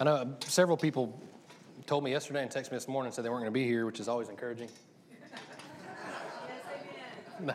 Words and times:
I 0.00 0.04
know 0.04 0.14
uh, 0.14 0.26
several 0.40 0.76
people 0.76 1.20
told 1.86 2.04
me 2.04 2.12
yesterday 2.12 2.42
and 2.42 2.50
texted 2.50 2.70
me 2.70 2.76
this 2.76 2.86
morning 2.86 3.08
and 3.08 3.14
said 3.14 3.24
they 3.24 3.30
weren't 3.30 3.42
going 3.42 3.52
to 3.52 3.58
be 3.58 3.64
here, 3.64 3.84
which 3.84 3.98
is 3.98 4.06
always 4.06 4.28
encouraging. 4.28 4.68
no. 7.40 7.54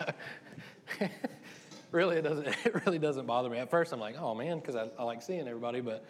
really, 1.91 2.17
it 2.17 2.23
doesn't. 2.23 2.47
It 2.65 2.85
really 2.85 2.99
doesn't 2.99 3.25
bother 3.25 3.49
me. 3.49 3.59
At 3.59 3.69
first, 3.69 3.93
I'm 3.93 3.99
like, 3.99 4.17
oh 4.19 4.35
man, 4.35 4.59
because 4.59 4.75
I, 4.75 4.89
I 4.99 5.03
like 5.03 5.21
seeing 5.21 5.47
everybody. 5.47 5.79
But, 5.79 6.05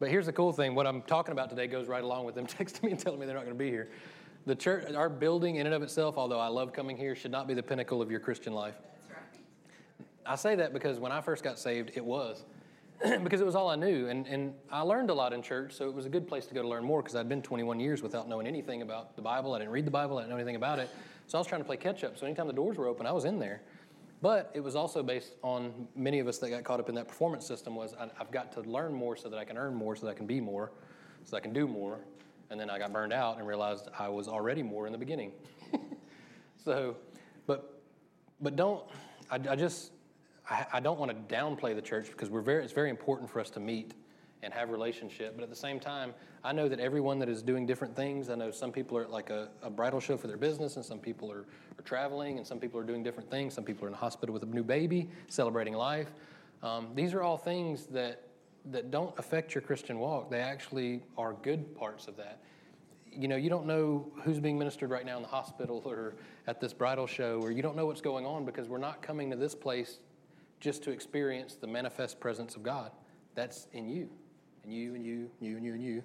but 0.00 0.10
here's 0.10 0.26
the 0.26 0.32
cool 0.32 0.52
thing: 0.52 0.74
what 0.74 0.86
I'm 0.86 1.02
talking 1.02 1.30
about 1.30 1.48
today 1.48 1.68
goes 1.68 1.86
right 1.86 2.02
along 2.02 2.24
with 2.24 2.34
them 2.34 2.46
texting 2.58 2.82
me 2.82 2.90
and 2.90 2.98
telling 2.98 3.20
me 3.20 3.26
they're 3.26 3.36
not 3.36 3.44
going 3.44 3.56
to 3.56 3.64
be 3.64 3.70
here. 3.70 3.88
The 4.46 4.54
church, 4.56 4.92
our 4.94 5.08
building 5.08 5.56
in 5.56 5.66
and 5.66 5.74
of 5.74 5.82
itself, 5.82 6.16
although 6.18 6.40
I 6.40 6.48
love 6.48 6.72
coming 6.72 6.96
here, 6.96 7.14
should 7.14 7.30
not 7.30 7.46
be 7.46 7.54
the 7.54 7.62
pinnacle 7.62 8.02
of 8.02 8.10
your 8.10 8.20
Christian 8.20 8.52
life. 8.52 8.74
That's 9.08 9.20
right. 9.20 10.08
I 10.26 10.34
say 10.34 10.56
that 10.56 10.72
because 10.72 10.98
when 10.98 11.12
I 11.12 11.20
first 11.20 11.44
got 11.44 11.58
saved, 11.58 11.92
it 11.94 12.04
was. 12.04 12.44
because 13.22 13.40
it 13.40 13.46
was 13.46 13.54
all 13.54 13.68
I 13.68 13.76
knew. 13.76 14.08
And, 14.08 14.26
and 14.26 14.54
I 14.70 14.80
learned 14.80 15.10
a 15.10 15.14
lot 15.14 15.32
in 15.32 15.42
church, 15.42 15.72
so 15.72 15.88
it 15.88 15.94
was 15.94 16.06
a 16.06 16.08
good 16.08 16.26
place 16.26 16.46
to 16.46 16.54
go 16.54 16.62
to 16.62 16.68
learn 16.68 16.84
more 16.84 17.02
because 17.02 17.16
I'd 17.16 17.28
been 17.28 17.42
21 17.42 17.80
years 17.80 18.02
without 18.02 18.28
knowing 18.28 18.46
anything 18.46 18.82
about 18.82 19.16
the 19.16 19.22
Bible. 19.22 19.54
I 19.54 19.58
didn't 19.58 19.72
read 19.72 19.86
the 19.86 19.90
Bible, 19.90 20.18
I 20.18 20.22
didn't 20.22 20.30
know 20.30 20.36
anything 20.36 20.56
about 20.56 20.78
it. 20.78 20.88
So 21.26 21.38
I 21.38 21.40
was 21.40 21.46
trying 21.46 21.60
to 21.60 21.66
play 21.66 21.76
catch 21.76 22.04
up. 22.04 22.16
So 22.16 22.26
anytime 22.26 22.46
the 22.46 22.52
doors 22.52 22.76
were 22.76 22.86
open, 22.86 23.06
I 23.06 23.12
was 23.12 23.24
in 23.24 23.38
there. 23.38 23.62
But 24.22 24.50
it 24.54 24.60
was 24.60 24.76
also 24.76 25.02
based 25.02 25.34
on 25.42 25.88
many 25.94 26.20
of 26.20 26.26
us 26.26 26.38
that 26.38 26.50
got 26.50 26.64
caught 26.64 26.80
up 26.80 26.88
in 26.88 26.94
that 26.94 27.08
performance 27.08 27.46
system 27.46 27.74
was 27.74 27.94
I, 27.94 28.08
I've 28.18 28.30
got 28.30 28.52
to 28.52 28.60
learn 28.62 28.94
more 28.94 29.16
so 29.16 29.28
that 29.28 29.38
I 29.38 29.44
can 29.44 29.58
earn 29.58 29.74
more, 29.74 29.94
so 29.94 30.06
that 30.06 30.12
I 30.12 30.14
can 30.14 30.26
be 30.26 30.40
more, 30.40 30.72
so 31.24 31.32
that 31.32 31.36
I 31.36 31.40
can 31.40 31.52
do 31.52 31.66
more. 31.66 32.00
And 32.50 32.58
then 32.58 32.70
I 32.70 32.78
got 32.78 32.92
burned 32.92 33.12
out 33.12 33.38
and 33.38 33.46
realized 33.46 33.88
I 33.98 34.08
was 34.08 34.28
already 34.28 34.62
more 34.62 34.86
in 34.86 34.92
the 34.92 34.98
beginning. 34.98 35.32
so, 36.64 36.96
but, 37.46 37.82
but 38.40 38.56
don't, 38.56 38.84
I, 39.30 39.36
I 39.50 39.56
just, 39.56 39.90
I, 40.48 40.66
I 40.74 40.80
don't 40.80 40.98
want 40.98 41.10
to 41.10 41.34
downplay 41.34 41.74
the 41.74 41.82
church 41.82 42.08
because 42.08 42.30
we're 42.30 42.40
very, 42.40 42.64
it's 42.64 42.72
very 42.72 42.90
important 42.90 43.30
for 43.30 43.40
us 43.40 43.50
to 43.50 43.60
meet 43.60 43.94
and 44.42 44.52
have 44.52 44.70
relationship. 44.70 45.34
But 45.34 45.42
at 45.42 45.50
the 45.50 45.56
same 45.56 45.80
time, 45.80 46.14
I 46.44 46.52
know 46.52 46.68
that 46.68 46.78
everyone 46.78 47.18
that 47.18 47.28
is 47.28 47.42
doing 47.42 47.66
different 47.66 47.96
things, 47.96 48.30
I 48.30 48.36
know 48.36 48.50
some 48.50 48.70
people 48.70 48.96
are 48.98 49.02
at 49.02 49.10
like 49.10 49.30
a, 49.30 49.48
a 49.62 49.70
bridal 49.70 50.00
show 50.00 50.16
for 50.16 50.26
their 50.28 50.36
business, 50.36 50.76
and 50.76 50.84
some 50.84 50.98
people 50.98 51.32
are, 51.32 51.46
are, 51.78 51.82
traveling, 51.84 52.38
and 52.38 52.46
some 52.46 52.58
people 52.58 52.78
are 52.78 52.84
doing 52.84 53.02
different 53.02 53.30
things. 53.30 53.54
Some 53.54 53.64
people 53.64 53.84
are 53.86 53.88
in 53.88 53.94
a 53.94 53.98
hospital 53.98 54.32
with 54.32 54.42
a 54.42 54.46
new 54.46 54.62
baby, 54.62 55.08
celebrating 55.28 55.74
life. 55.74 56.12
Um, 56.62 56.88
these 56.94 57.14
are 57.14 57.22
all 57.22 57.36
things 57.36 57.86
that 57.86 58.22
that 58.72 58.90
don't 58.90 59.16
affect 59.16 59.54
your 59.54 59.62
Christian 59.62 60.00
walk. 60.00 60.28
They 60.28 60.40
actually 60.40 61.00
are 61.16 61.34
good 61.34 61.76
parts 61.76 62.08
of 62.08 62.16
that. 62.16 62.40
You 63.12 63.28
know, 63.28 63.36
you 63.36 63.48
don't 63.48 63.64
know 63.64 64.10
who's 64.24 64.40
being 64.40 64.58
ministered 64.58 64.90
right 64.90 65.06
now 65.06 65.16
in 65.16 65.22
the 65.22 65.28
hospital 65.28 65.82
or 65.86 66.14
at 66.48 66.60
this 66.60 66.72
bridal 66.72 67.06
show, 67.06 67.40
or 67.40 67.50
you 67.52 67.62
don't 67.62 67.76
know 67.76 67.86
what's 67.86 68.00
going 68.00 68.26
on 68.26 68.44
because 68.44 68.68
we're 68.68 68.78
not 68.78 69.02
coming 69.02 69.30
to 69.30 69.36
this 69.36 69.54
place 69.54 69.98
just 70.60 70.82
to 70.84 70.90
experience 70.90 71.54
the 71.54 71.66
manifest 71.66 72.20
presence 72.20 72.56
of 72.56 72.62
God. 72.62 72.90
That's 73.34 73.66
in 73.72 73.88
you, 73.88 74.08
and 74.64 74.72
you, 74.72 74.94
and 74.94 75.04
you, 75.04 75.30
and 75.40 75.48
you, 75.48 75.56
and 75.56 75.64
you, 75.64 75.72
and 75.74 75.82
you. 75.82 76.02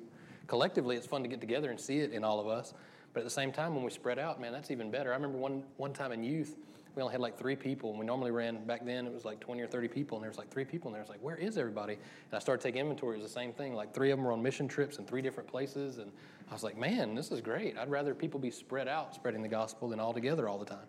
Collectively, 0.48 0.98
it's 0.98 1.08
fun 1.08 1.24
to 1.24 1.30
get 1.30 1.40
together 1.40 1.70
and 1.70 1.80
see 1.80 2.00
it 2.00 2.12
in 2.12 2.24
all 2.24 2.40
of 2.40 2.48
us. 2.48 2.74
But 3.14 3.22
at 3.22 3.24
the 3.24 3.30
same 3.30 3.52
time, 3.52 3.76
when 3.76 3.84
we 3.84 3.92
spread 3.92 4.20
out, 4.20 4.40
man, 4.40 4.52
that's 4.52 4.72
even 4.72 4.92
better. 4.92 5.12
I 5.12 5.16
remember 5.16 5.38
one, 5.38 5.64
one 5.78 5.94
time 5.94 6.12
in 6.12 6.24
youth, 6.24 6.58
we 6.96 7.02
only 7.02 7.14
had 7.14 7.22
like 7.22 7.38
three 7.38 7.56
people. 7.56 7.90
And 7.90 8.00
we 8.00 8.06
normally 8.06 8.32
ran 8.32 8.66
back 8.66 8.86
then, 8.86 9.06
it 9.06 9.14
was 9.14 9.26
like 9.26 9.40
20 9.40 9.62
or 9.62 9.68
30 9.68 9.88
people, 9.88 10.18
and 10.18 10.24
there 10.24 10.30
was 10.30 10.38
like 10.38 10.50
three 10.50 10.66
people, 10.66 10.90
and 10.90 10.96
there 10.96 11.02
was 11.02 11.10
like, 11.10 11.22
where 11.22 11.36
is 11.36 11.58
everybody? 11.58 11.94
And 11.94 12.34
I 12.34 12.40
started 12.40 12.62
taking 12.62 12.82
inventory. 12.82 13.16
It 13.18 13.22
was 13.22 13.32
the 13.32 13.40
same 13.40 13.54
thing. 13.54 13.74
Like 13.74 13.94
three 13.94 14.12
of 14.12 14.18
them 14.18 14.26
were 14.26 14.34
on 14.34 14.42
mission 14.42 14.68
trips 14.68 14.98
in 14.98 15.06
three 15.06 15.22
different 15.22 15.50
places. 15.50 15.98
And 15.98 16.12
I 16.50 16.54
was 16.54 16.64
like, 16.64 16.78
man, 16.78 17.16
this 17.16 17.32
is 17.32 17.42
great. 17.42 17.78
I'd 17.78 17.90
rather 17.90 18.14
people 18.14 18.40
be 18.40 18.52
spread 18.52 18.88
out 18.88 19.16
spreading 19.16 19.42
the 19.42 19.48
gospel 19.48 19.88
than 19.90 20.00
all 20.00 20.14
together 20.14 20.50
all 20.50 20.58
the 20.58 20.66
time. 20.66 20.88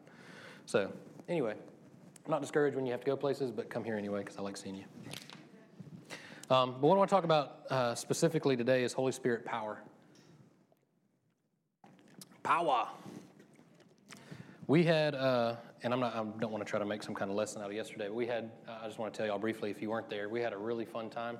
So, 0.67 0.93
anyway, 1.29 1.55
not 2.28 2.41
discouraged 2.41 2.77
when 2.77 2.87
you 2.87 2.92
have 2.92 3.01
to 3.01 3.06
go 3.06 3.17
places, 3.17 3.51
but 3.51 3.69
come 3.69 3.84
here 3.84 3.97
anyway 3.97 4.20
because 4.20 4.37
I 4.37 4.42
like 4.42 4.56
seeing 4.56 4.77
you. 4.77 4.84
Um, 6.51 6.73
but 6.73 6.83
what 6.83 6.95
I 6.95 6.98
want 6.98 7.11
to 7.11 7.15
talk 7.15 7.25
about 7.25 7.61
uh, 7.70 7.95
specifically 7.95 8.56
today 8.56 8.84
is 8.84 8.92
Holy 8.92 9.12
Spirit 9.12 9.45
power. 9.45 9.78
Power. 12.43 12.89
We 14.67 14.84
had, 14.84 15.15
uh, 15.15 15.56
and 15.83 15.93
I'm 15.93 16.00
not, 16.00 16.15
I 16.15 16.25
don't 16.41 16.53
want 16.53 16.65
to 16.65 16.71
try 16.71 16.78
to 16.78 16.84
make 16.84 17.03
some 17.03 17.15
kind 17.15 17.31
of 17.31 17.37
lesson 17.37 17.62
out 17.62 17.71
of 17.71 17.75
yesterday, 17.75 18.06
but 18.06 18.15
we 18.15 18.27
had, 18.27 18.50
uh, 18.69 18.78
I 18.83 18.87
just 18.87 18.99
want 18.99 19.12
to 19.12 19.19
tell 19.19 19.27
y'all 19.27 19.39
briefly, 19.39 19.71
if 19.71 19.81
you 19.83 19.91
weren't 19.91 20.09
there, 20.09 20.28
we 20.28 20.41
had 20.41 20.53
a 20.53 20.56
really 20.59 20.84
fun 20.84 21.10
time 21.10 21.39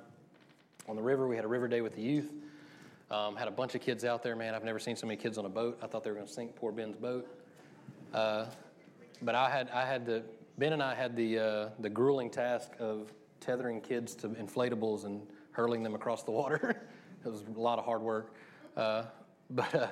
on 0.87 0.95
the 0.95 1.01
river. 1.01 1.27
We 1.27 1.35
had 1.35 1.45
a 1.45 1.47
river 1.47 1.67
day 1.67 1.81
with 1.81 1.95
the 1.95 2.01
youth. 2.01 2.31
Um, 3.11 3.35
had 3.35 3.47
a 3.47 3.51
bunch 3.51 3.75
of 3.75 3.81
kids 3.81 4.03
out 4.03 4.23
there, 4.23 4.35
man. 4.35 4.55
I've 4.55 4.63
never 4.63 4.79
seen 4.79 4.95
so 4.95 5.05
many 5.05 5.17
kids 5.17 5.37
on 5.37 5.45
a 5.45 5.49
boat. 5.49 5.77
I 5.81 5.87
thought 5.87 6.03
they 6.03 6.09
were 6.09 6.15
going 6.15 6.27
to 6.27 6.33
sink 6.33 6.55
poor 6.55 6.71
Ben's 6.71 6.95
boat. 6.95 7.27
Uh, 8.13 8.45
but 9.21 9.35
I 9.35 9.49
had, 9.49 9.69
I 9.69 9.85
had 9.85 10.05
the, 10.05 10.23
Ben 10.57 10.73
and 10.73 10.83
I 10.83 10.93
had 10.93 11.15
the, 11.15 11.39
uh, 11.39 11.69
the 11.79 11.89
grueling 11.89 12.29
task 12.29 12.71
of 12.79 13.11
tethering 13.39 13.81
kids 13.81 14.13
to 14.15 14.29
inflatables 14.29 15.05
and 15.05 15.25
hurling 15.51 15.81
them 15.81 15.95
across 15.95 16.23
the 16.23 16.31
water. 16.31 16.87
it 17.25 17.29
was 17.29 17.43
a 17.55 17.59
lot 17.59 17.79
of 17.79 17.85
hard 17.85 18.01
work. 18.01 18.35
Uh, 18.77 19.03
but 19.49 19.73
uh, 19.75 19.87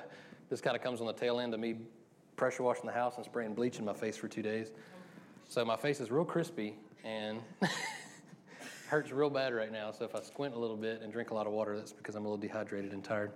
this 0.48 0.60
kind 0.60 0.76
of 0.76 0.82
comes 0.82 1.00
on 1.00 1.06
the 1.06 1.12
tail 1.12 1.40
end 1.40 1.54
of 1.54 1.60
me 1.60 1.76
pressure 2.36 2.62
washing 2.62 2.86
the 2.86 2.92
house 2.92 3.16
and 3.16 3.24
spraying 3.24 3.54
bleach 3.54 3.78
in 3.78 3.84
my 3.84 3.92
face 3.92 4.16
for 4.16 4.28
two 4.28 4.42
days. 4.42 4.72
So 5.48 5.64
my 5.64 5.76
face 5.76 6.00
is 6.00 6.10
real 6.10 6.24
crispy 6.24 6.74
and 7.04 7.40
hurts 8.88 9.12
real 9.12 9.30
bad 9.30 9.52
right 9.54 9.70
now. 9.70 9.90
So 9.90 10.04
if 10.04 10.14
I 10.14 10.20
squint 10.22 10.54
a 10.54 10.58
little 10.58 10.76
bit 10.76 11.02
and 11.02 11.12
drink 11.12 11.30
a 11.30 11.34
lot 11.34 11.46
of 11.46 11.52
water, 11.52 11.76
that's 11.76 11.92
because 11.92 12.14
I'm 12.14 12.24
a 12.24 12.28
little 12.28 12.40
dehydrated 12.40 12.92
and 12.92 13.04
tired. 13.04 13.32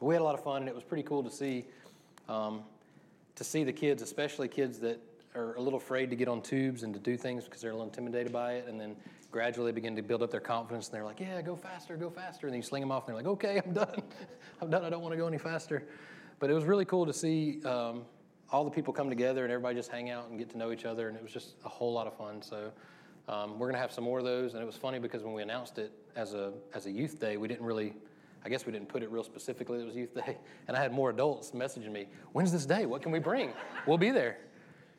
But 0.00 0.06
we 0.06 0.14
had 0.14 0.22
a 0.22 0.24
lot 0.24 0.34
of 0.34 0.42
fun, 0.42 0.62
and 0.62 0.68
it 0.68 0.74
was 0.74 0.84
pretty 0.84 1.02
cool 1.02 1.22
to 1.22 1.30
see 1.30 1.66
um, 2.28 2.62
to 3.36 3.44
see 3.44 3.64
the 3.64 3.72
kids, 3.72 4.02
especially 4.02 4.48
kids 4.48 4.78
that 4.78 4.98
are 5.36 5.54
a 5.54 5.60
little 5.60 5.78
afraid 5.78 6.10
to 6.10 6.16
get 6.16 6.28
on 6.28 6.42
tubes 6.42 6.82
and 6.82 6.92
to 6.94 7.00
do 7.00 7.16
things 7.16 7.44
because 7.44 7.60
they're 7.60 7.70
a 7.70 7.74
little 7.74 7.86
intimidated 7.86 8.32
by 8.32 8.54
it. 8.54 8.66
And 8.68 8.80
then 8.80 8.96
gradually 9.30 9.72
begin 9.72 9.94
to 9.96 10.02
build 10.02 10.22
up 10.22 10.30
their 10.30 10.40
confidence. 10.40 10.88
And 10.88 10.94
they're 10.94 11.04
like, 11.04 11.20
yeah, 11.20 11.42
go 11.42 11.54
faster, 11.54 11.96
go 11.96 12.10
faster. 12.10 12.46
And 12.46 12.54
then 12.54 12.58
you 12.58 12.62
sling 12.62 12.80
them 12.80 12.90
off 12.90 13.06
and 13.06 13.16
they're 13.16 13.22
like, 13.22 13.32
okay, 13.32 13.60
I'm 13.64 13.72
done. 13.72 14.02
I'm 14.60 14.70
done. 14.70 14.84
I 14.84 14.90
don't 14.90 15.02
want 15.02 15.12
to 15.12 15.16
go 15.16 15.26
any 15.26 15.38
faster. 15.38 15.86
But 16.38 16.50
it 16.50 16.54
was 16.54 16.64
really 16.64 16.84
cool 16.84 17.06
to 17.06 17.12
see 17.12 17.62
um, 17.64 18.02
all 18.50 18.64
the 18.64 18.70
people 18.70 18.92
come 18.92 19.08
together 19.08 19.44
and 19.44 19.52
everybody 19.52 19.76
just 19.76 19.90
hang 19.90 20.10
out 20.10 20.28
and 20.30 20.38
get 20.38 20.48
to 20.50 20.58
know 20.58 20.72
each 20.72 20.84
other. 20.84 21.08
And 21.08 21.16
it 21.16 21.22
was 21.22 21.32
just 21.32 21.56
a 21.64 21.68
whole 21.68 21.92
lot 21.92 22.06
of 22.06 22.16
fun. 22.16 22.42
So 22.42 22.72
um, 23.28 23.58
we're 23.58 23.66
going 23.66 23.74
to 23.74 23.80
have 23.80 23.92
some 23.92 24.04
more 24.04 24.18
of 24.18 24.24
those. 24.24 24.54
And 24.54 24.62
it 24.62 24.66
was 24.66 24.76
funny 24.76 24.98
because 24.98 25.22
when 25.22 25.34
we 25.34 25.42
announced 25.42 25.78
it 25.78 25.92
as 26.14 26.34
a, 26.34 26.52
as 26.74 26.86
a 26.86 26.90
youth 26.90 27.20
day, 27.20 27.36
we 27.36 27.48
didn't 27.48 27.64
really 27.64 27.94
I 28.44 28.48
guess 28.48 28.64
we 28.64 28.70
didn't 28.70 28.88
put 28.88 29.02
it 29.02 29.10
real 29.10 29.24
specifically. 29.24 29.80
It 29.80 29.86
was 29.86 29.96
Youth 29.96 30.14
Day. 30.14 30.38
And 30.68 30.76
I 30.76 30.80
had 30.80 30.92
more 30.92 31.10
adults 31.10 31.50
messaging 31.50 31.90
me, 31.90 32.06
When's 32.32 32.52
this 32.52 32.64
day? 32.64 32.86
What 32.86 33.02
can 33.02 33.10
we 33.10 33.18
bring? 33.18 33.50
We'll 33.88 33.98
be 33.98 34.12
there. 34.12 34.38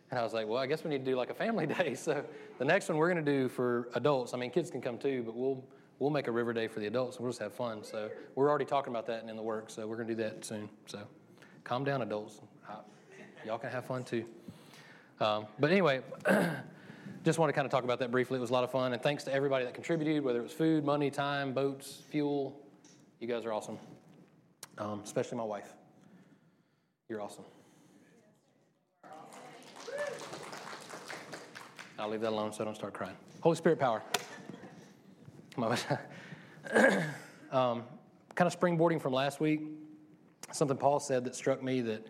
And 0.09 0.19
I 0.19 0.23
was 0.23 0.33
like, 0.33 0.47
well, 0.47 0.57
I 0.57 0.67
guess 0.67 0.83
we 0.83 0.89
need 0.89 1.03
to 1.03 1.11
do 1.11 1.17
like 1.17 1.29
a 1.29 1.33
family 1.33 1.67
day. 1.67 1.93
So 1.95 2.23
the 2.59 2.65
next 2.65 2.87
one 2.89 2.97
we're 2.97 3.11
going 3.11 3.23
to 3.23 3.31
do 3.31 3.49
for 3.49 3.89
adults, 3.95 4.33
I 4.33 4.37
mean, 4.37 4.51
kids 4.51 4.71
can 4.71 4.81
come 4.81 4.97
too, 4.97 5.23
but 5.25 5.35
we'll 5.35 5.63
we'll 5.99 6.09
make 6.09 6.27
a 6.27 6.31
river 6.31 6.53
day 6.53 6.67
for 6.67 6.79
the 6.79 6.87
adults 6.87 7.17
and 7.17 7.23
we'll 7.23 7.31
just 7.31 7.41
have 7.41 7.53
fun. 7.53 7.83
So 7.83 8.09
we're 8.35 8.49
already 8.49 8.65
talking 8.65 8.93
about 8.93 9.07
that 9.07 9.21
and 9.21 9.29
in 9.29 9.35
the 9.35 9.41
works. 9.41 9.73
So 9.73 9.87
we're 9.87 9.95
going 9.95 10.07
to 10.07 10.15
do 10.15 10.23
that 10.23 10.45
soon. 10.45 10.69
So 10.85 10.99
calm 11.63 11.83
down, 11.83 12.01
adults. 12.01 12.39
y'all 13.45 13.57
can 13.57 13.71
have 13.71 13.85
fun 13.85 14.03
too. 14.03 14.25
Um, 15.19 15.47
but 15.59 15.71
anyway, 15.71 16.01
just 17.23 17.39
want 17.39 17.49
to 17.49 17.53
kind 17.53 17.65
of 17.65 17.71
talk 17.71 17.83
about 17.83 17.99
that 17.99 18.11
briefly. 18.11 18.37
It 18.37 18.41
was 18.41 18.51
a 18.51 18.53
lot 18.53 18.63
of 18.63 18.71
fun. 18.71 18.93
And 18.93 19.01
thanks 19.01 19.23
to 19.23 19.33
everybody 19.33 19.65
that 19.65 19.73
contributed, 19.73 20.23
whether 20.23 20.39
it 20.39 20.43
was 20.43 20.51
food, 20.51 20.85
money, 20.85 21.09
time, 21.09 21.53
boats, 21.53 22.03
fuel. 22.09 22.61
You 23.19 23.27
guys 23.27 23.45
are 23.45 23.53
awesome, 23.53 23.79
um, 24.77 25.01
especially 25.03 25.37
my 25.37 25.43
wife. 25.43 25.73
You're 27.09 27.21
awesome. 27.21 27.45
I'll 31.99 32.09
leave 32.09 32.21
that 32.21 32.31
alone 32.31 32.53
so 32.53 32.61
I 32.61 32.65
don't 32.65 32.75
start 32.75 32.93
crying. 32.93 33.15
Holy 33.41 33.55
Spirit 33.55 33.79
power. 33.79 34.03
um, 37.51 37.83
kind 38.35 38.45
of 38.45 38.59
springboarding 38.59 39.01
from 39.01 39.13
last 39.13 39.39
week, 39.39 39.61
something 40.51 40.77
Paul 40.77 40.99
said 40.99 41.23
that 41.25 41.35
struck 41.35 41.63
me 41.63 41.81
that 41.81 42.07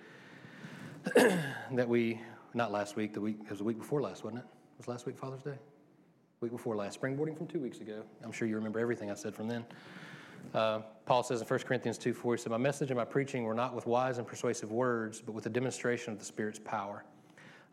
that 1.72 1.88
we 1.88 2.20
not 2.54 2.72
last 2.72 2.98
week, 2.98 3.14
the 3.14 3.22
week 3.22 3.38
it 3.44 3.50
was 3.50 3.60
the 3.60 3.64
week 3.64 3.78
before 3.78 4.02
last, 4.02 4.24
wasn't 4.24 4.44
it? 4.44 4.46
it 4.46 4.78
Was 4.78 4.88
last 4.90 5.06
week 5.06 5.18
Father's 5.18 5.44
Day? 5.44 5.58
Week 6.42 6.52
before 6.52 6.76
last, 6.76 7.00
springboarding 7.00 7.38
from 7.38 7.48
two 7.48 7.60
weeks 7.60 7.80
ago. 7.80 8.04
I'm 8.24 8.32
sure 8.32 8.48
you 8.48 8.56
remember 8.56 8.80
everything 8.80 9.10
I 9.10 9.14
said 9.14 9.34
from 9.34 9.48
then. 9.48 9.66
Uh, 10.54 10.80
Paul 11.06 11.24
says 11.24 11.42
in 11.42 11.48
1 11.48 11.60
Corinthians 11.62 11.98
2 11.98 12.14
4, 12.14 12.36
he 12.36 12.42
said, 12.42 12.52
My 12.52 12.58
message 12.58 12.90
and 12.90 12.98
my 12.98 13.06
preaching 13.06 13.44
were 13.44 13.54
not 13.54 13.74
with 13.74 13.86
wise 13.86 14.18
and 14.18 14.28
persuasive 14.28 14.72
words, 14.72 15.22
but 15.22 15.34
with 15.34 15.46
a 15.46 15.50
demonstration 15.50 16.14
of 16.14 16.20
the 16.20 16.26
Spirit's 16.26 16.60
power. 16.60 17.04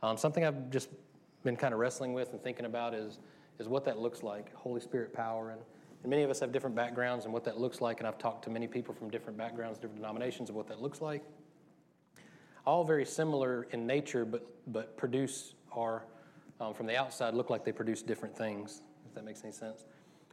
Um, 0.02 0.16
something 0.16 0.44
I've 0.44 0.70
just 0.70 0.88
been 1.44 1.56
kind 1.56 1.72
of 1.74 1.80
wrestling 1.80 2.14
with 2.14 2.32
and 2.32 2.42
thinking 2.42 2.64
about 2.64 2.94
is, 2.94 3.18
is 3.58 3.68
what 3.68 3.84
that 3.84 3.98
looks 3.98 4.22
like 4.22 4.52
Holy 4.54 4.80
Spirit 4.80 5.12
power. 5.12 5.50
And, 5.50 5.60
and 6.02 6.10
many 6.10 6.22
of 6.22 6.30
us 6.30 6.40
have 6.40 6.50
different 6.52 6.74
backgrounds 6.74 7.24
and 7.24 7.32
what 7.32 7.44
that 7.44 7.58
looks 7.58 7.80
like. 7.80 8.00
And 8.00 8.08
I've 8.08 8.18
talked 8.18 8.44
to 8.44 8.50
many 8.50 8.66
people 8.66 8.94
from 8.94 9.10
different 9.10 9.38
backgrounds, 9.38 9.78
different 9.78 10.00
denominations 10.00 10.48
of 10.48 10.56
what 10.56 10.66
that 10.68 10.80
looks 10.80 11.00
like. 11.00 11.22
All 12.66 12.82
very 12.82 13.04
similar 13.04 13.66
in 13.70 13.86
nature, 13.86 14.24
but, 14.24 14.46
but 14.66 14.96
produce 14.96 15.54
or 15.70 16.06
um, 16.60 16.72
from 16.72 16.86
the 16.86 16.96
outside 16.96 17.34
look 17.34 17.50
like 17.50 17.64
they 17.64 17.72
produce 17.72 18.02
different 18.02 18.36
things, 18.36 18.80
if 19.06 19.14
that 19.14 19.24
makes 19.24 19.42
any 19.44 19.52
sense. 19.52 19.84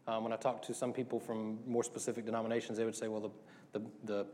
Um, 0.07 0.23
when 0.23 0.33
I 0.33 0.37
talk 0.37 0.61
to 0.63 0.73
some 0.73 0.93
people 0.93 1.19
from 1.19 1.59
more 1.67 1.83
specific 1.83 2.25
denominations, 2.25 2.77
they 2.77 2.85
would 2.85 2.95
say, 2.95 3.07
well, 3.07 3.19
the, 3.73 3.79
the, 3.79 3.85
the, 4.05 4.25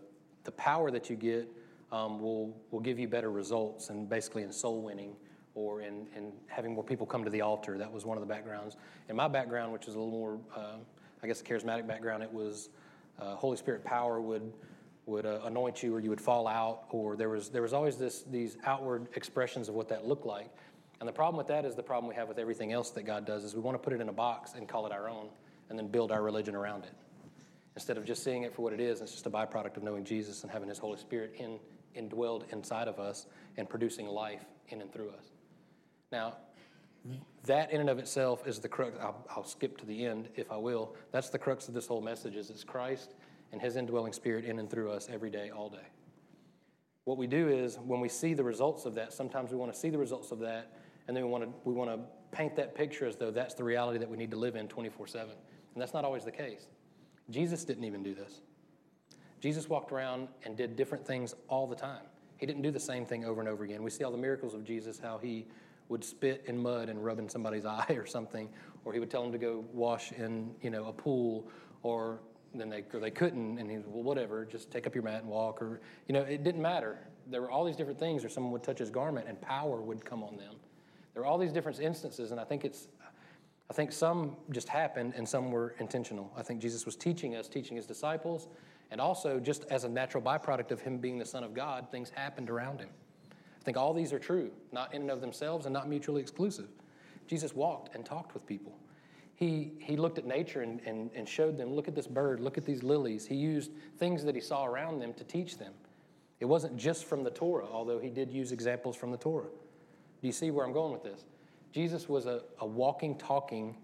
the 0.44 0.52
power 0.52 0.92
that 0.92 1.10
you 1.10 1.16
get 1.16 1.50
um, 1.92 2.22
will, 2.22 2.56
will 2.72 2.80
give 2.80 3.00
you 3.00 3.08
better 3.08 3.32
results 3.32 3.90
and 3.90 4.08
basically 4.08 4.44
in 4.44 4.52
soul 4.52 4.82
winning 4.82 5.16
or 5.58 5.82
in, 5.82 6.06
in 6.16 6.32
having 6.46 6.76
more 6.76 6.84
people 6.84 7.08
come 7.08 7.24
to 7.24 7.32
the 7.32 7.42
altar. 7.42 7.80
That 7.80 7.92
was 7.92 8.06
one 8.06 8.16
of 8.16 8.22
the 8.22 8.32
backgrounds. 8.32 8.78
In 9.10 9.16
my 9.16 9.28
background, 9.28 9.74
which 9.74 9.88
is 9.88 9.96
a 9.96 9.98
little 9.98 10.12
more, 10.12 10.40
uh, 10.56 10.76
I 11.24 11.28
guess, 11.28 11.42
a 11.42 11.44
charismatic 11.44 11.88
background, 11.88 12.22
it 12.22 12.32
was 12.32 12.70
uh, 13.20 13.36
Holy 13.36 13.58
Spirit 13.58 13.84
power 13.84 14.22
would 14.22 14.54
would 15.08 15.26
uh, 15.26 15.40
anoint 15.46 15.82
you, 15.82 15.96
or 15.96 16.02
you 16.02 16.10
would 16.10 16.22
fall 16.22 16.48
out, 16.48 16.84
or 16.92 17.16
there 17.16 17.30
was 17.30 17.50
there 17.50 17.64
was 17.64 17.74
always 17.74 17.96
this 17.96 18.24
these 18.30 18.58
outward 18.66 19.08
expressions 19.16 19.68
of 19.68 19.74
what 19.74 19.90
that 19.90 20.06
looked 20.06 20.28
like. 20.28 20.50
And 21.00 21.10
the 21.10 21.14
problem 21.14 21.38
with 21.38 21.48
that 21.48 21.66
is 21.66 21.76
the 21.76 21.84
problem 21.84 22.08
we 22.08 22.16
have 22.16 22.28
with 22.28 22.38
everything 22.38 22.72
else 22.72 22.92
that 22.92 23.04
God 23.04 23.26
does 23.26 23.44
is 23.44 23.56
we 23.56 23.62
want 23.62 23.76
to 23.76 23.80
put 23.80 23.94
it 23.94 24.02
in 24.02 24.10
a 24.10 24.14
box 24.14 24.54
and 24.54 24.68
call 24.68 24.86
it 24.86 24.92
our 24.92 25.10
own, 25.10 25.30
and 25.70 25.80
then 25.80 25.88
build 25.88 26.12
our 26.12 26.22
religion 26.22 26.56
around 26.56 26.84
it, 26.84 26.94
instead 27.76 27.98
of 27.98 28.06
just 28.06 28.24
seeing 28.24 28.44
it 28.44 28.54
for 28.54 28.62
what 28.62 28.74
it 28.74 28.80
is. 28.80 29.02
It's 29.02 29.12
just 29.12 29.26
a 29.26 29.32
byproduct 29.32 29.78
of 29.78 29.84
knowing 29.84 30.04
Jesus 30.04 30.44
and 30.44 30.52
having 30.52 30.70
His 30.70 30.78
Holy 30.78 31.00
Spirit 31.00 31.34
in 31.40 31.58
indwelled 31.96 32.44
inside 32.52 32.88
of 32.88 33.00
us 33.00 33.26
and 33.58 33.68
producing 33.68 34.06
life 34.06 34.46
in 34.68 34.82
and 34.82 34.94
through 34.94 35.10
us. 35.10 35.32
Now, 36.12 36.38
that 37.46 37.72
in 37.72 37.82
and 37.82 37.90
of 37.90 38.00
itself 38.00 38.48
is 38.48 38.60
the 38.60 38.70
crux. 38.70 38.98
I'll, 39.02 39.26
I'll, 39.30 39.44
skip 39.44 39.78
to 39.80 39.86
the 39.86 40.06
end 40.06 40.30
if 40.36 40.52
I 40.52 40.58
will. 40.58 40.96
That's 41.12 41.30
the 41.30 41.40
crux 41.40 41.68
of 41.68 41.74
this 41.74 41.88
whole 41.88 42.02
message 42.02 42.36
is 42.36 42.50
it's 42.50 42.64
Christ 42.64 43.14
and 43.52 43.62
his 43.62 43.76
indwelling 43.76 44.14
spirit 44.14 44.46
in 44.46 44.60
and 44.60 44.70
through 44.70 44.92
us 44.92 45.08
every 45.12 45.30
day, 45.30 45.50
all 45.50 45.70
day. 45.70 45.88
What 47.06 47.18
we 47.18 47.28
do 47.28 47.48
is 47.48 47.78
when 47.78 48.02
we 48.02 48.10
see 48.10 48.34
the 48.34 48.44
results 48.44 48.86
of 48.86 48.96
that, 48.96 49.14
sometimes 49.14 49.52
we 49.52 49.58
want 49.58 49.74
to 49.74 49.80
see 49.80 49.90
the 49.90 49.98
results 49.98 50.32
of 50.32 50.40
that, 50.40 50.74
and 51.08 51.16
then 51.16 51.24
we 51.24 51.30
want 51.30 51.46
to, 51.46 51.50
we 51.64 51.74
want 51.74 51.90
to 51.90 52.00
paint 52.36 52.56
that 52.58 52.76
picture 52.76 53.06
as 53.06 53.16
though 53.16 53.32
that's 53.32 53.54
the 53.54 53.64
reality 53.64 53.98
that 54.00 54.10
we 54.10 54.18
need 54.18 54.32
to 54.32 54.38
live 54.38 54.58
in 54.58 54.68
24 54.68 55.08
7. 55.08 55.30
And 55.30 55.82
that's 55.82 55.94
not 55.94 56.04
always 56.04 56.26
the 56.26 56.32
case. 56.32 56.68
Jesus 57.30 57.64
didn't 57.64 57.86
even 57.86 58.04
do 58.04 58.14
this. 58.14 58.42
Jesus 59.40 59.70
walked 59.70 59.92
around 59.92 60.28
and 60.44 60.58
did 60.58 60.76
different 60.76 61.06
things 61.06 61.36
all 61.48 61.68
the 61.68 61.76
time. 61.76 62.04
He 62.38 62.46
didn't 62.46 62.62
do 62.62 62.72
the 62.72 62.80
same 62.80 63.06
thing 63.06 63.26
over 63.26 63.40
and 63.40 63.50
over 63.50 63.64
again. 63.64 63.84
We 63.84 63.90
see 63.90 64.04
all 64.04 64.12
the 64.12 64.18
miracles 64.18 64.54
of 64.54 64.64
Jesus, 64.64 65.00
how 65.00 65.18
he 65.18 65.48
would 65.90 66.04
spit 66.04 66.44
in 66.48 66.58
mud 66.58 66.90
and 66.90 67.04
rub 67.04 67.20
in 67.20 67.30
somebody's 67.30 67.66
eye 67.80 67.94
or 67.96 68.06
something, 68.06 68.50
or 68.86 68.94
he 68.94 69.00
would 69.00 69.12
tell 69.12 69.24
them 69.24 69.32
to 69.32 69.38
go 69.38 69.66
wash 69.74 70.12
in, 70.12 70.52
you 70.62 70.70
know, 70.70 70.86
a 70.86 70.94
pool, 70.94 71.48
or 71.84 72.20
then 72.54 72.70
they, 72.70 72.84
or 72.94 73.00
they 73.00 73.12
couldn't, 73.12 73.58
and 73.58 73.70
he 73.70 73.78
was, 73.78 73.86
well, 73.88 74.04
whatever, 74.04 74.46
just 74.46 74.72
take 74.72 74.88
up 74.88 74.96
your 74.96 75.04
mat 75.04 75.22
and 75.22 75.30
walk, 75.30 75.62
or, 75.62 75.82
you 76.08 76.14
know, 76.14 76.22
it 76.22 76.44
didn't 76.44 76.62
matter. 76.62 76.98
There 77.30 77.42
were 77.42 77.52
all 77.52 77.66
these 77.66 77.76
different 77.76 78.00
things, 78.00 78.24
or 78.24 78.30
someone 78.30 78.52
would 78.54 78.64
touch 78.64 78.80
his 78.80 78.90
garment 78.90 79.28
and 79.28 79.40
power 79.42 79.82
would 79.82 80.04
come 80.06 80.24
on 80.24 80.38
them. 80.38 80.56
There 81.14 81.24
were 81.24 81.28
all 81.28 81.38
these 81.38 81.52
different 81.52 81.80
instances, 81.80 82.32
and 82.32 82.40
I 82.40 82.44
think 82.44 82.64
it's, 82.64 82.88
I 83.70 83.74
think 83.74 83.92
some 83.92 84.38
just 84.52 84.70
happened 84.70 85.14
and 85.18 85.28
some 85.28 85.52
were 85.52 85.76
intentional. 85.80 86.32
I 86.38 86.42
think 86.42 86.62
Jesus 86.62 86.86
was 86.86 86.96
teaching 86.96 87.36
us, 87.36 87.50
teaching 87.50 87.76
his 87.76 87.86
disciples, 87.86 88.48
and 88.92 89.02
also 89.02 89.40
just 89.40 89.66
as 89.66 89.84
a 89.84 89.90
natural 89.90 90.24
byproduct 90.24 90.72
of 90.72 90.80
him 90.80 91.00
being 91.00 91.18
the 91.18 91.26
Son 91.26 91.44
of 91.44 91.54
God, 91.54 91.92
things 91.92 92.10
happened 92.10 92.50
around 92.50 92.80
him. 92.80 92.90
I 93.68 93.70
think 93.70 93.76
all 93.76 93.94
these 93.94 94.14
are 94.14 94.20
true, 94.20 94.50
not 94.72 94.94
in 94.94 95.02
and 95.02 95.12
of 95.12 95.20
themselves 95.20 95.66
and 95.66 95.74
not 95.74 95.90
mutually 95.90 96.22
exclusive. 96.22 96.70
Jesus 97.28 97.54
walked 97.54 97.94
and 97.94 98.06
talked 98.06 98.34
with 98.34 98.46
people. 98.46 98.80
He, 99.36 99.74
he 99.82 99.98
looked 99.98 100.18
at 100.18 100.26
nature 100.26 100.62
and, 100.62 100.80
and, 100.86 101.10
and 101.14 101.28
showed 101.28 101.58
them 101.58 101.74
look 101.74 101.90
at 101.90 101.94
this 101.94 102.08
bird, 102.08 102.40
look 102.40 102.58
at 102.58 102.66
these 102.66 102.82
lilies. 102.82 103.28
He 103.28 103.36
used 103.36 103.72
things 103.98 104.24
that 104.24 104.36
he 104.36 104.40
saw 104.40 104.66
around 104.66 105.00
them 105.00 105.14
to 105.16 105.26
teach 105.26 105.58
them. 105.58 105.74
It 106.40 106.46
wasn't 106.46 106.78
just 106.78 107.04
from 107.04 107.26
the 107.26 107.30
Torah, 107.30 107.68
although 107.70 108.00
he 108.00 108.10
did 108.10 108.32
use 108.32 108.54
examples 108.54 108.96
from 108.96 109.12
the 109.12 109.18
Torah. 109.18 109.50
Do 110.22 110.28
you 110.28 110.32
see 110.32 110.50
where 110.50 110.66
I'm 110.66 110.72
going 110.72 110.94
with 110.94 111.04
this? 111.04 111.26
Jesus 111.74 112.08
was 112.08 112.26
a, 112.26 112.44
a 112.62 112.66
walking, 112.66 113.18
talking 113.18 113.76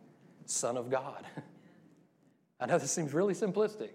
Son 0.45 0.77
of 0.77 0.89
God. 0.89 1.25
I 2.61 2.67
know 2.67 2.77
this 2.77 2.93
seems 2.93 3.13
really 3.13 3.33
simplistic, 3.33 3.89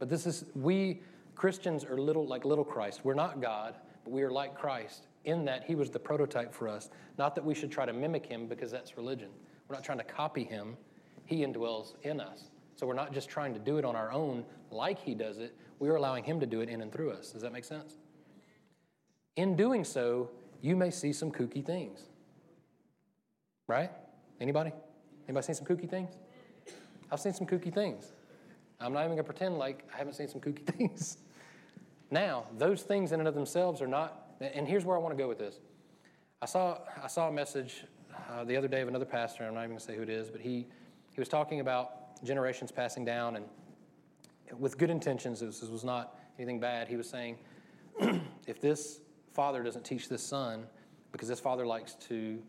but 0.00 0.08
this 0.08 0.26
is, 0.26 0.46
we 0.56 1.00
Christians 1.36 1.84
are 1.84 1.96
little 1.96 2.26
like 2.26 2.44
little 2.44 2.64
Christ. 2.64 3.02
We're 3.04 3.14
not 3.14 3.40
God, 3.40 3.76
but 4.02 4.10
we 4.10 4.22
are 4.22 4.30
like 4.32 4.58
Christ 4.58 5.06
in 5.24 5.44
that 5.44 5.64
he 5.64 5.74
was 5.74 5.90
the 5.90 5.98
prototype 5.98 6.52
for 6.52 6.68
us. 6.68 6.90
Not 7.18 7.34
that 7.34 7.44
we 7.44 7.54
should 7.54 7.70
try 7.70 7.86
to 7.86 7.92
mimic 7.92 8.26
him 8.26 8.46
because 8.46 8.70
that's 8.70 8.96
religion. 8.96 9.30
We're 9.68 9.76
not 9.76 9.84
trying 9.84 9.98
to 9.98 10.04
copy 10.04 10.44
him, 10.44 10.76
he 11.24 11.44
indwells 11.44 11.94
in 12.02 12.20
us. 12.20 12.50
So 12.76 12.86
we're 12.86 12.94
not 12.94 13.12
just 13.12 13.28
trying 13.28 13.54
to 13.54 13.60
do 13.60 13.78
it 13.78 13.84
on 13.84 13.94
our 13.94 14.10
own 14.10 14.44
like 14.70 14.98
he 14.98 15.14
does 15.14 15.38
it, 15.38 15.54
we 15.78 15.88
are 15.88 15.96
allowing 15.96 16.24
him 16.24 16.40
to 16.40 16.46
do 16.46 16.60
it 16.60 16.68
in 16.68 16.80
and 16.80 16.92
through 16.92 17.10
us. 17.10 17.32
Does 17.32 17.42
that 17.42 17.52
make 17.52 17.64
sense? 17.64 17.98
In 19.36 19.56
doing 19.56 19.84
so, 19.84 20.30
you 20.60 20.76
may 20.76 20.90
see 20.90 21.12
some 21.12 21.30
kooky 21.30 21.64
things. 21.64 22.04
Right? 23.66 23.90
Anybody? 24.40 24.72
Anybody 25.28 25.46
seen 25.46 25.54
some 25.54 25.66
kooky 25.66 25.88
things? 25.88 26.12
I've 27.10 27.20
seen 27.20 27.32
some 27.32 27.46
kooky 27.46 27.72
things. 27.72 28.12
I'm 28.80 28.92
not 28.92 29.00
even 29.00 29.10
going 29.10 29.18
to 29.18 29.24
pretend 29.24 29.58
like 29.58 29.84
I 29.94 29.98
haven't 29.98 30.14
seen 30.14 30.28
some 30.28 30.40
kooky 30.40 30.64
things. 30.76 31.18
now, 32.10 32.46
those 32.58 32.82
things 32.82 33.12
in 33.12 33.20
and 33.20 33.28
of 33.28 33.34
themselves 33.34 33.80
are 33.80 33.86
not, 33.86 34.21
and 34.44 34.66
here's 34.66 34.84
where 34.84 34.96
I 34.96 35.00
want 35.00 35.16
to 35.16 35.22
go 35.22 35.28
with 35.28 35.38
this. 35.38 35.60
I 36.40 36.46
saw, 36.46 36.78
I 37.02 37.06
saw 37.06 37.28
a 37.28 37.32
message 37.32 37.84
uh, 38.30 38.44
the 38.44 38.56
other 38.56 38.68
day 38.68 38.80
of 38.80 38.88
another 38.88 39.04
pastor, 39.04 39.44
and 39.44 39.48
I'm 39.48 39.54
not 39.54 39.60
even 39.60 39.70
going 39.70 39.78
to 39.80 39.84
say 39.84 39.96
who 39.96 40.02
it 40.02 40.08
is, 40.08 40.30
but 40.30 40.40
he, 40.40 40.66
he 41.12 41.20
was 41.20 41.28
talking 41.28 41.60
about 41.60 42.22
generations 42.24 42.72
passing 42.72 43.04
down, 43.04 43.36
and 43.36 43.44
with 44.58 44.78
good 44.78 44.90
intentions, 44.90 45.40
this 45.40 45.62
was 45.62 45.84
not 45.84 46.18
anything 46.38 46.60
bad. 46.60 46.88
He 46.88 46.96
was 46.96 47.08
saying, 47.08 47.38
if 48.46 48.60
this 48.60 49.00
father 49.32 49.62
doesn't 49.62 49.84
teach 49.84 50.08
this 50.08 50.22
son, 50.22 50.66
because 51.10 51.28
this 51.28 51.40
father 51.40 51.66
likes 51.66 51.94
to, 52.08 52.42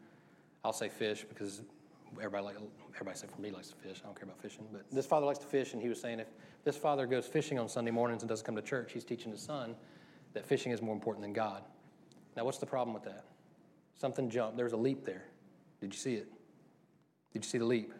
I'll 0.64 0.74
say 0.74 0.90
fish 0.90 1.26
because 1.28 1.62
everybody 2.18 2.46
like 2.46 2.56
everybody 2.94 3.12
except 3.12 3.34
for 3.34 3.42
me 3.42 3.52
likes 3.52 3.70
to 3.70 3.76
fish. 3.76 4.00
I 4.04 4.08
don't 4.08 4.16
care 4.16 4.26
about 4.26 4.40
fishing, 4.40 4.66
but 4.72 4.84
this 4.92 5.06
father 5.06 5.26
likes 5.26 5.40
to 5.40 5.48
fish, 5.48 5.74
and 5.74 5.82
he 5.82 5.90
was 5.90 6.00
saying 6.00 6.20
if 6.20 6.28
this 6.64 6.78
father 6.78 7.06
goes 7.06 7.26
fishing 7.26 7.60
on 7.60 7.68
Sunday 7.68 7.92
mornings 7.92 8.22
and 8.22 8.30
doesn't 8.30 8.46
come 8.46 8.56
to 8.56 8.62
church, 8.62 8.92
he's 8.94 9.04
teaching 9.04 9.32
his 9.32 9.42
son 9.42 9.76
that 10.34 10.46
fishing 10.46 10.72
is 10.72 10.82
more 10.82 10.94
important 10.94 11.24
than 11.24 11.34
God. 11.34 11.64
Now, 12.36 12.46
what's 12.46 12.58
the 12.58 12.66
problem 12.66 12.94
with 12.94 13.04
that? 13.04 13.26
Something 14.00 14.30
jumped. 14.30 14.58
There 14.58 14.66
was 14.66 14.74
a 14.74 14.78
leap 14.78 15.06
there. 15.06 15.26
Did 15.80 15.94
you 15.94 16.00
see 16.00 16.16
it? 16.16 16.28
Did 17.32 17.44
you 17.44 17.50
see 17.50 17.58
the 17.58 17.66
leap? 17.66 17.94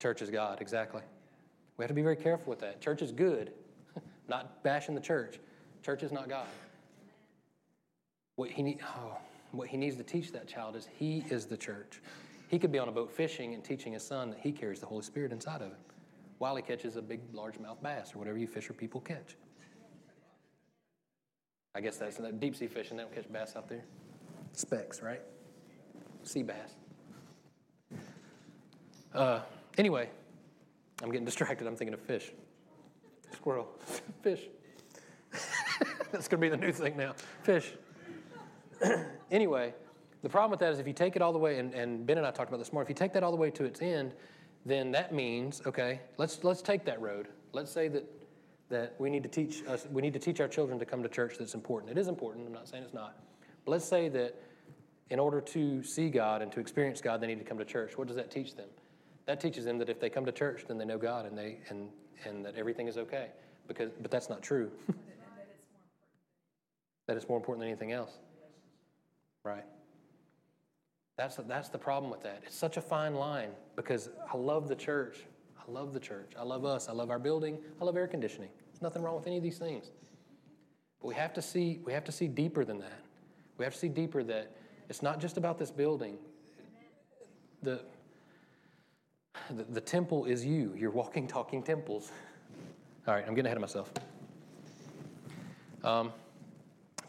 Church 0.00 0.22
is 0.22 0.30
God, 0.30 0.60
exactly. 0.60 1.02
We 1.76 1.82
have 1.82 1.88
to 1.88 1.94
be 1.94 2.02
very 2.02 2.16
careful 2.16 2.50
with 2.50 2.60
that. 2.60 2.80
Church 2.80 3.02
is 3.02 3.12
good, 3.12 3.52
not 4.28 4.62
bashing 4.62 4.94
the 4.94 5.00
church. 5.00 5.38
Church 5.82 6.02
is 6.02 6.12
not 6.12 6.28
God. 6.28 6.46
What 8.36 8.50
he, 8.50 8.62
need, 8.62 8.80
oh, 8.82 9.16
what 9.52 9.68
he 9.68 9.76
needs 9.76 9.96
to 9.96 10.02
teach 10.02 10.32
that 10.32 10.46
child 10.46 10.76
is 10.76 10.88
he 10.98 11.24
is 11.30 11.46
the 11.46 11.56
church. 11.56 12.00
He 12.48 12.58
could 12.58 12.70
be 12.70 12.78
on 12.78 12.88
a 12.88 12.92
boat 12.92 13.10
fishing 13.10 13.54
and 13.54 13.64
teaching 13.64 13.94
his 13.94 14.06
son 14.06 14.30
that 14.30 14.40
he 14.40 14.52
carries 14.52 14.80
the 14.80 14.86
Holy 14.86 15.02
Spirit 15.02 15.32
inside 15.32 15.62
of 15.62 15.68
him 15.68 15.78
while 16.38 16.54
he 16.54 16.62
catches 16.62 16.96
a 16.96 17.02
big 17.02 17.20
largemouth 17.32 17.82
bass 17.82 18.14
or 18.14 18.18
whatever 18.18 18.38
you 18.38 18.46
fisher 18.46 18.72
people 18.72 19.00
catch. 19.00 19.36
I 21.76 21.80
guess 21.80 21.98
that's 21.98 22.16
that 22.16 22.40
deep 22.40 22.56
sea 22.56 22.68
fishing. 22.68 22.96
They 22.96 23.02
don't 23.02 23.14
catch 23.14 23.30
bass 23.30 23.54
out 23.54 23.68
there. 23.68 23.84
Specks, 24.52 25.02
right? 25.02 25.20
Sea 26.22 26.42
bass. 26.42 26.74
Uh, 29.14 29.40
anyway, 29.76 30.08
I'm 31.02 31.10
getting 31.10 31.26
distracted. 31.26 31.66
I'm 31.66 31.76
thinking 31.76 31.92
of 31.92 32.00
fish. 32.00 32.32
Squirrel. 33.34 33.68
fish. 34.22 34.40
That's 36.12 36.28
going 36.28 36.40
to 36.40 36.46
be 36.46 36.48
the 36.48 36.56
new 36.56 36.72
thing 36.72 36.96
now. 36.96 37.14
Fish. 37.42 37.74
anyway, 39.30 39.74
the 40.22 40.30
problem 40.30 40.50
with 40.52 40.60
that 40.60 40.72
is 40.72 40.78
if 40.78 40.86
you 40.86 40.94
take 40.94 41.14
it 41.14 41.20
all 41.20 41.34
the 41.34 41.38
way, 41.38 41.58
and, 41.58 41.74
and 41.74 42.06
Ben 42.06 42.16
and 42.16 42.26
I 42.26 42.30
talked 42.30 42.48
about 42.48 42.58
this 42.58 42.72
more, 42.72 42.80
if 42.80 42.88
you 42.88 42.94
take 42.94 43.12
that 43.12 43.22
all 43.22 43.32
the 43.32 43.36
way 43.36 43.50
to 43.50 43.64
its 43.64 43.82
end, 43.82 44.14
then 44.64 44.92
that 44.92 45.12
means, 45.12 45.60
okay, 45.66 46.00
let's, 46.16 46.42
let's 46.42 46.62
take 46.62 46.86
that 46.86 47.02
road. 47.02 47.28
Let's 47.52 47.70
say 47.70 47.88
that, 47.88 48.04
that 48.68 48.94
we, 48.98 49.10
need 49.10 49.22
to 49.22 49.28
teach 49.28 49.62
us, 49.68 49.86
we 49.90 50.02
need 50.02 50.12
to 50.12 50.18
teach 50.18 50.40
our 50.40 50.48
children 50.48 50.78
to 50.78 50.84
come 50.84 51.02
to 51.02 51.08
church 51.08 51.36
that's 51.38 51.54
important. 51.54 51.92
It 51.92 51.98
is 51.98 52.08
important, 52.08 52.46
I'm 52.46 52.52
not 52.52 52.68
saying 52.68 52.82
it's 52.82 52.94
not. 52.94 53.16
But 53.64 53.72
let's 53.72 53.84
say 53.84 54.08
that 54.10 54.34
in 55.10 55.18
order 55.18 55.40
to 55.40 55.82
see 55.82 56.10
God 56.10 56.42
and 56.42 56.50
to 56.52 56.60
experience 56.60 57.00
God, 57.00 57.20
they 57.20 57.26
need 57.26 57.38
to 57.38 57.44
come 57.44 57.58
to 57.58 57.64
church. 57.64 57.96
What 57.96 58.08
does 58.08 58.16
that 58.16 58.30
teach 58.30 58.56
them? 58.56 58.68
That 59.26 59.40
teaches 59.40 59.64
them 59.64 59.78
that 59.78 59.88
if 59.88 60.00
they 60.00 60.10
come 60.10 60.24
to 60.26 60.32
church, 60.32 60.64
then 60.66 60.78
they 60.78 60.84
know 60.84 60.98
God 60.98 61.26
and, 61.26 61.36
they, 61.36 61.58
and, 61.68 61.88
and 62.24 62.44
that 62.44 62.56
everything 62.56 62.88
is 62.88 62.96
okay. 62.98 63.28
Because, 63.68 63.90
but 64.00 64.10
that's 64.10 64.28
not 64.28 64.42
true. 64.42 64.70
that 67.06 67.16
it's 67.16 67.28
more 67.28 67.38
important 67.38 67.62
than 67.62 67.68
anything 67.68 67.92
else. 67.92 68.12
Right. 69.44 69.64
That's, 71.16 71.36
that's 71.48 71.68
the 71.68 71.78
problem 71.78 72.10
with 72.10 72.22
that. 72.22 72.42
It's 72.44 72.56
such 72.56 72.76
a 72.76 72.80
fine 72.80 73.14
line 73.14 73.50
because 73.74 74.10
I 74.32 74.36
love 74.36 74.68
the 74.68 74.74
church. 74.74 75.16
I 75.66 75.72
love 75.72 75.92
the 75.92 76.00
church. 76.00 76.32
I 76.38 76.42
love 76.42 76.64
us. 76.64 76.88
I 76.88 76.92
love 76.92 77.10
our 77.10 77.18
building. 77.18 77.58
I 77.80 77.84
love 77.84 77.96
air 77.96 78.06
conditioning. 78.06 78.50
There's 78.72 78.82
nothing 78.82 79.02
wrong 79.02 79.16
with 79.16 79.26
any 79.26 79.36
of 79.36 79.42
these 79.42 79.58
things. 79.58 79.90
But 81.00 81.08
we 81.08 81.14
have 81.14 81.34
to 81.34 81.42
see, 81.42 81.80
we 81.84 81.92
have 81.92 82.04
to 82.04 82.12
see 82.12 82.28
deeper 82.28 82.64
than 82.64 82.78
that. 82.78 83.00
We 83.58 83.64
have 83.64 83.74
to 83.74 83.78
see 83.78 83.88
deeper 83.88 84.22
that 84.24 84.52
it's 84.88 85.02
not 85.02 85.20
just 85.20 85.36
about 85.36 85.58
this 85.58 85.70
building. 85.70 86.18
The, 87.62 87.80
the, 89.50 89.64
the 89.64 89.80
temple 89.80 90.26
is 90.26 90.44
you. 90.44 90.72
You're 90.76 90.90
walking, 90.90 91.26
talking 91.26 91.62
temples. 91.62 92.12
All 93.08 93.14
right, 93.14 93.24
I'm 93.26 93.34
getting 93.34 93.46
ahead 93.46 93.56
of 93.56 93.62
myself. 93.62 93.92
Um, 95.82 96.12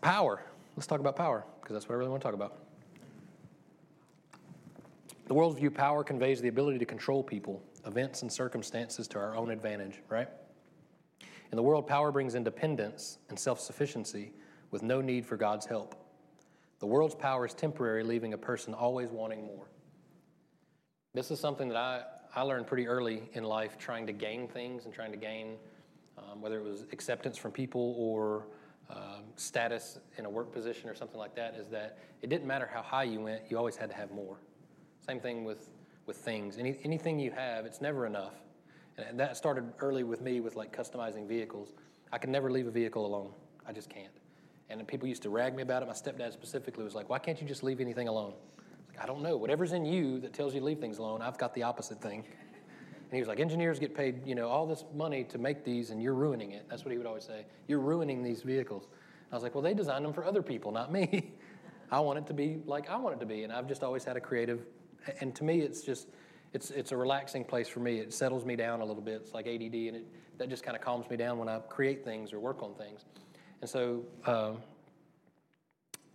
power. 0.01 0.41
Let's 0.75 0.87
talk 0.87 0.99
about 0.99 1.15
power, 1.15 1.43
because 1.61 1.73
that's 1.73 1.89
what 1.89 1.95
I 1.95 1.97
really 1.97 2.11
want 2.11 2.21
to 2.21 2.27
talk 2.27 2.35
about. 2.35 2.57
The 5.27 5.33
world's 5.33 5.59
view 5.59 5.71
power 5.71 6.03
conveys 6.03 6.39
the 6.39 6.47
ability 6.47 6.79
to 6.79 6.85
control 6.85 7.23
people, 7.23 7.61
events, 7.87 8.21
and 8.21 8.31
circumstances 8.31 9.07
to 9.07 9.17
our 9.17 9.35
own 9.35 9.49
advantage, 9.49 10.01
right? 10.09 10.27
In 11.51 11.55
the 11.55 11.63
world, 11.63 11.87
power 11.87 12.11
brings 12.11 12.35
independence 12.35 13.17
and 13.29 13.39
self 13.39 13.59
sufficiency 13.59 14.33
with 14.71 14.83
no 14.83 15.01
need 15.01 15.25
for 15.25 15.37
God's 15.37 15.65
help. 15.65 15.95
The 16.79 16.85
world's 16.85 17.15
power 17.15 17.45
is 17.45 17.53
temporary, 17.53 18.03
leaving 18.03 18.33
a 18.33 18.37
person 18.37 18.73
always 18.73 19.09
wanting 19.09 19.45
more. 19.45 19.67
This 21.13 21.31
is 21.31 21.39
something 21.39 21.69
that 21.69 21.77
I, 21.77 22.03
I 22.35 22.41
learned 22.41 22.67
pretty 22.67 22.87
early 22.87 23.23
in 23.33 23.43
life 23.43 23.77
trying 23.79 24.05
to 24.07 24.13
gain 24.13 24.47
things 24.47 24.85
and 24.85 24.93
trying 24.93 25.11
to 25.11 25.17
gain, 25.17 25.55
um, 26.17 26.41
whether 26.41 26.59
it 26.59 26.63
was 26.63 26.85
acceptance 26.91 27.37
from 27.37 27.51
people 27.51 27.95
or 27.97 28.45
um, 28.89 29.23
status 29.35 29.99
in 30.17 30.25
a 30.25 30.29
work 30.29 30.51
position 30.51 30.89
or 30.89 30.95
something 30.95 31.17
like 31.17 31.35
that, 31.35 31.55
is 31.55 31.67
that 31.69 31.97
it 32.21 32.29
didn't 32.29 32.45
matter 32.45 32.69
how 32.71 32.81
high 32.81 33.03
you 33.03 33.21
went, 33.21 33.41
you 33.49 33.57
always 33.57 33.75
had 33.75 33.89
to 33.89 33.95
have 33.95 34.11
more. 34.11 34.37
Same 35.05 35.19
thing 35.19 35.43
with, 35.43 35.69
with 36.07 36.17
things. 36.17 36.57
Any, 36.57 36.79
anything 36.83 37.19
you 37.19 37.31
have, 37.31 37.65
it's 37.65 37.81
never 37.81 38.05
enough. 38.05 38.33
And 38.97 39.19
that 39.19 39.37
started 39.37 39.71
early 39.79 40.03
with 40.03 40.21
me 40.21 40.39
with 40.39 40.55
like 40.55 40.75
customizing 40.75 41.27
vehicles. 41.27 41.73
I 42.11 42.17
could 42.17 42.29
never 42.29 42.49
leave 42.49 42.65
a 42.65 42.71
vehicle 42.71 43.05
alone. 43.05 43.31
I 43.67 43.73
just 43.73 43.89
can't. 43.89 44.13
And 44.69 44.85
people 44.87 45.07
used 45.07 45.21
to 45.23 45.29
rag 45.29 45.55
me 45.55 45.61
about 45.61 45.83
it. 45.83 45.87
My 45.87 45.93
stepdad 45.93 46.33
specifically 46.33 46.83
was 46.83 46.95
like, 46.95 47.09
why 47.09 47.19
can't 47.19 47.39
you 47.39 47.47
just 47.47 47.63
leave 47.63 47.79
anything 47.79 48.07
alone? 48.07 48.33
I 48.99 49.05
don't 49.05 49.21
know. 49.21 49.37
Whatever's 49.37 49.73
in 49.73 49.85
you 49.85 50.19
that 50.21 50.33
tells 50.33 50.53
you 50.53 50.59
to 50.59 50.65
leave 50.65 50.79
things 50.79 50.97
alone, 50.97 51.21
I've 51.21 51.37
got 51.37 51.53
the 51.53 51.63
opposite 51.63 52.01
thing. 52.01 52.23
And 52.25 53.13
he 53.13 53.19
was 53.19 53.27
like, 53.27 53.39
engineers 53.39 53.79
get 53.79 53.95
paid, 53.95 54.25
you 54.25 54.35
know, 54.35 54.49
all 54.49 54.65
this 54.65 54.83
money 54.93 55.23
to 55.25 55.37
make 55.37 55.63
these, 55.63 55.91
and 55.91 56.01
you're 56.01 56.15
ruining 56.15 56.51
it. 56.51 56.65
That's 56.69 56.83
what 56.83 56.91
he 56.91 56.97
would 56.97 57.07
always 57.07 57.23
say. 57.23 57.45
You're 57.67 57.79
ruining 57.79 58.23
these 58.23 58.41
vehicles. 58.41 58.87
I 59.31 59.35
was 59.35 59.43
like, 59.43 59.55
well, 59.55 59.61
they 59.61 59.73
designed 59.73 60.03
them 60.03 60.13
for 60.13 60.25
other 60.25 60.41
people, 60.41 60.71
not 60.71 60.91
me. 60.91 61.31
I 61.91 62.01
want 62.01 62.19
it 62.19 62.27
to 62.27 62.33
be 62.33 62.57
like 62.65 62.89
I 62.89 62.97
want 62.97 63.15
it 63.15 63.19
to 63.21 63.25
be, 63.25 63.43
and 63.43 63.53
I've 63.53 63.67
just 63.67 63.81
always 63.81 64.03
had 64.03 64.17
a 64.17 64.19
creative. 64.19 64.65
And 65.21 65.35
to 65.35 65.43
me, 65.43 65.61
it's 65.61 65.81
just, 65.81 66.07
it's 66.53 66.71
it's 66.71 66.91
a 66.91 66.97
relaxing 66.97 67.43
place 67.43 67.67
for 67.67 67.79
me. 67.79 67.99
It 67.99 68.13
settles 68.13 68.45
me 68.45 68.55
down 68.55 68.81
a 68.81 68.85
little 68.85 69.01
bit. 69.01 69.21
It's 69.21 69.33
like 69.33 69.47
ADD, 69.47 69.61
and 69.61 69.95
it 69.95 70.07
that 70.37 70.49
just 70.49 70.63
kind 70.63 70.75
of 70.75 70.83
calms 70.83 71.09
me 71.09 71.17
down 71.17 71.37
when 71.37 71.49
I 71.49 71.59
create 71.59 72.03
things 72.03 72.33
or 72.33 72.39
work 72.39 72.63
on 72.63 72.73
things. 72.73 73.05
And 73.61 73.69
so. 73.69 74.03
Um, 74.25 74.57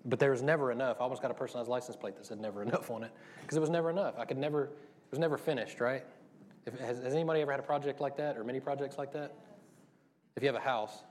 but 0.04 0.18
there 0.18 0.32
was 0.32 0.42
never 0.42 0.72
enough. 0.72 0.96
I 0.98 1.04
almost 1.04 1.22
got 1.22 1.30
a 1.30 1.34
personalized 1.34 1.70
license 1.70 1.96
plate 1.96 2.16
that 2.16 2.26
said 2.26 2.40
never 2.40 2.62
enough 2.68 2.90
on 2.90 3.04
it 3.04 3.12
because 3.40 3.56
it 3.56 3.60
was 3.60 3.70
never 3.70 3.90
enough. 3.90 4.14
I 4.18 4.24
could 4.24 4.38
never, 4.38 4.64
it 4.64 5.10
was 5.10 5.20
never 5.20 5.38
finished, 5.38 5.80
right? 5.80 6.04
If, 6.66 6.78
has, 6.80 6.98
has 6.98 7.14
anybody 7.14 7.40
ever 7.40 7.52
had 7.52 7.60
a 7.60 7.64
project 7.64 8.00
like 8.00 8.16
that 8.16 8.36
or 8.36 8.44
many 8.44 8.60
projects 8.60 8.98
like 8.98 9.12
that? 9.12 9.34
If 10.36 10.42
you 10.42 10.48
have 10.48 10.56
a 10.56 10.60
house. 10.60 11.02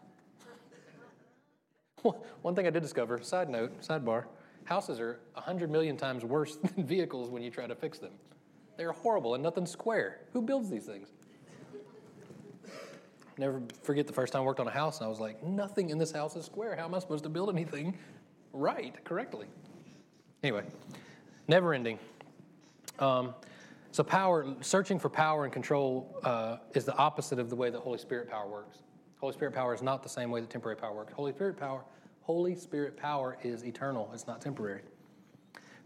One 2.42 2.56
thing 2.56 2.68
I 2.68 2.70
did 2.70 2.82
discover, 2.82 3.22
side 3.22 3.50
note, 3.50 3.82
sidebar, 3.82 4.26
houses 4.72 5.00
are 5.00 5.20
100 5.34 5.70
million 5.70 5.98
times 5.98 6.24
worse 6.24 6.56
than 6.64 6.86
vehicles 6.86 7.30
when 7.30 7.44
you 7.44 7.52
try 7.52 7.68
to 7.68 7.76
fix 7.76 8.00
them. 8.00 8.14
They're 8.78 8.94
horrible 8.94 9.36
and 9.36 9.44
nothing's 9.44 9.72
square. 9.72 10.22
Who 10.34 10.42
builds 10.42 10.70
these 10.70 10.86
things? 10.86 11.10
Never 13.38 13.62
forget 13.84 14.08
the 14.08 14.14
first 14.14 14.34
time 14.34 14.44
I 14.44 14.46
worked 14.46 14.60
on 14.60 14.68
a 14.68 14.72
house 14.72 15.00
and 15.00 15.06
I 15.06 15.10
was 15.10 15.20
like, 15.20 15.44
nothing 15.44 15.90
in 15.90 15.98
this 15.98 16.12
house 16.12 16.36
is 16.36 16.46
square. 16.46 16.76
How 16.76 16.86
am 16.86 16.96
I 16.96 17.00
supposed 17.00 17.24
to 17.24 17.30
build 17.30 17.50
anything 17.50 17.98
right 18.54 19.04
correctly. 19.04 19.48
Anyway, 20.44 20.64
never 21.48 21.74
ending. 21.74 22.00
Um, 23.00 23.34
so, 23.92 24.04
power, 24.04 24.56
searching 24.62 25.00
for 25.00 25.10
power 25.10 25.44
and 25.44 25.52
control 25.52 26.20
uh, 26.24 26.58
is 26.74 26.86
the 26.86 26.96
opposite 26.96 27.40
of 27.40 27.50
the 27.50 27.56
way 27.56 27.70
that 27.70 27.80
Holy 27.80 27.98
Spirit 27.98 28.30
power 28.30 28.50
works. 28.50 28.78
Holy 29.20 29.34
Spirit 29.34 29.54
power 29.54 29.74
is 29.74 29.82
not 29.82 30.02
the 30.02 30.10
same 30.10 30.32
way 30.32 30.42
that 30.42 30.50
temporary 30.50 30.78
power 30.78 30.96
works. 30.96 31.14
Holy 31.14 31.32
Spirit 31.32 31.58
power, 31.58 31.84
Holy 32.22 32.56
Spirit 32.56 32.98
power 32.98 33.38
is 33.44 33.66
eternal. 33.66 34.10
It's 34.14 34.28
not 34.28 34.42
temporary. 34.42 34.82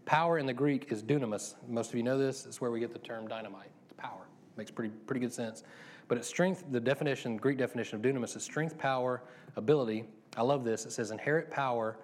Power 0.04 0.38
in 0.38 0.46
the 0.46 0.52
Greek 0.52 0.92
is 0.92 1.02
dunamis. 1.02 1.54
Most 1.68 1.90
of 1.90 1.96
you 1.96 2.02
know 2.02 2.18
this. 2.18 2.46
It's 2.46 2.60
where 2.60 2.70
we 2.70 2.80
get 2.80 2.92
the 2.92 2.98
term 2.98 3.26
dynamite. 3.26 3.70
It's 3.84 3.94
power. 3.96 4.26
Makes 4.56 4.70
pretty 4.70 4.94
pretty 5.06 5.20
good 5.20 5.32
sense. 5.32 5.64
But 6.08 6.18
its 6.18 6.28
strength, 6.28 6.64
the 6.70 6.80
definition, 6.80 7.36
Greek 7.36 7.58
definition 7.58 7.96
of 7.96 8.02
dunamis 8.02 8.36
is 8.36 8.44
strength, 8.44 8.78
power, 8.78 9.22
ability. 9.56 10.04
I 10.36 10.42
love 10.42 10.64
this. 10.64 10.86
It 10.86 10.92
says 10.92 11.10
inherit 11.10 11.50
power 11.50 11.96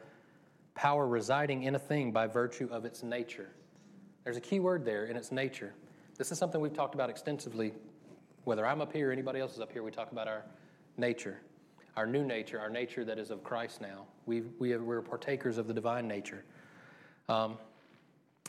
power 0.75 1.07
residing 1.07 1.65
in 1.65 1.75
a 1.75 1.79
thing 1.79 2.13
by 2.13 2.27
virtue 2.27 2.69
of 2.71 2.85
its 2.85 3.03
nature. 3.03 3.51
There's 4.25 4.37
a 4.37 4.41
key 4.41 4.61
word 4.61 4.85
there 4.85 5.05
in 5.05 5.17
its 5.17 5.33
nature. 5.33 5.75
This 6.17 6.33
is 6.33 6.39
something 6.39 6.61
we've 6.61 6.73
talked 6.73 6.95
about 6.95 7.11
extensively. 7.11 7.73
Whether 8.45 8.67
I'm 8.67 8.81
up 8.81 8.93
here 8.93 9.11
or 9.11 9.13
anybody 9.13 9.41
else 9.41 9.55
is 9.55 9.61
up 9.61 9.73
here, 9.73 9.83
we 9.83 9.91
talk 9.91 10.13
about 10.13 10.29
our 10.29 10.45
nature, 10.97 11.41
our 11.97 12.07
new 12.07 12.25
nature, 12.25 12.59
our 12.61 12.71
nature 12.71 13.05
that 13.05 13.19
is 13.19 13.31
of 13.31 13.45
Christ 13.45 13.81
now. 13.81 14.07
we 14.27 14.43
we 14.59 14.71
have, 14.71 14.83
we're 14.83 15.03
partakers 15.03 15.59
of 15.59 15.67
the 15.67 15.75
divine 15.75 16.09
nature. 16.09 16.45
Um, 17.29 17.59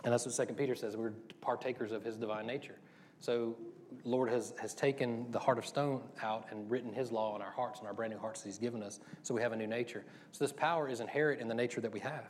and 0.03 0.11
that's 0.11 0.25
what 0.25 0.33
Second 0.33 0.55
Peter 0.55 0.75
says. 0.75 0.97
We're 0.97 1.13
partakers 1.41 1.91
of 1.91 2.03
his 2.03 2.17
divine 2.17 2.47
nature. 2.47 2.75
So 3.19 3.55
Lord 4.03 4.29
has, 4.29 4.53
has 4.59 4.73
taken 4.73 5.31
the 5.31 5.39
heart 5.39 5.57
of 5.57 5.65
stone 5.65 6.01
out 6.21 6.47
and 6.51 6.69
written 6.69 6.91
his 6.91 7.11
law 7.11 7.35
in 7.35 7.41
our 7.41 7.51
hearts 7.51 7.79
and 7.79 7.87
our 7.87 7.93
brand 7.93 8.11
new 8.11 8.19
hearts 8.19 8.41
that 8.41 8.49
he's 8.49 8.57
given 8.57 8.83
us. 8.83 8.99
So 9.21 9.33
we 9.33 9.41
have 9.41 9.53
a 9.53 9.55
new 9.55 9.67
nature. 9.67 10.03
So 10.31 10.43
this 10.43 10.51
power 10.51 10.89
is 10.89 10.99
inherent 10.99 11.39
in 11.39 11.47
the 11.47 11.53
nature 11.53 11.79
that 11.81 11.91
we 11.91 11.99
have. 12.01 12.25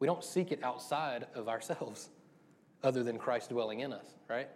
We 0.00 0.06
don't 0.06 0.24
seek 0.24 0.52
it 0.52 0.62
outside 0.62 1.26
of 1.34 1.48
ourselves 1.48 2.10
other 2.82 3.02
than 3.02 3.18
Christ 3.18 3.50
dwelling 3.50 3.80
in 3.80 3.92
us, 3.92 4.06
right? 4.28 4.48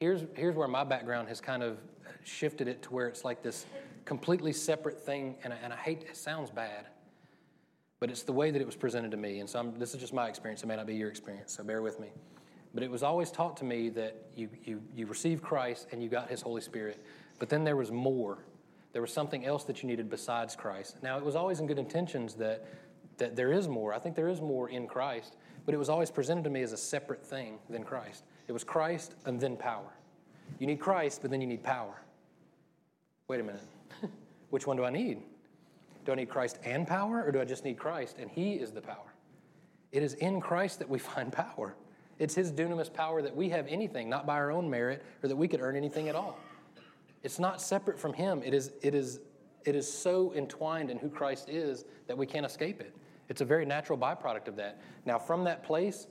Here's, 0.00 0.24
here's 0.34 0.54
where 0.54 0.68
my 0.68 0.84
background 0.84 1.28
has 1.28 1.40
kind 1.40 1.62
of 1.62 1.78
shifted 2.24 2.68
it 2.68 2.82
to 2.82 2.90
where 2.92 3.06
it's 3.06 3.24
like 3.24 3.42
this 3.42 3.66
completely 4.04 4.52
separate 4.52 5.00
thing, 5.00 5.36
and 5.44 5.52
I, 5.52 5.56
and 5.62 5.72
I 5.72 5.76
hate 5.76 6.02
it 6.02 6.16
sounds 6.16 6.50
bad, 6.50 6.86
but 8.00 8.10
it's 8.10 8.22
the 8.22 8.32
way 8.32 8.50
that 8.50 8.60
it 8.60 8.66
was 8.66 8.76
presented 8.76 9.10
to 9.12 9.16
me. 9.16 9.40
And 9.40 9.48
so 9.48 9.58
I'm, 9.58 9.78
this 9.78 9.94
is 9.94 10.00
just 10.00 10.12
my 10.12 10.28
experience. 10.28 10.62
It 10.62 10.66
may 10.66 10.76
not 10.76 10.86
be 10.86 10.94
your 10.94 11.08
experience, 11.08 11.54
so 11.56 11.64
bear 11.64 11.80
with 11.80 12.00
me. 12.00 12.08
But 12.74 12.82
it 12.82 12.90
was 12.90 13.02
always 13.02 13.30
taught 13.30 13.56
to 13.58 13.64
me 13.64 13.88
that 13.90 14.16
you, 14.34 14.48
you, 14.64 14.82
you 14.94 15.06
received 15.06 15.42
Christ 15.42 15.86
and 15.92 16.02
you 16.02 16.08
got 16.08 16.28
His 16.28 16.42
Holy 16.42 16.60
Spirit. 16.60 17.04
But 17.38 17.48
then 17.48 17.62
there 17.62 17.76
was 17.76 17.92
more. 17.92 18.38
There 18.92 19.00
was 19.00 19.12
something 19.12 19.44
else 19.46 19.64
that 19.64 19.82
you 19.82 19.88
needed 19.88 20.10
besides 20.10 20.56
Christ. 20.56 21.02
Now, 21.02 21.16
it 21.16 21.24
was 21.24 21.36
always 21.36 21.60
in 21.60 21.66
good 21.66 21.78
intentions 21.78 22.34
that, 22.34 22.66
that 23.18 23.36
there 23.36 23.52
is 23.52 23.68
more. 23.68 23.94
I 23.94 24.00
think 24.00 24.16
there 24.16 24.28
is 24.28 24.40
more 24.40 24.68
in 24.68 24.88
Christ, 24.88 25.36
but 25.64 25.74
it 25.74 25.78
was 25.78 25.88
always 25.88 26.10
presented 26.10 26.44
to 26.44 26.50
me 26.50 26.62
as 26.62 26.72
a 26.72 26.76
separate 26.76 27.24
thing 27.24 27.58
than 27.70 27.84
Christ. 27.84 28.24
It 28.46 28.52
was 28.52 28.64
Christ 28.64 29.14
and 29.24 29.40
then 29.40 29.56
power. 29.56 29.90
You 30.58 30.66
need 30.66 30.80
Christ, 30.80 31.20
but 31.22 31.30
then 31.30 31.40
you 31.40 31.46
need 31.46 31.62
power. 31.62 32.00
Wait 33.28 33.40
a 33.40 33.42
minute. 33.42 33.62
Which 34.50 34.66
one 34.66 34.76
do 34.76 34.84
I 34.84 34.90
need? 34.90 35.22
Do 36.04 36.12
I 36.12 36.14
need 36.16 36.28
Christ 36.28 36.58
and 36.64 36.86
power, 36.86 37.22
or 37.24 37.32
do 37.32 37.40
I 37.40 37.44
just 37.44 37.64
need 37.64 37.78
Christ 37.78 38.16
and 38.18 38.30
He 38.30 38.54
is 38.54 38.72
the 38.72 38.80
power? 38.80 39.14
It 39.92 40.02
is 40.02 40.14
in 40.14 40.40
Christ 40.40 40.78
that 40.80 40.88
we 40.88 40.98
find 41.12 41.32
power. 41.32 41.74
It's 42.18 42.34
His 42.34 42.52
dunamis 42.52 42.92
power 42.92 43.22
that 43.22 43.34
we 43.34 43.48
have 43.48 43.66
anything, 43.68 44.08
not 44.08 44.26
by 44.26 44.34
our 44.34 44.50
own 44.50 44.68
merit, 44.68 45.02
or 45.22 45.28
that 45.28 45.36
we 45.36 45.48
could 45.48 45.60
earn 45.60 45.76
anything 45.76 46.08
at 46.08 46.14
all. 46.14 46.38
It's 47.22 47.38
not 47.38 47.60
separate 47.60 47.98
from 47.98 48.12
Him. 48.12 48.42
It 48.44 48.52
is, 48.52 48.72
it 48.82 48.94
is, 48.94 49.20
it 49.64 49.74
is 49.74 49.90
so 49.90 50.32
entwined 50.34 50.90
in 50.90 50.98
who 50.98 51.08
Christ 51.08 51.48
is 51.48 51.86
that 52.06 52.16
we 52.16 52.26
can't 52.26 52.44
escape 52.44 52.80
it. 52.80 52.94
It's 53.28 53.40
a 53.40 53.44
very 53.44 53.64
natural 53.64 53.98
byproduct 53.98 54.48
of 54.48 54.56
that. 54.56 54.80
Now, 55.06 55.18
from 55.18 55.44
that 55.44 55.64
place, 55.64 56.06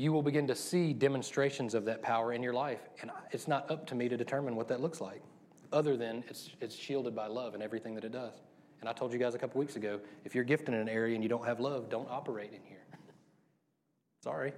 you 0.00 0.14
will 0.14 0.22
begin 0.22 0.46
to 0.46 0.54
see 0.54 0.94
demonstrations 0.94 1.74
of 1.74 1.84
that 1.84 2.00
power 2.00 2.32
in 2.32 2.42
your 2.42 2.54
life. 2.54 2.80
And 3.02 3.10
it's 3.32 3.46
not 3.46 3.70
up 3.70 3.86
to 3.88 3.94
me 3.94 4.08
to 4.08 4.16
determine 4.16 4.56
what 4.56 4.66
that 4.68 4.80
looks 4.80 4.98
like, 4.98 5.22
other 5.74 5.94
than 5.94 6.24
it's, 6.26 6.48
it's 6.62 6.74
shielded 6.74 7.14
by 7.14 7.26
love 7.26 7.52
and 7.52 7.62
everything 7.62 7.94
that 7.96 8.04
it 8.04 8.12
does. 8.12 8.32
And 8.80 8.88
I 8.88 8.94
told 8.94 9.12
you 9.12 9.18
guys 9.18 9.34
a 9.34 9.38
couple 9.38 9.58
weeks 9.58 9.76
ago 9.76 10.00
if 10.24 10.34
you're 10.34 10.44
gifted 10.44 10.72
in 10.72 10.80
an 10.80 10.88
area 10.88 11.14
and 11.14 11.22
you 11.22 11.28
don't 11.28 11.44
have 11.44 11.60
love, 11.60 11.90
don't 11.90 12.08
operate 12.08 12.50
in 12.54 12.62
here. 12.64 12.82
Sorry. 14.24 14.54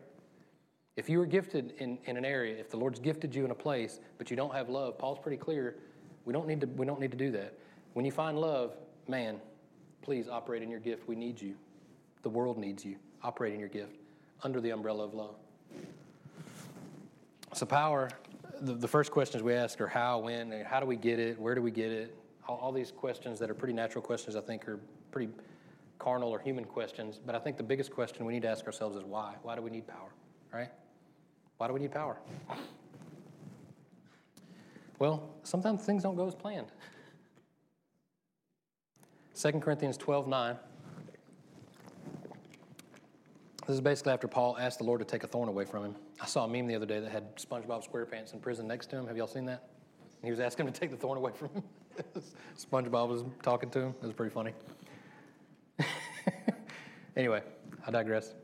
If 0.96 1.08
you 1.08 1.20
are 1.20 1.26
gifted 1.26 1.74
in, 1.78 1.98
in 2.04 2.16
an 2.16 2.24
area, 2.24 2.56
if 2.56 2.70
the 2.70 2.76
Lord's 2.76 3.00
gifted 3.00 3.34
you 3.34 3.44
in 3.44 3.50
a 3.50 3.54
place, 3.54 3.98
but 4.18 4.30
you 4.30 4.36
don't 4.36 4.54
have 4.54 4.68
love, 4.68 4.96
Paul's 4.96 5.18
pretty 5.18 5.38
clear. 5.38 5.74
We 6.24 6.32
don't 6.32 6.46
need 6.46 6.60
to, 6.60 6.68
we 6.68 6.86
don't 6.86 7.00
need 7.00 7.10
to 7.10 7.16
do 7.16 7.32
that. 7.32 7.58
When 7.94 8.04
you 8.04 8.12
find 8.12 8.38
love, 8.38 8.76
man, 9.08 9.40
please 10.02 10.28
operate 10.28 10.62
in 10.62 10.70
your 10.70 10.78
gift. 10.78 11.08
We 11.08 11.16
need 11.16 11.42
you. 11.42 11.56
The 12.22 12.30
world 12.30 12.58
needs 12.58 12.84
you. 12.84 12.94
Operate 13.24 13.54
in 13.54 13.58
your 13.58 13.68
gift 13.68 14.01
under 14.42 14.60
the 14.60 14.70
umbrella 14.70 15.04
of 15.04 15.14
love. 15.14 15.34
So, 17.54 17.66
power, 17.66 18.10
the, 18.60 18.74
the 18.74 18.88
first 18.88 19.10
questions 19.10 19.42
we 19.42 19.54
ask 19.54 19.80
are 19.80 19.86
how, 19.86 20.20
when, 20.20 20.52
how 20.66 20.80
do 20.80 20.86
we 20.86 20.96
get 20.96 21.18
it, 21.18 21.38
where 21.38 21.54
do 21.54 21.62
we 21.62 21.70
get 21.70 21.90
it? 21.90 22.16
All, 22.48 22.56
all 22.56 22.72
these 22.72 22.90
questions 22.90 23.38
that 23.40 23.50
are 23.50 23.54
pretty 23.54 23.74
natural 23.74 24.02
questions, 24.02 24.36
I 24.36 24.40
think, 24.40 24.66
are 24.68 24.80
pretty 25.10 25.32
carnal 25.98 26.30
or 26.30 26.38
human 26.40 26.64
questions, 26.64 27.20
but 27.24 27.34
I 27.34 27.38
think 27.38 27.56
the 27.56 27.62
biggest 27.62 27.92
question 27.92 28.24
we 28.24 28.32
need 28.32 28.42
to 28.42 28.48
ask 28.48 28.66
ourselves 28.66 28.96
is 28.96 29.04
why? 29.04 29.34
Why 29.42 29.54
do 29.54 29.62
we 29.62 29.70
need 29.70 29.86
power, 29.86 30.10
right? 30.52 30.70
Why 31.58 31.68
do 31.68 31.74
we 31.74 31.80
need 31.80 31.92
power? 31.92 32.16
Well, 34.98 35.30
sometimes 35.42 35.84
things 35.84 36.04
don't 36.04 36.16
go 36.16 36.26
as 36.26 36.34
planned. 36.34 36.68
2 39.34 39.52
Corinthians 39.60 39.96
12 39.96 40.28
9. 40.28 40.56
This 43.66 43.74
is 43.74 43.80
basically 43.80 44.12
after 44.12 44.26
Paul 44.26 44.56
asked 44.58 44.78
the 44.78 44.84
Lord 44.84 44.98
to 45.00 45.04
take 45.04 45.22
a 45.22 45.28
thorn 45.28 45.48
away 45.48 45.64
from 45.64 45.84
him. 45.84 45.96
I 46.20 46.26
saw 46.26 46.44
a 46.44 46.48
meme 46.48 46.66
the 46.66 46.74
other 46.74 46.86
day 46.86 46.98
that 46.98 47.10
had 47.12 47.36
SpongeBob 47.36 47.88
SquarePants 47.88 48.34
in 48.34 48.40
prison 48.40 48.66
next 48.66 48.86
to 48.88 48.96
him. 48.96 49.06
Have 49.06 49.16
y'all 49.16 49.28
seen 49.28 49.44
that? 49.46 49.68
And 50.20 50.24
he 50.24 50.30
was 50.30 50.40
asking 50.40 50.66
him 50.66 50.72
to 50.72 50.80
take 50.80 50.90
the 50.90 50.96
thorn 50.96 51.16
away 51.16 51.30
from 51.32 51.50
him. 51.50 51.62
SpongeBob 52.58 53.08
was 53.08 53.24
talking 53.42 53.70
to 53.70 53.80
him. 53.80 53.94
It 54.02 54.06
was 54.06 54.14
pretty 54.14 54.34
funny. 54.34 54.52
anyway, 57.16 57.42
I 57.86 57.90
digress. 57.92 58.34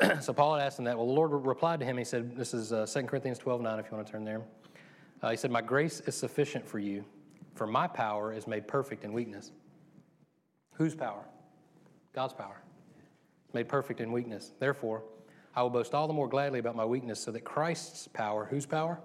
so 0.20 0.32
Paul 0.32 0.54
had 0.54 0.64
asked 0.64 0.78
him 0.78 0.84
that. 0.84 0.96
Well, 0.96 1.06
the 1.06 1.12
Lord 1.12 1.32
replied 1.32 1.80
to 1.80 1.86
him. 1.86 1.96
He 1.96 2.04
said, 2.04 2.36
This 2.36 2.54
is 2.54 2.72
uh, 2.72 2.86
2 2.86 3.02
Corinthians 3.02 3.38
12 3.38 3.62
9, 3.62 3.78
if 3.80 3.86
you 3.90 3.96
want 3.96 4.06
to 4.06 4.12
turn 4.12 4.24
there. 4.24 4.42
Uh, 5.22 5.30
he 5.30 5.36
said, 5.36 5.50
My 5.50 5.62
grace 5.62 6.00
is 6.06 6.16
sufficient 6.16 6.66
for 6.66 6.78
you, 6.78 7.04
for 7.54 7.66
my 7.66 7.88
power 7.88 8.32
is 8.32 8.46
made 8.46 8.68
perfect 8.68 9.04
in 9.04 9.12
weakness. 9.12 9.50
Whose 10.74 10.94
power? 10.94 11.24
God's 12.12 12.34
power. 12.34 12.62
Made 13.56 13.68
perfect 13.70 14.02
in 14.02 14.12
weakness. 14.12 14.52
Therefore, 14.58 15.02
I 15.54 15.62
will 15.62 15.70
boast 15.70 15.94
all 15.94 16.06
the 16.06 16.12
more 16.12 16.28
gladly 16.28 16.58
about 16.58 16.76
my 16.76 16.84
weakness 16.84 17.18
so 17.18 17.30
that 17.30 17.42
Christ's 17.42 18.06
power, 18.06 18.44
whose 18.44 18.66
power? 18.66 19.00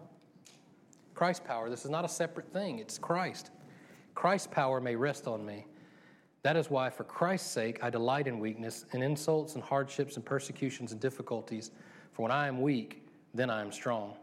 Christ's 1.13 1.45
power. 1.47 1.69
This 1.69 1.85
is 1.85 1.89
not 1.89 2.03
a 2.03 2.09
separate 2.09 2.51
thing, 2.51 2.79
it's 2.79 2.97
Christ. 2.97 3.51
Christ's 4.13 4.47
power 4.47 4.81
may 4.81 4.97
rest 4.97 5.25
on 5.25 5.45
me. 5.45 5.67
That 6.43 6.57
is 6.57 6.69
why, 6.69 6.89
for 6.89 7.05
Christ's 7.05 7.49
sake, 7.49 7.81
I 7.81 7.89
delight 7.89 8.27
in 8.27 8.41
weakness, 8.41 8.83
in 8.91 9.01
insults 9.01 9.55
and 9.55 9.63
hardships 9.63 10.17
and 10.17 10.25
persecutions 10.25 10.91
and 10.91 10.99
difficulties. 10.99 11.71
For 12.11 12.23
when 12.23 12.31
I 12.33 12.49
am 12.49 12.59
weak, 12.59 13.07
then 13.33 13.49
I 13.49 13.61
am 13.61 13.71
strong. 13.71 14.15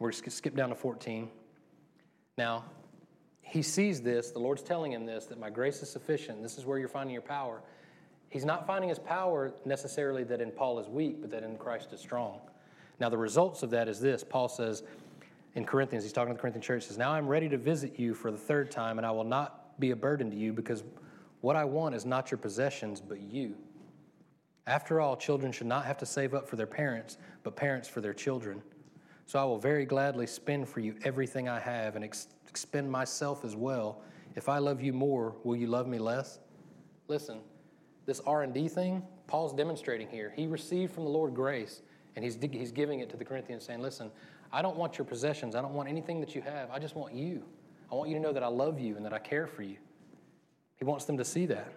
We're 0.00 0.10
going 0.10 0.24
to 0.24 0.30
skip 0.32 0.56
down 0.56 0.70
to 0.70 0.74
14. 0.74 1.30
Now, 2.36 2.64
he 3.42 3.62
sees 3.62 4.02
this, 4.02 4.32
the 4.32 4.40
Lord's 4.40 4.62
telling 4.62 4.90
him 4.90 5.06
this, 5.06 5.26
that 5.26 5.38
my 5.38 5.50
grace 5.50 5.84
is 5.84 5.88
sufficient. 5.88 6.42
This 6.42 6.58
is 6.58 6.66
where 6.66 6.80
you're 6.80 6.88
finding 6.88 7.12
your 7.12 7.22
power. 7.22 7.62
He's 8.30 8.44
not 8.44 8.66
finding 8.66 8.88
his 8.88 8.98
power 8.98 9.52
necessarily 9.64 10.24
that 10.24 10.40
in 10.40 10.52
Paul 10.52 10.78
is 10.78 10.88
weak, 10.88 11.20
but 11.20 11.30
that 11.32 11.42
in 11.42 11.56
Christ 11.58 11.92
is 11.92 12.00
strong. 12.00 12.40
Now, 13.00 13.08
the 13.08 13.18
results 13.18 13.62
of 13.62 13.70
that 13.70 13.88
is 13.88 14.00
this 14.00 14.24
Paul 14.24 14.48
says, 14.48 14.84
in 15.56 15.64
Corinthians, 15.64 16.04
he's 16.04 16.12
talking 16.12 16.32
to 16.32 16.36
the 16.36 16.40
Corinthian 16.40 16.62
church, 16.62 16.84
says, 16.84 16.96
Now 16.96 17.10
I'm 17.10 17.26
ready 17.26 17.48
to 17.48 17.58
visit 17.58 17.98
you 17.98 18.14
for 18.14 18.30
the 18.30 18.38
third 18.38 18.70
time, 18.70 18.98
and 18.98 19.06
I 19.06 19.10
will 19.10 19.24
not 19.24 19.78
be 19.80 19.90
a 19.90 19.96
burden 19.96 20.30
to 20.30 20.36
you 20.36 20.52
because 20.52 20.84
what 21.40 21.56
I 21.56 21.64
want 21.64 21.94
is 21.94 22.06
not 22.06 22.30
your 22.30 22.38
possessions, 22.38 23.00
but 23.00 23.20
you. 23.20 23.56
After 24.66 25.00
all, 25.00 25.16
children 25.16 25.50
should 25.50 25.66
not 25.66 25.84
have 25.86 25.98
to 25.98 26.06
save 26.06 26.34
up 26.34 26.48
for 26.48 26.54
their 26.54 26.66
parents, 26.66 27.18
but 27.42 27.56
parents 27.56 27.88
for 27.88 28.00
their 28.00 28.14
children. 28.14 28.62
So 29.26 29.40
I 29.40 29.44
will 29.44 29.58
very 29.58 29.84
gladly 29.84 30.26
spend 30.26 30.68
for 30.68 30.80
you 30.80 30.94
everything 31.02 31.48
I 31.48 31.58
have 31.58 31.96
and 31.96 32.04
ex- 32.04 32.28
expend 32.48 32.90
myself 32.90 33.44
as 33.44 33.56
well. 33.56 34.02
If 34.36 34.48
I 34.48 34.58
love 34.58 34.80
you 34.80 34.92
more, 34.92 35.34
will 35.42 35.56
you 35.56 35.66
love 35.66 35.88
me 35.88 35.98
less? 35.98 36.38
Listen, 37.08 37.40
this 38.06 38.20
R&D 38.26 38.68
thing, 38.68 39.02
Paul's 39.26 39.52
demonstrating 39.52 40.08
here. 40.08 40.32
He 40.34 40.46
received 40.46 40.92
from 40.92 41.04
the 41.04 41.10
Lord 41.10 41.34
grace, 41.34 41.82
and 42.16 42.24
he's, 42.24 42.38
he's 42.40 42.72
giving 42.72 43.00
it 43.00 43.10
to 43.10 43.16
the 43.16 43.24
Corinthians, 43.24 43.64
saying, 43.64 43.80
Listen, 43.80 44.10
I 44.52 44.62
don't 44.62 44.76
want 44.76 44.98
your 44.98 45.04
possessions. 45.04 45.54
I 45.54 45.62
don't 45.62 45.74
want 45.74 45.88
anything 45.88 46.20
that 46.20 46.34
you 46.34 46.42
have. 46.42 46.70
I 46.70 46.78
just 46.78 46.96
want 46.96 47.14
you. 47.14 47.42
I 47.90 47.94
want 47.94 48.08
you 48.08 48.16
to 48.16 48.22
know 48.22 48.32
that 48.32 48.42
I 48.42 48.48
love 48.48 48.78
you 48.78 48.96
and 48.96 49.04
that 49.04 49.12
I 49.12 49.18
care 49.18 49.46
for 49.46 49.62
you. 49.62 49.76
He 50.76 50.84
wants 50.84 51.04
them 51.04 51.18
to 51.18 51.24
see 51.24 51.46
that. 51.46 51.72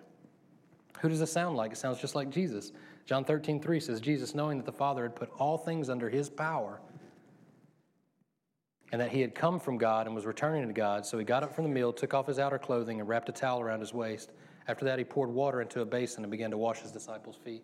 Who 1.02 1.10
does 1.10 1.20
this 1.20 1.32
sound 1.32 1.58
like? 1.58 1.72
It 1.74 1.78
sounds 1.78 2.00
just 2.00 2.16
like 2.16 2.30
Jesus. 2.30 2.72
John 3.06 3.26
13, 3.26 3.60
3 3.62 3.80
says, 3.80 4.00
Jesus, 4.00 4.34
knowing 4.34 4.58
that 4.58 4.66
the 4.66 4.72
Father 4.72 5.04
had 5.04 5.16
put 5.16 5.30
all 5.38 5.58
things 5.58 5.90
under 5.90 6.10
his 6.10 6.30
power, 6.30 6.80
and 8.92 9.02
that 9.02 9.12
he 9.12 9.22
had 9.22 9.34
come 9.36 9.60
from 9.60 9.78
God 9.78 10.06
and 10.06 10.16
was 10.16 10.26
returning 10.26 10.66
to 10.68 10.74
God, 10.74 11.06
so 11.06 11.18
he 11.18 11.26
got 11.26 11.44
up 11.44 11.54
from 11.54 11.64
the 11.66 11.70
meal, 11.70 11.92
took 11.92 12.14
off 12.14 12.28
his 12.28 12.40
outer 12.40 12.60
clothing, 12.60 13.00
and 13.00 13.10
wrapped 13.10 13.28
a 13.28 13.32
towel 13.32 13.60
around 13.60 13.82
his 13.82 13.94
waist. 13.94 14.32
After 14.68 14.86
that, 14.86 14.98
he 14.98 15.04
poured 15.04 15.30
water 15.30 15.62
into 15.62 15.82
a 15.82 15.86
basin 15.86 16.24
and 16.24 16.32
began 16.32 16.52
to 16.52 16.58
wash 16.58 16.80
his 16.80 16.92
disciples' 16.92 17.36
feet. 17.36 17.64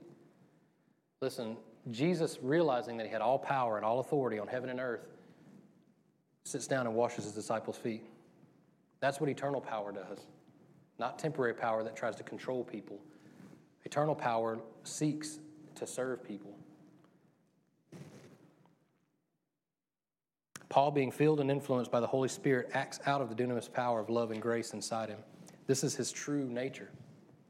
Listen, 1.21 1.57
Jesus, 1.91 2.39
realizing 2.41 2.97
that 2.97 3.05
he 3.05 3.11
had 3.11 3.21
all 3.21 3.39
power 3.39 3.77
and 3.77 3.85
all 3.85 3.99
authority 3.99 4.39
on 4.39 4.47
heaven 4.47 4.69
and 4.69 4.79
earth, 4.79 5.07
sits 6.43 6.67
down 6.67 6.87
and 6.87 6.95
washes 6.95 7.25
his 7.25 7.33
disciples' 7.33 7.77
feet. 7.77 8.03
That's 8.99 9.19
what 9.21 9.29
eternal 9.29 9.61
power 9.61 9.91
does, 9.91 10.19
not 10.97 11.19
temporary 11.19 11.53
power 11.53 11.83
that 11.83 11.95
tries 11.95 12.15
to 12.17 12.23
control 12.23 12.63
people. 12.63 12.99
Eternal 13.85 14.15
power 14.15 14.59
seeks 14.83 15.39
to 15.75 15.87
serve 15.87 16.23
people. 16.23 16.53
Paul, 20.67 20.91
being 20.91 21.11
filled 21.11 21.39
and 21.39 21.49
influenced 21.49 21.91
by 21.91 21.99
the 21.99 22.07
Holy 22.07 22.29
Spirit, 22.29 22.69
acts 22.73 22.99
out 23.05 23.21
of 23.21 23.29
the 23.29 23.35
dunamis 23.35 23.71
power 23.71 23.99
of 23.99 24.09
love 24.09 24.31
and 24.31 24.41
grace 24.41 24.73
inside 24.73 25.09
him. 25.09 25.19
This 25.69 25.83
is 25.83 25.93
his 25.93 26.11
true 26.11 26.49
nature. 26.49 26.89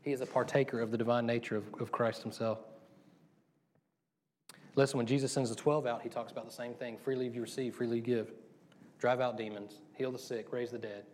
He 0.02 0.12
is 0.12 0.20
a 0.20 0.26
partaker 0.26 0.82
of 0.82 0.92
the 0.92 0.98
divine 0.98 1.26
nature 1.26 1.56
of, 1.56 1.64
of 1.80 1.90
Christ 1.90 2.22
himself. 2.22 2.60
Listen, 4.76 4.98
when 4.98 5.08
Jesus 5.08 5.32
sends 5.32 5.50
the 5.50 5.56
12 5.56 5.86
out, 5.86 6.02
he 6.02 6.10
talks 6.10 6.30
about 6.34 6.46
the 6.46 6.54
same 6.54 6.74
thing 6.74 6.98
freely 6.98 7.30
you 7.30 7.42
receive, 7.42 7.76
freely 7.76 8.02
give. 8.02 8.34
Drive 9.00 9.22
out 9.22 9.38
demons, 9.38 9.76
heal 9.96 10.12
the 10.12 10.20
sick, 10.20 10.52
raise 10.52 10.70
the 10.70 10.78
dead. 10.78 11.06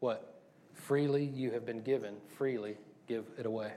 What? 0.00 0.42
Freely 0.74 1.24
you 1.24 1.52
have 1.52 1.64
been 1.64 1.82
given, 1.82 2.16
freely 2.36 2.76
give 3.06 3.26
it 3.38 3.46
away. 3.46 3.70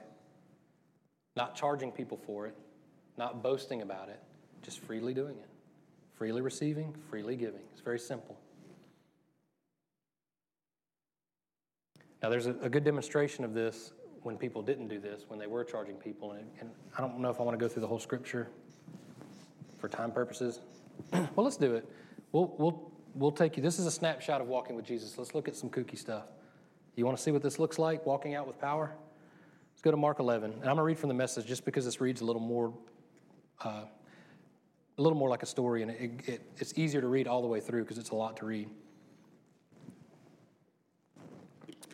Not 1.35 1.55
charging 1.55 1.91
people 1.91 2.19
for 2.25 2.47
it, 2.47 2.55
not 3.19 3.43
boasting 3.43 3.83
about 3.83 4.09
it, 4.09 4.19
just 4.63 4.79
freely 4.79 5.13
doing 5.13 5.35
it. 5.37 5.49
Freely 6.15 6.41
receiving, 6.41 6.95
freely 7.07 7.35
giving. 7.35 7.61
It's 7.71 7.81
very 7.81 7.99
simple. 7.99 8.35
Now, 12.23 12.29
there's 12.29 12.47
a, 12.47 12.55
a 12.61 12.69
good 12.69 12.85
demonstration 12.85 13.43
of 13.43 13.53
this 13.53 13.91
when 14.21 14.37
people 14.37 14.61
didn't 14.61 14.87
do 14.87 14.97
this, 14.97 15.25
when 15.27 15.37
they 15.37 15.47
were 15.47 15.65
charging 15.65 15.95
people. 15.95 16.31
And, 16.31 16.47
and 16.61 16.69
I 16.97 17.01
don't 17.01 17.19
know 17.19 17.29
if 17.29 17.41
I 17.41 17.43
want 17.43 17.59
to 17.59 17.63
go 17.63 17.67
through 17.67 17.81
the 17.81 17.87
whole 17.87 17.99
scripture 17.99 18.47
for 19.77 19.89
time 19.89 20.09
purposes. 20.09 20.61
well, 21.11 21.43
let's 21.43 21.57
do 21.57 21.75
it. 21.75 21.85
We'll, 22.31 22.55
we'll, 22.57 22.91
we'll 23.13 23.33
take 23.33 23.57
you. 23.57 23.61
This 23.61 23.77
is 23.77 23.85
a 23.85 23.91
snapshot 23.91 24.39
of 24.39 24.47
walking 24.47 24.77
with 24.77 24.85
Jesus. 24.85 25.17
Let's 25.17 25.35
look 25.35 25.49
at 25.49 25.55
some 25.57 25.69
kooky 25.69 25.97
stuff. 25.97 26.23
You 26.95 27.05
want 27.05 27.17
to 27.17 27.23
see 27.23 27.31
what 27.31 27.43
this 27.43 27.59
looks 27.59 27.77
like, 27.77 28.05
walking 28.05 28.35
out 28.35 28.47
with 28.47 28.57
power? 28.57 28.95
Let's 29.73 29.81
go 29.81 29.91
to 29.91 29.97
Mark 29.97 30.19
11. 30.19 30.51
And 30.51 30.61
I'm 30.61 30.65
going 30.67 30.77
to 30.77 30.83
read 30.83 30.99
from 30.99 31.09
the 31.09 31.15
message 31.15 31.45
just 31.45 31.65
because 31.65 31.83
this 31.83 31.99
reads 31.99 32.21
a 32.21 32.25
little 32.25 32.41
more. 32.41 32.73
Uh, 33.61 33.83
a 34.97 35.01
little 35.01 35.17
more 35.17 35.29
like 35.29 35.41
a 35.41 35.47
story, 35.47 35.81
and 35.81 35.89
it, 35.89 36.11
it, 36.27 36.41
it's 36.57 36.77
easier 36.77 37.01
to 37.01 37.07
read 37.07 37.27
all 37.27 37.41
the 37.41 37.47
way 37.47 37.59
through 37.59 37.81
because 37.81 37.97
it's 37.97 38.11
a 38.11 38.15
lot 38.15 38.37
to 38.37 38.45
read. 38.45 38.69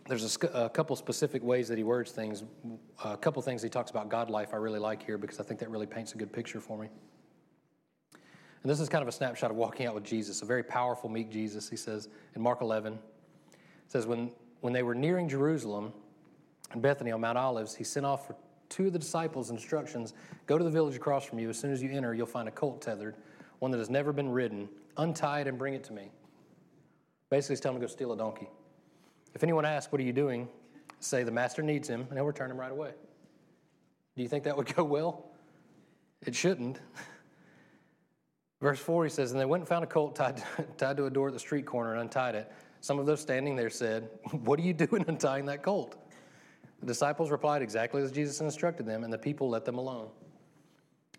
There's 0.10 0.38
a, 0.44 0.48
a, 0.48 0.70
couple 0.72 0.96
specific 0.96 1.44
ways 1.44 1.68
that 1.68 1.78
he 1.78 1.84
words 1.84 2.12
things. 2.12 2.44
Uh, 3.06 3.10
a 3.10 3.18
couple 3.18 3.44
things 3.44 3.62
he 3.62 3.70
talks 3.70 3.92
about 3.92 4.10
God 4.10 4.32
life 4.32 4.56
I 4.56 4.58
really 4.58 4.80
like 4.80 5.04
here 5.06 5.20
because 5.20 5.40
I 5.40 5.44
think 5.44 5.60
that 5.60 5.70
really 5.70 5.86
paints 5.86 6.14
a 6.14 6.18
good 6.18 6.34
picture 6.34 6.60
for 6.60 6.80
me. 6.80 6.90
And 8.64 8.72
this 8.72 8.80
is 8.80 8.90
kind 8.90 9.04
of 9.04 9.08
a 9.08 9.12
snapshot 9.12 9.52
of 9.52 9.58
walking 9.58 9.86
out 9.86 9.94
with 9.94 10.04
Jesus, 10.04 10.42
a 10.42 10.46
very 10.46 10.64
powerful, 10.64 11.12
meek 11.12 11.30
Jesus. 11.30 11.70
He 11.70 11.78
says 11.78 12.10
in 12.36 12.42
Mark 12.42 12.62
11, 12.62 12.94
it 12.94 13.00
says, 13.88 14.08
when, 14.08 14.32
when 14.62 14.74
they 14.74 14.82
were 14.82 14.96
nearing 14.96 15.30
Jerusalem 15.30 15.94
and 16.72 16.82
Bethany 16.82 17.12
on 17.12 17.22
Mount 17.22 17.38
Olives, 17.38 17.76
he 17.76 17.84
sent 17.84 18.04
off 18.04 18.26
for 18.26 18.36
two 18.68 18.88
of 18.88 18.94
the 18.94 19.00
disciples 19.00 19.52
instructions 19.52 20.16
go 20.48 20.58
to 20.58 20.64
the 20.64 20.72
village 20.72 20.96
across 20.96 21.24
from 21.24 21.38
you. 21.38 21.50
As 21.50 21.60
soon 21.60 21.72
as 21.72 21.84
you 21.84 21.92
enter, 21.92 22.16
you'll 22.16 22.26
find 22.26 22.48
a 22.48 22.52
colt 22.52 22.82
tethered, 22.82 23.16
one 23.60 23.70
that 23.70 23.78
has 23.78 23.92
never 23.92 24.12
been 24.12 24.30
ridden. 24.30 24.70
Untie 24.98 25.42
it 25.42 25.48
and 25.48 25.60
bring 25.60 25.76
it 25.76 25.84
to 25.84 25.94
me. 25.94 26.10
Basically, 27.30 27.54
he's 27.54 27.60
telling 27.60 27.76
him 27.76 27.82
to 27.82 27.88
go 27.88 27.94
steal 27.94 28.12
a 28.12 28.18
donkey. 28.18 28.50
If 29.36 29.44
anyone 29.44 29.66
asks, 29.66 29.92
What 29.92 30.02
are 30.02 30.06
you 30.06 30.14
doing? 30.14 30.48
say, 31.00 31.24
The 31.24 31.32
master 31.32 31.62
needs 31.62 31.88
him, 31.88 32.02
and 32.02 32.14
he'll 32.14 32.26
return 32.26 32.52
him 32.52 32.60
right 32.60 32.72
away. 32.72 32.92
Do 34.16 34.24
you 34.24 34.30
think 34.30 34.44
that 34.44 34.58
would 34.58 34.74
go 34.76 34.84
well? 34.84 35.32
It 36.26 36.36
shouldn't. 36.36 36.80
Verse 38.62 38.80
4, 38.80 39.06
he 39.06 39.10
says, 39.10 39.32
And 39.32 39.40
they 39.40 39.46
went 39.46 39.62
and 39.62 39.68
found 39.68 39.84
a 39.84 39.88
colt 39.88 40.16
tied, 40.16 40.44
tied 40.78 40.98
to 40.98 41.06
a 41.06 41.10
door 41.10 41.28
at 41.28 41.34
the 41.34 41.40
street 41.40 41.66
corner 41.66 41.94
and 41.94 42.02
untied 42.02 42.36
it. 42.36 42.52
Some 42.82 43.00
of 43.00 43.06
those 43.06 43.22
standing 43.22 43.56
there 43.56 43.70
said, 43.70 44.10
What 44.32 44.60
are 44.60 44.64
you 44.64 44.74
doing 44.74 45.06
untying 45.08 45.46
that 45.46 45.64
colt? 45.64 45.96
The 46.82 46.86
disciples 46.86 47.30
replied 47.30 47.62
exactly 47.62 48.02
as 48.02 48.12
Jesus 48.12 48.40
instructed 48.42 48.86
them, 48.86 49.04
and 49.04 49.12
the 49.12 49.18
people 49.18 49.50
let 49.50 49.66
them 49.66 49.78
alone. 49.78 50.10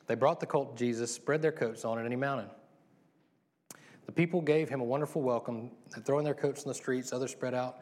They 0.07 0.15
brought 0.15 0.41
the 0.41 0.47
colt 0.47 0.77
to 0.77 0.85
Jesus, 0.85 1.15
spread 1.15 1.43
their 1.43 1.53
coats 1.53 1.85
on 1.85 1.99
it, 1.99 2.03
and 2.03 2.11
he 2.11 2.17
mounted. 2.17 2.51
The 4.07 4.13
people 4.13 4.41
gave 4.41 4.69
him 4.69 4.81
a 4.81 4.85
wonderful 4.85 5.23
welcome, 5.23 5.71
throwing 6.05 6.25
their 6.25 6.35
coats 6.35 6.65
in 6.65 6.69
the 6.69 6.75
streets. 6.75 7.13
Others 7.13 7.31
spread 7.31 7.55
out 7.55 7.81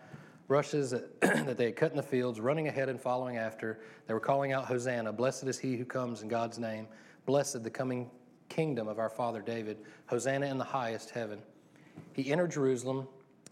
rushes 0.48 0.90
that, 1.20 1.56
they 1.56 1.66
had 1.66 1.76
cut 1.76 1.90
in 1.90 1.96
the 1.96 2.02
fields, 2.02 2.40
running 2.40 2.68
ahead 2.68 2.88
and 2.88 3.00
following 3.00 3.36
after. 3.36 3.80
They 4.06 4.14
were 4.14 4.20
calling 4.20 4.52
out, 4.52 4.64
Hosanna, 4.64 5.12
blessed 5.12 5.44
is 5.44 5.58
he 5.58 5.76
who 5.76 5.84
comes 5.84 6.22
in 6.22 6.28
God's 6.28 6.58
name. 6.58 6.88
Blessed 7.26 7.62
the 7.62 7.70
coming 7.70 8.10
kingdom 8.48 8.88
of 8.88 8.98
our 8.98 9.10
father 9.10 9.40
David. 9.40 9.78
Hosanna 10.06 10.46
in 10.46 10.58
the 10.58 10.64
highest 10.64 11.10
heaven. 11.10 11.40
He 12.14 12.32
entered 12.32 12.50
Jerusalem, 12.50 13.06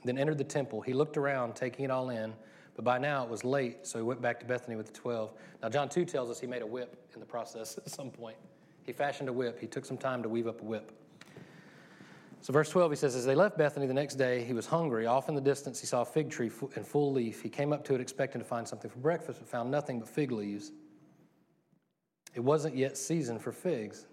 then 0.04 0.18
entered 0.18 0.38
the 0.38 0.44
temple. 0.44 0.80
He 0.80 0.94
looked 0.94 1.16
around, 1.16 1.54
taking 1.54 1.84
it 1.84 1.90
all 1.90 2.10
in. 2.10 2.32
But 2.74 2.84
by 2.84 2.98
now 2.98 3.24
it 3.24 3.30
was 3.30 3.42
late, 3.44 3.86
so 3.86 3.98
he 3.98 4.02
went 4.02 4.20
back 4.20 4.38
to 4.40 4.46
Bethany 4.46 4.76
with 4.76 4.86
the 4.86 4.92
12. 4.92 5.32
Now, 5.62 5.68
John 5.70 5.88
2 5.88 6.04
tells 6.04 6.30
us 6.30 6.38
he 6.38 6.46
made 6.46 6.62
a 6.62 6.66
whip 6.66 7.08
in 7.14 7.20
the 7.20 7.26
process 7.26 7.78
at 7.84 7.90
some 7.90 8.10
point. 8.10 8.36
He 8.84 8.92
fashioned 8.92 9.28
a 9.28 9.32
whip. 9.32 9.58
He 9.60 9.66
took 9.66 9.84
some 9.84 9.96
time 9.96 10.22
to 10.22 10.28
weave 10.28 10.46
up 10.46 10.60
a 10.60 10.64
whip. 10.64 10.92
So, 12.46 12.52
verse 12.52 12.70
12, 12.70 12.92
he 12.92 12.96
says, 12.96 13.16
As 13.16 13.24
they 13.24 13.34
left 13.34 13.58
Bethany 13.58 13.88
the 13.88 13.92
next 13.92 14.14
day, 14.14 14.44
he 14.44 14.52
was 14.52 14.66
hungry. 14.66 15.06
Off 15.06 15.28
in 15.28 15.34
the 15.34 15.40
distance, 15.40 15.80
he 15.80 15.86
saw 15.88 16.02
a 16.02 16.04
fig 16.04 16.30
tree 16.30 16.48
in 16.76 16.84
full 16.84 17.12
leaf. 17.12 17.42
He 17.42 17.48
came 17.48 17.72
up 17.72 17.84
to 17.86 17.94
it 17.96 18.00
expecting 18.00 18.40
to 18.40 18.44
find 18.44 18.68
something 18.68 18.88
for 18.88 19.00
breakfast, 19.00 19.40
but 19.40 19.48
found 19.48 19.68
nothing 19.68 19.98
but 19.98 20.08
fig 20.08 20.30
leaves. 20.30 20.70
It 22.36 22.38
wasn't 22.38 22.76
yet 22.76 22.96
season 22.96 23.40
for 23.40 23.50
figs. 23.50 24.06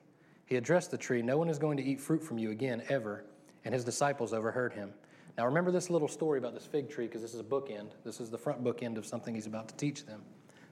He 0.48 0.56
addressed 0.56 0.89
the 0.89 0.98
tree, 0.98 1.22
No 1.22 1.38
one 1.38 1.48
is 1.48 1.60
going 1.60 1.78
to 1.78 1.84
eat 1.84 2.02
fruit 2.02 2.24
from 2.24 2.39
you 2.39 2.50
again, 2.50 2.82
ever. 2.89 3.24
And 3.65 3.72
his 3.72 3.84
disciples 3.84 4.34
overheard 4.34 4.74
him. 4.74 4.96
Now, 5.38 5.46
remember 5.46 5.69
this 5.69 5.91
little 5.91 6.08
story 6.08 6.39
about 6.39 6.56
this 6.56 6.65
fig 6.65 6.89
tree 6.89 7.06
because 7.06 7.22
this 7.22 7.36
is 7.36 7.39
a 7.39 7.43
bookend. 7.43 7.91
This 8.04 8.19
is 8.19 8.32
the 8.32 8.39
front 8.39 8.63
bookend 8.63 8.98
of 8.98 9.06
something 9.06 9.36
he's 9.36 9.46
about 9.46 9.67
to 9.67 9.76
teach 9.76 10.08
them. 10.08 10.24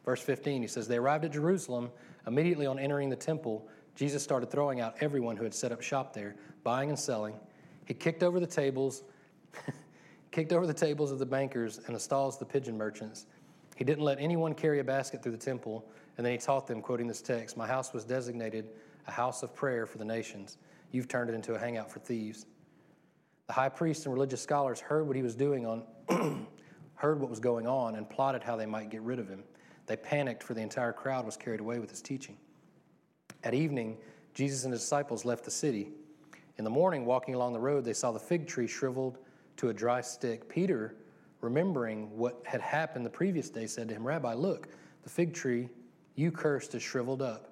Verse 0.04 0.22
15, 0.24 0.64
he 0.64 0.68
says, 0.68 0.88
They 0.88 0.98
arrived 0.98 1.26
at 1.26 1.32
Jerusalem. 1.32 1.92
Immediately 2.26 2.66
on 2.66 2.80
entering 2.80 3.12
the 3.12 3.16
temple, 3.16 3.68
Jesus 3.94 4.24
started 4.24 4.50
throwing 4.50 4.82
out 4.82 4.96
everyone 5.00 5.38
who 5.38 5.44
had 5.44 5.54
set 5.54 5.72
up 5.72 5.84
shop 5.84 6.12
there, 6.12 6.38
buying 6.64 6.90
and 6.90 6.98
selling. 6.98 7.36
He 7.92 7.96
kicked 7.96 8.24
over 8.24 8.40
the 8.40 8.48
tables, 8.48 9.04
kicked 10.32 10.54
over 10.54 10.66
the 10.66 10.74
tables 10.74 11.12
of 11.12 11.20
the 11.20 11.26
bankers 11.26 11.82
and 11.88 11.94
the 11.94 12.00
stalls 12.00 12.36
of 12.36 12.40
the 12.40 12.46
pigeon 12.46 12.78
merchants. 12.78 13.26
He 13.76 13.84
didn't 13.84 14.06
let 14.06 14.18
anyone 14.18 14.54
carry 14.54 14.80
a 14.80 14.84
basket 14.86 15.22
through 15.22 15.34
the 15.34 15.38
temple, 15.38 15.86
and 16.16 16.26
then 16.26 16.32
he 16.32 16.38
taught 16.38 16.68
them, 16.68 16.82
quoting 16.82 17.06
this 17.06 17.22
text 17.22 17.58
My 17.58 17.68
house 17.68 17.92
was 17.92 18.06
designated 18.06 18.70
a 19.08 19.12
house 19.12 19.44
of 19.44 19.54
prayer 19.54 19.86
for 19.86 19.98
the 19.98 20.06
nations. 20.06 20.58
You've 20.92 21.10
turned 21.10 21.30
it 21.32 21.34
into 21.34 21.54
a 21.54 21.60
hangout 21.60 21.92
for 21.92 22.00
thieves. 22.00 22.46
The 23.48 23.54
high 23.54 23.68
priests 23.68 24.06
and 24.06 24.14
religious 24.14 24.42
scholars 24.42 24.80
heard 24.80 25.06
what 25.06 25.18
he 25.18 25.22
was 25.22 25.36
doing 25.36 25.66
on 25.66 25.84
heard 26.96 27.20
what 27.20 27.30
was 27.30 27.42
going 27.42 27.68
on 27.68 27.96
and 27.96 28.10
plotted 28.10 28.42
how 28.42 28.56
they 28.56 28.66
might 28.66 28.90
get 28.90 29.02
rid 29.02 29.20
of 29.20 29.28
him. 29.28 29.44
They 29.88 29.98
panicked 29.98 30.44
for 30.44 30.54
the 30.54 30.62
entire 30.62 30.94
crowd 30.94 31.26
was 31.26 31.36
carried 31.36 31.60
away 31.60 31.80
with 31.80 31.90
his 31.90 32.02
teaching. 32.02 32.38
At 33.44 33.54
evening, 33.54 33.98
Jesus 34.34 34.64
and 34.64 34.72
his 34.72 34.80
disciples 34.80 35.26
left 35.26 35.44
the 35.44 35.52
city. 35.52 35.90
In 36.58 36.64
the 36.64 36.70
morning, 36.70 37.06
walking 37.06 37.34
along 37.34 37.54
the 37.54 37.60
road, 37.60 37.86
they 37.86 37.94
saw 37.94 38.12
the 38.12 38.20
fig 38.20 38.48
tree 38.48 38.68
shriveled 38.68 39.18
to 39.58 39.70
a 39.70 39.74
dry 39.74 40.02
stick. 40.02 40.50
Peter, 40.50 40.96
remembering 41.42 42.16
what 42.18 42.42
had 42.46 42.62
happened 42.62 43.06
the 43.06 43.10
previous 43.10 43.50
day, 43.50 43.68
said 43.68 43.90
to 43.90 43.96
him, 43.96 44.06
Rabbi, 44.06 44.34
look, 44.34 44.68
the 45.04 45.10
fig 45.10 45.34
tree 45.34 45.70
you 46.16 46.32
cursed 46.32 46.76
is 46.76 46.84
shriveled 46.84 47.22
up. 47.22 47.48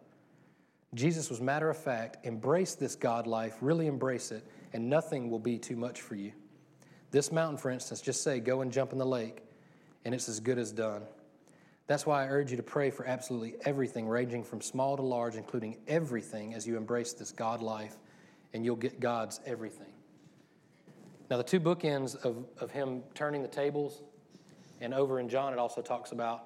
Jesus 0.96 1.30
was 1.30 1.40
matter 1.40 1.70
of 1.70 1.78
fact, 1.78 2.26
embrace 2.26 2.76
this 2.76 2.96
God 2.96 3.28
life, 3.28 3.58
really 3.62 3.88
embrace 3.88 4.32
it, 4.32 4.46
and 4.74 4.90
nothing 4.90 5.30
will 5.30 5.40
be 5.40 5.58
too 5.58 5.76
much 5.76 6.02
for 6.02 6.16
you. 6.16 6.32
This 7.12 7.32
mountain, 7.32 7.58
for 7.58 7.72
instance, 7.72 8.02
just 8.02 8.24
say, 8.24 8.40
go 8.40 8.62
and 8.62 8.72
jump 8.72 8.92
in 8.92 8.98
the 8.98 9.06
lake, 9.06 9.44
and 10.06 10.14
it's 10.14 10.30
as 10.30 10.40
good 10.40 10.58
as 10.58 10.72
done. 10.72 11.04
That's 11.88 12.06
why 12.06 12.24
I 12.24 12.28
urge 12.28 12.52
you 12.52 12.58
to 12.58 12.64
pray 12.64 12.92
for 12.92 13.06
absolutely 13.06 13.56
everything, 13.66 14.08
ranging 14.08 14.44
from 14.44 14.62
small 14.62 14.96
to 14.96 15.02
large, 15.02 15.36
including 15.36 15.78
everything, 15.88 16.54
as 16.54 16.68
you 16.68 16.78
embrace 16.78 17.14
this 17.14 17.32
God 17.32 17.62
life, 17.62 17.98
and 18.54 18.66
you'll 18.66 18.76
get 18.76 19.00
God's 19.00 19.40
everything. 19.46 19.94
Now, 21.30 21.38
the 21.38 21.44
two 21.44 21.60
bookends 21.60 22.16
of, 22.16 22.46
of 22.60 22.72
him 22.72 23.04
turning 23.14 23.42
the 23.42 23.48
tables, 23.48 24.02
and 24.82 24.94
over 24.94 25.20
in 25.20 25.30
John, 25.30 25.54
it 25.54 25.60
also 25.60 25.82
talks 25.82 26.12
about 26.12 26.46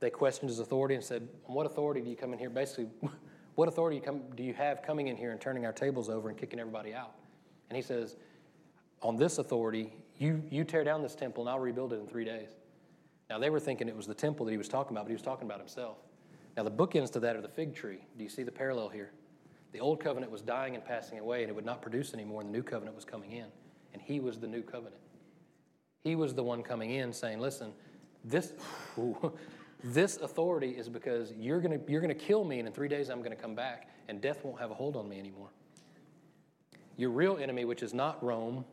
they 0.00 0.10
questioned 0.10 0.50
his 0.50 0.58
authority 0.58 0.94
and 0.94 1.04
said, 1.04 1.28
On 1.48 1.54
what 1.54 1.66
authority 1.66 2.00
do 2.00 2.10
you 2.10 2.16
come 2.16 2.32
in 2.32 2.38
here? 2.38 2.50
Basically, 2.50 2.88
what 3.54 3.68
authority 3.68 4.02
do 4.34 4.42
you 4.42 4.54
have 4.54 4.82
coming 4.82 5.08
in 5.08 5.16
here 5.16 5.30
and 5.30 5.40
turning 5.40 5.64
our 5.64 5.72
tables 5.72 6.08
over 6.08 6.28
and 6.28 6.36
kicking 6.36 6.58
everybody 6.60 6.94
out? 6.94 7.14
And 7.70 7.76
he 7.76 7.82
says, 7.82 8.16
On 9.02 9.16
this 9.16 9.38
authority, 9.38 9.92
you, 10.18 10.42
you 10.50 10.64
tear 10.64 10.84
down 10.84 11.02
this 11.02 11.14
temple 11.14 11.44
and 11.44 11.50
I'll 11.50 11.60
rebuild 11.60 11.92
it 11.92 12.00
in 12.00 12.06
three 12.06 12.24
days. 12.24 12.50
Now, 13.30 13.38
they 13.38 13.50
were 13.50 13.60
thinking 13.60 13.88
it 13.88 13.96
was 13.96 14.06
the 14.06 14.14
temple 14.14 14.44
that 14.46 14.52
he 14.52 14.58
was 14.58 14.68
talking 14.68 14.92
about, 14.94 15.04
but 15.04 15.08
he 15.08 15.14
was 15.14 15.22
talking 15.22 15.46
about 15.46 15.58
himself. 15.58 15.96
Now, 16.56 16.62
the 16.62 16.70
bookends 16.70 17.10
to 17.12 17.20
that 17.20 17.36
are 17.36 17.40
the 17.40 17.48
fig 17.48 17.74
tree. 17.74 17.98
Do 18.16 18.22
you 18.22 18.30
see 18.30 18.42
the 18.42 18.52
parallel 18.52 18.90
here? 18.90 19.10
The 19.74 19.80
old 19.80 19.98
covenant 19.98 20.30
was 20.30 20.40
dying 20.40 20.76
and 20.76 20.84
passing 20.84 21.18
away, 21.18 21.42
and 21.42 21.50
it 21.50 21.54
would 21.54 21.66
not 21.66 21.82
produce 21.82 22.14
anymore, 22.14 22.40
and 22.40 22.48
the 22.48 22.56
new 22.56 22.62
covenant 22.62 22.94
was 22.94 23.04
coming 23.04 23.32
in. 23.32 23.46
And 23.92 24.00
he 24.00 24.20
was 24.20 24.38
the 24.38 24.46
new 24.46 24.62
covenant. 24.62 25.02
He 26.04 26.14
was 26.14 26.32
the 26.32 26.44
one 26.44 26.62
coming 26.62 26.90
in 26.90 27.12
saying, 27.12 27.40
Listen, 27.40 27.72
this, 28.24 28.52
this 29.82 30.18
authority 30.18 30.70
is 30.70 30.88
because 30.88 31.32
you're 31.32 31.60
going 31.60 31.80
you're 31.88 32.00
going 32.00 32.16
to 32.16 32.24
kill 32.24 32.44
me, 32.44 32.60
and 32.60 32.68
in 32.68 32.72
three 32.72 32.86
days 32.86 33.10
I'm 33.10 33.18
going 33.18 33.32
to 33.32 33.42
come 33.42 33.56
back, 33.56 33.88
and 34.08 34.20
death 34.20 34.44
won't 34.44 34.60
have 34.60 34.70
a 34.70 34.74
hold 34.74 34.94
on 34.94 35.08
me 35.08 35.18
anymore. 35.18 35.48
Your 36.96 37.10
real 37.10 37.36
enemy, 37.38 37.64
which 37.64 37.82
is 37.82 37.92
not 37.92 38.22
Rome, 38.22 38.64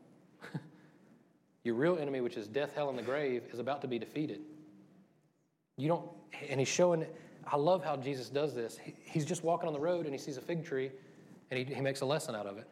your 1.63 1.73
real 1.73 1.97
enemy, 1.97 2.21
which 2.21 2.37
is 2.37 2.47
death, 2.47 2.73
hell, 2.75 2.89
and 2.89 2.99
the 2.99 3.03
grave, 3.03 3.41
is 3.51 3.57
about 3.57 3.81
to 3.81 3.87
be 3.87 3.97
defeated. 3.97 4.41
You 5.77 5.87
don't, 5.87 6.07
and 6.47 6.59
he's 6.59 6.69
showing, 6.69 7.07
I 7.47 7.57
love 7.57 7.83
how 7.83 7.97
Jesus 7.97 8.29
does 8.29 8.53
this. 8.53 8.77
He, 8.77 8.93
he's 9.03 9.25
just 9.25 9.43
walking 9.43 9.67
on 9.67 9.73
the 9.73 9.79
road 9.79 10.05
and 10.05 10.13
he 10.13 10.19
sees 10.19 10.37
a 10.37 10.41
fig 10.41 10.63
tree 10.63 10.91
and 11.49 11.67
he, 11.67 11.73
he 11.75 11.81
makes 11.81 12.01
a 12.01 12.05
lesson 12.05 12.35
out 12.35 12.45
of 12.45 12.57
it. 12.57 12.67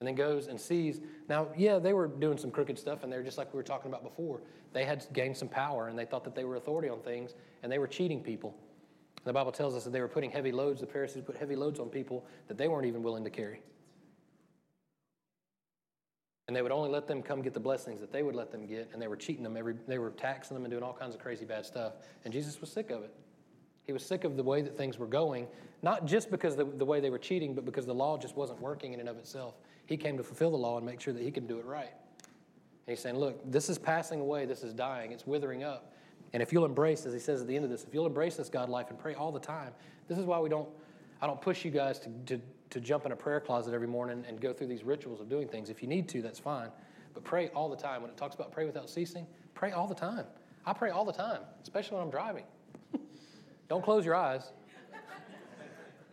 And 0.00 0.06
then 0.06 0.14
goes 0.14 0.46
and 0.48 0.60
sees. 0.60 1.00
Now, 1.28 1.48
yeah, 1.56 1.78
they 1.78 1.94
were 1.94 2.06
doing 2.06 2.36
some 2.36 2.50
crooked 2.50 2.78
stuff 2.78 3.02
and 3.02 3.12
they're 3.12 3.22
just 3.22 3.38
like 3.38 3.52
we 3.52 3.56
were 3.56 3.62
talking 3.62 3.90
about 3.90 4.02
before. 4.02 4.40
They 4.72 4.84
had 4.84 5.06
gained 5.12 5.36
some 5.36 5.48
power 5.48 5.88
and 5.88 5.98
they 5.98 6.04
thought 6.04 6.24
that 6.24 6.34
they 6.34 6.44
were 6.44 6.56
authority 6.56 6.88
on 6.88 7.00
things 7.00 7.34
and 7.62 7.72
they 7.72 7.78
were 7.78 7.86
cheating 7.86 8.22
people. 8.22 8.54
The 9.24 9.32
Bible 9.32 9.52
tells 9.52 9.74
us 9.74 9.84
that 9.84 9.90
they 9.90 10.00
were 10.00 10.08
putting 10.08 10.30
heavy 10.30 10.52
loads, 10.52 10.80
the 10.80 10.86
Pharisees 10.86 11.24
put 11.24 11.36
heavy 11.36 11.56
loads 11.56 11.80
on 11.80 11.88
people 11.88 12.24
that 12.48 12.56
they 12.56 12.68
weren't 12.68 12.86
even 12.86 13.02
willing 13.02 13.24
to 13.24 13.30
carry. 13.30 13.60
And 16.46 16.56
they 16.56 16.62
would 16.62 16.70
only 16.70 16.90
let 16.90 17.08
them 17.08 17.22
come 17.22 17.42
get 17.42 17.54
the 17.54 17.60
blessings 17.60 18.00
that 18.00 18.12
they 18.12 18.22
would 18.22 18.36
let 18.36 18.52
them 18.52 18.66
get, 18.66 18.90
and 18.92 19.02
they 19.02 19.08
were 19.08 19.16
cheating 19.16 19.42
them 19.42 19.56
every 19.56 19.74
they 19.88 19.98
were 19.98 20.10
taxing 20.10 20.54
them 20.54 20.64
and 20.64 20.70
doing 20.70 20.84
all 20.84 20.92
kinds 20.92 21.14
of 21.14 21.20
crazy 21.20 21.44
bad 21.44 21.66
stuff. 21.66 21.94
And 22.24 22.32
Jesus 22.32 22.60
was 22.60 22.70
sick 22.70 22.90
of 22.90 23.02
it. 23.02 23.12
He 23.86 23.92
was 23.92 24.04
sick 24.04 24.24
of 24.24 24.36
the 24.36 24.42
way 24.42 24.62
that 24.62 24.76
things 24.76 24.98
were 24.98 25.06
going, 25.06 25.46
not 25.82 26.06
just 26.06 26.30
because 26.30 26.56
the, 26.56 26.64
the 26.64 26.84
way 26.84 27.00
they 27.00 27.10
were 27.10 27.18
cheating, 27.18 27.54
but 27.54 27.64
because 27.64 27.86
the 27.86 27.94
law 27.94 28.18
just 28.18 28.36
wasn't 28.36 28.60
working 28.60 28.92
in 28.92 29.00
and 29.00 29.08
of 29.08 29.16
itself. 29.16 29.54
He 29.86 29.96
came 29.96 30.16
to 30.16 30.24
fulfill 30.24 30.50
the 30.50 30.56
law 30.56 30.76
and 30.76 30.84
make 30.84 31.00
sure 31.00 31.14
that 31.14 31.22
he 31.22 31.30
could 31.30 31.46
do 31.46 31.58
it 31.58 31.64
right. 31.64 31.92
And 31.92 32.92
he's 32.92 33.00
saying, 33.00 33.16
Look, 33.16 33.40
this 33.50 33.68
is 33.68 33.78
passing 33.78 34.20
away, 34.20 34.44
this 34.44 34.62
is 34.62 34.72
dying, 34.72 35.12
it's 35.12 35.26
withering 35.26 35.62
up. 35.62 35.92
And 36.32 36.42
if 36.42 36.52
you'll 36.52 36.64
embrace, 36.64 37.06
as 37.06 37.12
he 37.12 37.20
says 37.20 37.40
at 37.40 37.46
the 37.46 37.54
end 37.54 37.64
of 37.64 37.70
this, 37.70 37.84
if 37.84 37.94
you'll 37.94 38.06
embrace 38.06 38.36
this 38.36 38.48
God 38.48 38.68
life 38.68 38.90
and 38.90 38.98
pray 38.98 39.14
all 39.14 39.30
the 39.30 39.40
time, 39.40 39.72
this 40.08 40.18
is 40.18 40.24
why 40.24 40.40
we 40.40 40.48
don't, 40.48 40.68
I 41.22 41.26
don't 41.26 41.40
push 41.40 41.64
you 41.64 41.70
guys 41.70 42.00
to, 42.00 42.10
to 42.26 42.40
to 42.70 42.80
jump 42.80 43.06
in 43.06 43.12
a 43.12 43.16
prayer 43.16 43.40
closet 43.40 43.74
every 43.74 43.86
morning 43.86 44.24
and 44.26 44.40
go 44.40 44.52
through 44.52 44.66
these 44.66 44.84
rituals 44.84 45.20
of 45.20 45.28
doing 45.28 45.48
things. 45.48 45.70
If 45.70 45.82
you 45.82 45.88
need 45.88 46.08
to, 46.10 46.22
that's 46.22 46.38
fine. 46.38 46.68
But 47.14 47.24
pray 47.24 47.48
all 47.48 47.68
the 47.68 47.76
time. 47.76 48.02
When 48.02 48.10
it 48.10 48.16
talks 48.16 48.34
about 48.34 48.52
pray 48.52 48.66
without 48.66 48.90
ceasing, 48.90 49.26
pray 49.54 49.72
all 49.72 49.86
the 49.86 49.94
time. 49.94 50.26
I 50.64 50.72
pray 50.72 50.90
all 50.90 51.04
the 51.04 51.12
time, 51.12 51.40
especially 51.62 51.96
when 51.96 52.04
I'm 52.04 52.10
driving. 52.10 52.44
Don't 53.68 53.84
close 53.84 54.04
your 54.04 54.14
eyes. 54.14 54.52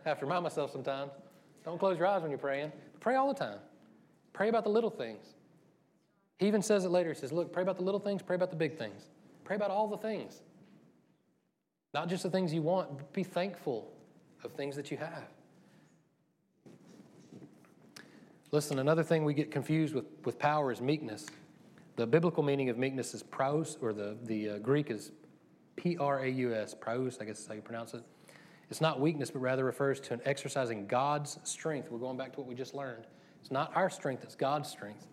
I 0.04 0.08
have 0.08 0.18
to 0.18 0.26
remind 0.26 0.42
myself 0.42 0.70
sometimes. 0.70 1.12
Don't 1.64 1.78
close 1.78 1.96
your 1.98 2.06
eyes 2.06 2.22
when 2.22 2.30
you're 2.30 2.38
praying. 2.38 2.72
Pray 3.00 3.14
all 3.14 3.28
the 3.32 3.38
time. 3.38 3.58
Pray 4.32 4.48
about 4.48 4.64
the 4.64 4.70
little 4.70 4.90
things. 4.90 5.34
He 6.38 6.46
even 6.46 6.62
says 6.62 6.84
it 6.84 6.90
later. 6.90 7.12
He 7.12 7.18
says, 7.18 7.32
Look, 7.32 7.52
pray 7.52 7.62
about 7.62 7.76
the 7.76 7.84
little 7.84 8.00
things, 8.00 8.22
pray 8.22 8.36
about 8.36 8.50
the 8.50 8.56
big 8.56 8.76
things. 8.76 9.04
Pray 9.44 9.56
about 9.56 9.70
all 9.70 9.88
the 9.88 9.96
things. 9.96 10.42
Not 11.92 12.08
just 12.08 12.24
the 12.24 12.30
things 12.30 12.52
you 12.52 12.62
want, 12.62 13.12
be 13.12 13.22
thankful 13.22 13.92
of 14.42 14.52
things 14.52 14.74
that 14.76 14.90
you 14.90 14.96
have. 14.96 15.28
Listen, 18.50 18.78
another 18.78 19.02
thing 19.02 19.24
we 19.24 19.34
get 19.34 19.50
confused 19.50 19.94
with, 19.94 20.04
with 20.24 20.38
power 20.38 20.72
is 20.72 20.80
meekness. 20.80 21.26
The 21.96 22.06
biblical 22.06 22.42
meaning 22.42 22.68
of 22.68 22.78
meekness 22.78 23.14
is 23.14 23.22
praus, 23.22 23.78
or 23.80 23.92
the, 23.92 24.16
the 24.24 24.50
uh, 24.50 24.58
Greek 24.58 24.90
is 24.90 25.12
P 25.76 25.96
R 25.96 26.20
A 26.20 26.28
U 26.28 26.54
S, 26.54 26.74
praus, 26.74 27.18
I 27.20 27.24
guess 27.24 27.40
is 27.40 27.46
how 27.46 27.54
you 27.54 27.62
pronounce 27.62 27.94
it. 27.94 28.02
It's 28.70 28.80
not 28.80 29.00
weakness, 29.00 29.30
but 29.30 29.40
rather 29.40 29.64
refers 29.64 30.00
to 30.00 30.14
an 30.14 30.20
exercising 30.24 30.86
God's 30.86 31.38
strength. 31.44 31.90
We're 31.90 31.98
going 31.98 32.16
back 32.16 32.32
to 32.32 32.40
what 32.40 32.48
we 32.48 32.54
just 32.54 32.74
learned. 32.74 33.06
It's 33.40 33.50
not 33.50 33.72
our 33.74 33.90
strength, 33.90 34.24
it's 34.24 34.34
God's 34.34 34.68
strength. 34.68 35.06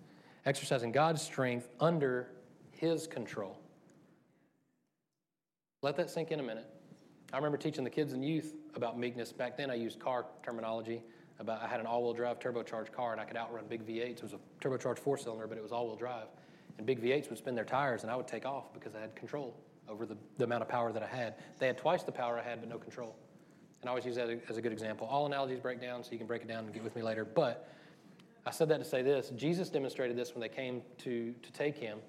Exercising 0.45 0.91
God's 0.91 1.21
strength 1.21 1.69
under 1.79 2.31
His 2.71 3.07
control. 3.07 3.59
Let 5.81 5.95
that 5.97 6.09
sink 6.09 6.31
in 6.31 6.39
a 6.39 6.43
minute. 6.43 6.67
I 7.33 7.37
remember 7.37 7.57
teaching 7.57 7.83
the 7.83 7.89
kids 7.89 8.13
and 8.13 8.23
youth 8.23 8.55
about 8.75 8.97
meekness. 8.97 9.31
Back 9.31 9.57
then, 9.57 9.69
I 9.69 9.75
used 9.75 9.99
car 9.99 10.25
terminology 10.43 11.01
about 11.39 11.61
I 11.61 11.67
had 11.67 11.79
an 11.79 11.85
all-wheel 11.85 12.13
drive 12.13 12.39
turbocharged 12.39 12.91
car 12.91 13.11
and 13.11 13.21
I 13.21 13.25
could 13.25 13.37
outrun 13.37 13.65
big 13.67 13.85
V8s. 13.85 14.17
It 14.17 14.23
was 14.23 14.33
a 14.33 14.39
turbocharged 14.61 14.99
four-cylinder, 14.99 15.47
but 15.47 15.57
it 15.57 15.63
was 15.63 15.71
all-wheel 15.71 15.95
drive. 15.95 16.27
And 16.77 16.85
big 16.85 17.01
V8s 17.01 17.29
would 17.29 17.37
spin 17.37 17.55
their 17.55 17.65
tires 17.65 18.03
and 18.03 18.11
I 18.11 18.15
would 18.15 18.27
take 18.27 18.45
off 18.45 18.73
because 18.73 18.95
I 18.95 18.99
had 18.99 19.15
control 19.15 19.55
over 19.91 20.05
the, 20.05 20.17
the 20.37 20.45
amount 20.45 20.61
of 20.61 20.69
power 20.69 20.91
that 20.91 21.03
I 21.03 21.07
had. 21.07 21.35
They 21.59 21.67
had 21.67 21.77
twice 21.77 22.03
the 22.03 22.11
power 22.11 22.39
I 22.39 22.43
had, 22.43 22.59
but 22.61 22.69
no 22.69 22.77
control. 22.77 23.15
And 23.81 23.89
I 23.89 23.91
always 23.91 24.05
use 24.05 24.15
that 24.15 24.29
as 24.49 24.57
a 24.57 24.61
good 24.61 24.71
example. 24.71 25.07
All 25.07 25.25
analogies 25.25 25.59
break 25.59 25.81
down, 25.81 26.03
so 26.03 26.11
you 26.11 26.17
can 26.17 26.27
break 26.27 26.43
it 26.43 26.47
down 26.47 26.65
and 26.65 26.73
get 26.73 26.83
with 26.83 26.95
me 26.95 27.01
later. 27.01 27.25
But 27.25 27.67
I 28.45 28.51
said 28.51 28.69
that 28.69 28.77
to 28.77 28.85
say 28.85 29.01
this: 29.01 29.31
Jesus 29.35 29.69
demonstrated 29.69 30.15
this 30.15 30.33
when 30.33 30.41
they 30.41 30.49
came 30.49 30.81
to 30.99 31.33
to 31.33 31.51
take 31.51 31.77
him, 31.77 31.99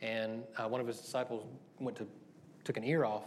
and 0.00 0.42
uh, 0.56 0.68
one 0.68 0.80
of 0.80 0.86
his 0.86 0.98
disciples 0.98 1.44
went 1.78 1.96
to 1.98 2.06
took 2.64 2.76
an 2.76 2.84
ear 2.84 3.04
off, 3.04 3.24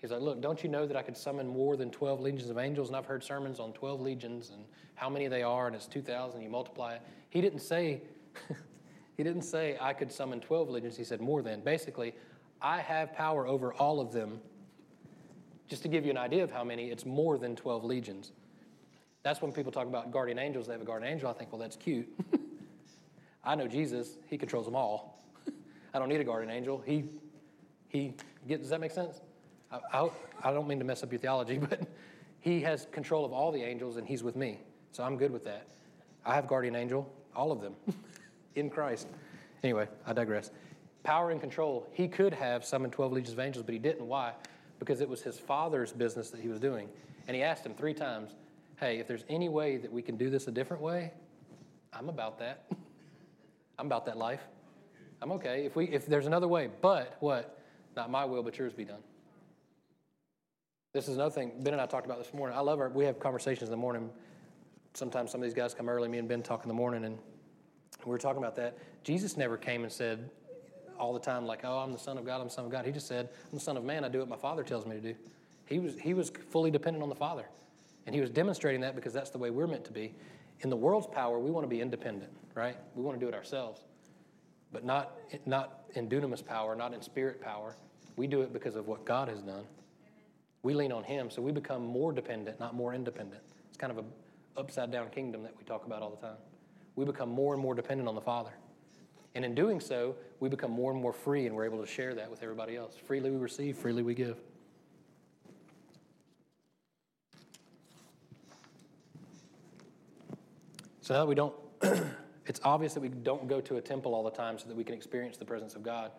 He's 0.00 0.10
like, 0.10 0.20
Look, 0.20 0.40
don't 0.40 0.62
you 0.62 0.70
know 0.70 0.86
that 0.86 0.96
I 0.96 1.02
could 1.02 1.16
summon 1.16 1.46
more 1.46 1.76
than 1.76 1.90
12 1.90 2.20
legions 2.20 2.50
of 2.50 2.58
angels? 2.58 2.88
And 2.88 2.96
I've 2.96 3.06
heard 3.06 3.22
sermons 3.22 3.58
on 3.60 3.72
12 3.72 4.00
legions 4.00 4.50
and 4.50 4.64
how 4.94 5.08
many 5.08 5.28
they 5.28 5.42
are, 5.42 5.66
and 5.66 5.74
it's 5.76 5.86
2,000. 5.86 6.40
You 6.40 6.48
multiply 6.48 6.94
it. 6.94 7.02
He 7.30 7.40
didn't 7.40 7.60
say, 7.60 8.02
he 9.16 9.24
didn't 9.24 9.42
say 9.42 9.76
I 9.80 9.92
could 9.92 10.10
summon 10.12 10.40
12 10.40 10.70
legions. 10.70 10.96
He 10.96 11.04
said 11.04 11.20
more 11.20 11.42
than. 11.42 11.60
Basically, 11.60 12.14
I 12.60 12.80
have 12.80 13.14
power 13.14 13.46
over 13.46 13.72
all 13.72 14.00
of 14.00 14.12
them. 14.12 14.40
Just 15.68 15.82
to 15.82 15.88
give 15.88 16.04
you 16.04 16.10
an 16.10 16.16
idea 16.16 16.42
of 16.42 16.50
how 16.50 16.64
many, 16.64 16.90
it's 16.90 17.04
more 17.04 17.38
than 17.38 17.54
12 17.54 17.84
legions. 17.84 18.32
That's 19.22 19.42
when 19.42 19.52
people 19.52 19.70
talk 19.70 19.86
about 19.86 20.10
guardian 20.10 20.38
angels. 20.38 20.66
They 20.66 20.72
have 20.72 20.82
a 20.82 20.86
guardian 20.86 21.12
angel. 21.12 21.28
I 21.28 21.34
think, 21.34 21.52
well, 21.52 21.60
that's 21.60 21.76
cute. 21.76 22.08
I 23.44 23.54
know 23.54 23.68
Jesus. 23.68 24.18
He 24.28 24.38
controls 24.38 24.64
them 24.64 24.74
all. 24.74 25.22
I 25.94 25.98
don't 25.98 26.08
need 26.08 26.20
a 26.20 26.24
guardian 26.24 26.50
angel. 26.50 26.82
He, 26.84 27.04
he, 27.88 28.14
get, 28.46 28.60
does 28.60 28.70
that 28.70 28.80
make 28.80 28.92
sense? 28.92 29.20
I, 29.70 30.08
I, 30.42 30.52
don't 30.52 30.66
mean 30.66 30.78
to 30.78 30.84
mess 30.84 31.02
up 31.02 31.12
your 31.12 31.18
theology, 31.18 31.58
but 31.70 31.82
he 32.40 32.60
has 32.62 32.86
control 32.90 33.24
of 33.24 33.32
all 33.32 33.52
the 33.52 33.62
angels 33.62 33.96
and 33.96 34.06
he's 34.06 34.22
with 34.22 34.36
me. 34.36 34.60
So 34.92 35.02
I'm 35.04 35.16
good 35.16 35.30
with 35.30 35.44
that. 35.44 35.66
I 36.24 36.34
have 36.34 36.46
guardian 36.46 36.74
angel, 36.74 37.10
all 37.36 37.52
of 37.52 37.60
them, 37.60 37.74
in 38.54 38.70
Christ. 38.70 39.08
Anyway, 39.62 39.88
I 40.06 40.12
digress. 40.12 40.50
Power 41.08 41.30
and 41.30 41.40
control. 41.40 41.86
He 41.94 42.06
could 42.06 42.34
have 42.34 42.66
summoned 42.66 42.92
12 42.92 43.12
legions 43.12 43.32
of 43.32 43.40
angels, 43.40 43.64
but 43.64 43.72
he 43.72 43.78
didn't. 43.78 44.04
Why? 44.04 44.34
Because 44.78 45.00
it 45.00 45.08
was 45.08 45.22
his 45.22 45.38
father's 45.38 45.90
business 45.90 46.28
that 46.28 46.38
he 46.38 46.48
was 46.48 46.60
doing. 46.60 46.86
And 47.26 47.34
he 47.34 47.42
asked 47.42 47.64
him 47.64 47.72
three 47.72 47.94
times, 47.94 48.32
Hey, 48.78 48.98
if 48.98 49.08
there's 49.08 49.24
any 49.30 49.48
way 49.48 49.78
that 49.78 49.90
we 49.90 50.02
can 50.02 50.18
do 50.18 50.28
this 50.28 50.48
a 50.48 50.50
different 50.50 50.82
way, 50.82 51.14
I'm 51.94 52.10
about 52.10 52.38
that. 52.40 52.70
I'm 53.78 53.86
about 53.86 54.04
that 54.04 54.18
life. 54.18 54.42
I'm 55.22 55.32
okay. 55.32 55.64
If, 55.64 55.76
we, 55.76 55.86
if 55.86 56.04
there's 56.04 56.26
another 56.26 56.46
way, 56.46 56.68
but 56.82 57.16
what? 57.20 57.58
Not 57.96 58.10
my 58.10 58.26
will, 58.26 58.42
but 58.42 58.58
yours 58.58 58.74
be 58.74 58.84
done. 58.84 59.00
This 60.92 61.08
is 61.08 61.14
another 61.14 61.34
thing 61.34 61.52
Ben 61.60 61.72
and 61.72 61.80
I 61.80 61.86
talked 61.86 62.04
about 62.04 62.18
this 62.18 62.34
morning. 62.34 62.54
I 62.54 62.60
love 62.60 62.80
our, 62.80 62.90
we 62.90 63.06
have 63.06 63.18
conversations 63.18 63.68
in 63.68 63.70
the 63.70 63.78
morning. 63.78 64.10
Sometimes 64.92 65.30
some 65.30 65.40
of 65.40 65.46
these 65.46 65.54
guys 65.54 65.72
come 65.72 65.88
early, 65.88 66.06
me 66.06 66.18
and 66.18 66.28
Ben 66.28 66.42
talk 66.42 66.64
in 66.64 66.68
the 66.68 66.74
morning, 66.74 67.06
and 67.06 67.16
we 68.04 68.10
were 68.10 68.18
talking 68.18 68.42
about 68.42 68.56
that. 68.56 68.76
Jesus 69.04 69.38
never 69.38 69.56
came 69.56 69.84
and 69.84 69.90
said 69.90 70.28
all 70.98 71.12
the 71.12 71.20
time, 71.20 71.46
like, 71.46 71.60
oh, 71.64 71.78
I'm 71.78 71.92
the 71.92 71.98
Son 71.98 72.18
of 72.18 72.26
God, 72.26 72.40
I'm 72.40 72.48
the 72.48 72.54
Son 72.54 72.64
of 72.64 72.70
God. 72.70 72.84
He 72.84 72.92
just 72.92 73.06
said, 73.06 73.28
I'm 73.50 73.58
the 73.58 73.64
Son 73.64 73.76
of 73.76 73.84
Man, 73.84 74.04
I 74.04 74.08
do 74.08 74.18
what 74.20 74.28
my 74.28 74.36
Father 74.36 74.62
tells 74.62 74.86
me 74.86 74.96
to 74.96 75.00
do. 75.00 75.14
He 75.66 75.78
was, 75.78 75.98
he 75.98 76.14
was 76.14 76.30
fully 76.50 76.70
dependent 76.70 77.02
on 77.02 77.08
the 77.08 77.14
Father. 77.14 77.44
And 78.06 78.14
he 78.14 78.20
was 78.20 78.30
demonstrating 78.30 78.80
that 78.80 78.94
because 78.94 79.12
that's 79.12 79.30
the 79.30 79.38
way 79.38 79.50
we're 79.50 79.66
meant 79.66 79.84
to 79.84 79.92
be. 79.92 80.14
In 80.60 80.70
the 80.70 80.76
world's 80.76 81.06
power, 81.06 81.38
we 81.38 81.50
want 81.50 81.64
to 81.64 81.68
be 81.68 81.80
independent, 81.80 82.32
right? 82.54 82.76
We 82.94 83.02
want 83.02 83.20
to 83.20 83.24
do 83.24 83.28
it 83.28 83.34
ourselves. 83.34 83.82
But 84.72 84.84
not, 84.84 85.12
not 85.46 85.80
in 85.94 86.08
dunamis 86.08 86.44
power, 86.44 86.74
not 86.74 86.94
in 86.94 87.02
spirit 87.02 87.40
power. 87.40 87.76
We 88.16 88.26
do 88.26 88.40
it 88.42 88.52
because 88.52 88.76
of 88.76 88.88
what 88.88 89.04
God 89.04 89.28
has 89.28 89.42
done. 89.42 89.64
We 90.62 90.74
lean 90.74 90.90
on 90.90 91.04
Him, 91.04 91.30
so 91.30 91.40
we 91.40 91.52
become 91.52 91.86
more 91.86 92.12
dependent, 92.12 92.58
not 92.58 92.74
more 92.74 92.94
independent. 92.94 93.42
It's 93.68 93.76
kind 93.76 93.92
of 93.92 93.98
a 93.98 94.04
upside 94.58 94.90
down 94.90 95.08
kingdom 95.10 95.42
that 95.44 95.56
we 95.56 95.64
talk 95.64 95.86
about 95.86 96.02
all 96.02 96.10
the 96.10 96.26
time. 96.26 96.36
We 96.96 97.04
become 97.04 97.28
more 97.28 97.54
and 97.54 97.62
more 97.62 97.74
dependent 97.74 98.08
on 98.08 98.14
the 98.14 98.20
Father. 98.20 98.50
And 99.38 99.44
in 99.44 99.54
doing 99.54 99.78
so, 99.78 100.16
we 100.40 100.48
become 100.48 100.72
more 100.72 100.90
and 100.90 101.00
more 101.00 101.12
free, 101.12 101.46
and 101.46 101.54
we're 101.54 101.64
able 101.64 101.78
to 101.78 101.86
share 101.86 102.12
that 102.12 102.28
with 102.28 102.42
everybody 102.42 102.74
else. 102.74 102.96
Freely 103.06 103.30
we 103.30 103.36
receive, 103.36 103.76
freely 103.78 104.02
we 104.02 104.12
give. 104.12 104.36
So 111.02 111.14
now 111.14 111.20
that 111.20 111.26
we 111.26 111.36
don't, 111.36 111.54
it's 112.46 112.60
obvious 112.64 112.94
that 112.94 113.00
we 113.00 113.10
don't 113.10 113.46
go 113.46 113.60
to 113.60 113.76
a 113.76 113.80
temple 113.80 114.12
all 114.12 114.24
the 114.24 114.32
time 114.32 114.58
so 114.58 114.66
that 114.66 114.76
we 114.76 114.82
can 114.82 114.96
experience 114.96 115.36
the 115.36 115.44
presence 115.44 115.76
of 115.76 115.84
God. 115.84 116.10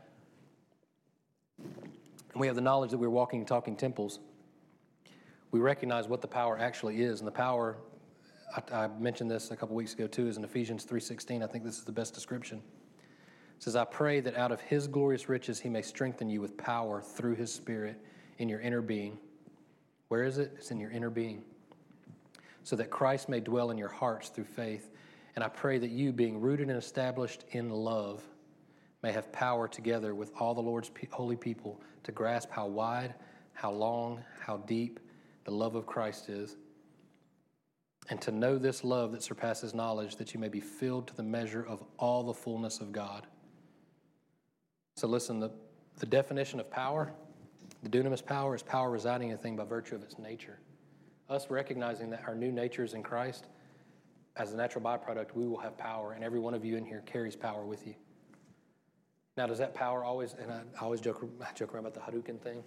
And 1.58 2.38
we 2.38 2.48
have 2.48 2.56
the 2.56 2.62
knowledge 2.62 2.92
that 2.92 3.00
we're 3.00 3.10
walking 3.10 3.40
and 3.40 3.48
talking 3.50 3.76
temples. 3.76 4.20
We 5.52 5.60
recognize 5.60 6.08
what 6.08 6.22
the 6.22 6.28
power 6.30 6.58
actually 6.58 7.02
is, 7.02 7.20
and 7.20 7.28
the 7.28 7.34
power 7.34 7.76
I, 8.72 8.88
mentioned 8.88 9.30
this 9.30 9.52
a 9.52 9.58
couple 9.58 9.76
weeks 9.76 9.94
ago 9.94 10.08
too, 10.08 10.30
is 10.30 10.38
in 10.38 10.46
Ephesians 10.46 10.86
3:16. 10.86 11.44
I 11.44 11.48
think 11.48 11.66
this 11.66 11.78
is 11.78 11.84
the 11.84 11.92
best 11.92 12.14
description. 12.14 12.62
Says, 13.60 13.76
"I 13.76 13.86
pray 13.86 14.20
that 14.22 14.36
out 14.36 14.52
of 14.52 14.62
His 14.62 14.88
glorious 14.88 15.30
riches 15.30 15.60
He 15.60 15.70
may 15.70 15.82
strengthen 15.82 16.30
you 16.30 16.42
with 16.42 16.58
power 16.58 17.02
through 17.02 17.36
His 17.36 17.54
Spirit 17.54 18.02
in 18.38 18.50
your 18.50 18.62
inner 18.62 18.82
being." 18.82 19.20
Where 20.08 20.24
is 20.24 20.38
it? 20.40 20.54
It's 20.56 20.72
in 20.72 20.80
your 20.80 20.92
inner 20.92 21.10
being, 21.10 21.44
so 22.64 22.76
that 22.78 22.90
Christ 22.90 23.30
may 23.30 23.40
dwell 23.40 23.70
in 23.70 23.78
your 23.78 23.90
hearts 23.90 24.30
through 24.30 24.46
faith. 24.46 24.90
And 25.36 25.44
I 25.44 25.50
pray 25.50 25.78
that 25.78 25.92
you, 25.92 26.12
being 26.12 26.42
rooted 26.42 26.70
and 26.70 26.78
established 26.78 27.46
in 27.52 27.70
love, 27.70 28.24
may 29.04 29.12
have 29.12 29.32
power 29.32 29.68
together 29.68 30.16
with 30.16 30.32
all 30.40 30.56
the 30.56 30.62
Lord's 30.62 30.92
holy 31.12 31.38
people 31.38 31.80
to 32.04 32.12
grasp 32.12 32.50
how 32.50 32.68
wide, 32.68 33.14
how 33.54 33.72
long, 33.72 34.24
how 34.40 34.58
deep 34.58 35.00
the 35.44 35.52
love 35.52 35.76
of 35.76 35.86
Christ 35.86 36.30
is 36.30 36.58
and 38.10 38.20
to 38.22 38.32
know 38.32 38.58
this 38.58 38.84
love 38.84 39.12
that 39.12 39.22
surpasses 39.22 39.74
knowledge, 39.74 40.16
that 40.16 40.34
you 40.34 40.40
may 40.40 40.50
be 40.50 40.60
filled 40.60 41.08
to 41.08 41.16
the 41.16 41.24
measure 41.24 41.64
of 41.64 41.84
all 41.98 42.24
the 42.24 42.34
fullness 42.34 42.80
of 42.80 42.92
God. 42.92 43.28
So, 45.00 45.08
listen, 45.08 45.40
the, 45.40 45.50
the 46.00 46.06
definition 46.06 46.60
of 46.60 46.70
power, 46.70 47.14
the 47.84 47.90
dunamis 47.90 48.26
power, 48.26 48.54
is 48.54 48.62
power 48.62 48.90
residing 48.90 49.30
in 49.30 49.36
a 49.36 49.38
thing 49.38 49.56
by 49.56 49.64
virtue 49.64 49.96
of 49.96 50.04
its 50.04 50.20
nature. 50.20 50.60
Us 51.30 51.50
recognizing 51.50 52.10
that 52.10 52.24
our 52.28 52.36
new 52.36 52.52
nature 52.52 52.84
is 52.84 52.94
in 52.94 53.02
Christ, 53.02 53.46
as 54.36 54.52
a 54.52 54.58
natural 54.58 54.84
byproduct, 54.84 55.36
we 55.36 55.48
will 55.48 55.60
have 55.60 55.78
power, 55.78 56.12
and 56.12 56.22
every 56.22 56.42
one 56.42 56.54
of 56.54 56.66
you 56.66 56.76
in 56.76 56.84
here 56.84 57.02
carries 57.06 57.34
power 57.34 57.64
with 57.64 57.88
you. 57.88 57.96
Now, 59.38 59.48
does 59.48 59.60
that 59.60 59.74
power 59.74 60.04
always, 60.04 60.34
and 60.34 60.52
I, 60.52 60.64
I 60.78 60.84
always 60.84 61.00
joke, 61.00 61.26
I 61.42 61.54
joke 61.54 61.74
around 61.74 61.86
about 61.86 61.94
the 61.94 62.02
Hadouken 62.02 62.42
thing, 62.42 62.62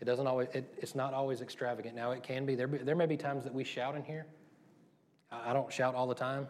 it 0.00 0.06
doesn't 0.06 0.26
always, 0.26 0.48
it, 0.54 0.72
it's 0.78 0.94
not 0.94 1.12
always 1.12 1.42
extravagant. 1.42 1.94
Now, 1.94 2.12
it 2.12 2.22
can 2.22 2.46
be. 2.46 2.54
There, 2.54 2.66
there 2.66 2.96
may 2.96 3.06
be 3.06 3.18
times 3.18 3.44
that 3.44 3.52
we 3.52 3.62
shout 3.62 3.94
in 3.94 4.02
here 4.02 4.24
I 5.30 5.52
don't 5.52 5.70
shout 5.72 5.94
all 5.94 6.06
the 6.06 6.14
time. 6.14 6.48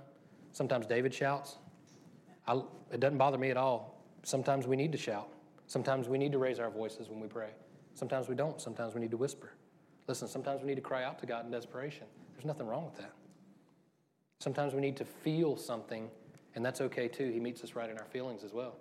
Sometimes 0.52 0.86
David 0.86 1.12
shouts. 1.12 1.56
I, 2.46 2.60
it 2.92 3.00
doesn't 3.00 3.18
bother 3.18 3.38
me 3.38 3.50
at 3.50 3.56
all. 3.56 3.93
Sometimes 4.24 4.66
we 4.66 4.76
need 4.76 4.92
to 4.92 4.98
shout. 4.98 5.28
Sometimes 5.66 6.08
we 6.08 6.18
need 6.18 6.32
to 6.32 6.38
raise 6.38 6.58
our 6.58 6.70
voices 6.70 7.08
when 7.08 7.20
we 7.20 7.28
pray. 7.28 7.50
Sometimes 7.94 8.28
we 8.28 8.34
don't. 8.34 8.60
Sometimes 8.60 8.94
we 8.94 9.00
need 9.00 9.10
to 9.10 9.16
whisper. 9.16 9.52
Listen, 10.08 10.28
sometimes 10.28 10.60
we 10.62 10.66
need 10.66 10.74
to 10.74 10.80
cry 10.80 11.04
out 11.04 11.18
to 11.20 11.26
God 11.26 11.44
in 11.44 11.50
desperation. 11.50 12.06
There's 12.34 12.44
nothing 12.44 12.66
wrong 12.66 12.84
with 12.84 12.96
that. 12.96 13.12
Sometimes 14.40 14.74
we 14.74 14.80
need 14.80 14.96
to 14.96 15.04
feel 15.04 15.56
something, 15.56 16.10
and 16.54 16.64
that's 16.64 16.80
okay 16.80 17.08
too. 17.08 17.30
He 17.30 17.40
meets 17.40 17.62
us 17.62 17.74
right 17.74 17.88
in 17.88 17.96
our 17.98 18.04
feelings 18.04 18.44
as 18.44 18.52
well. 18.52 18.76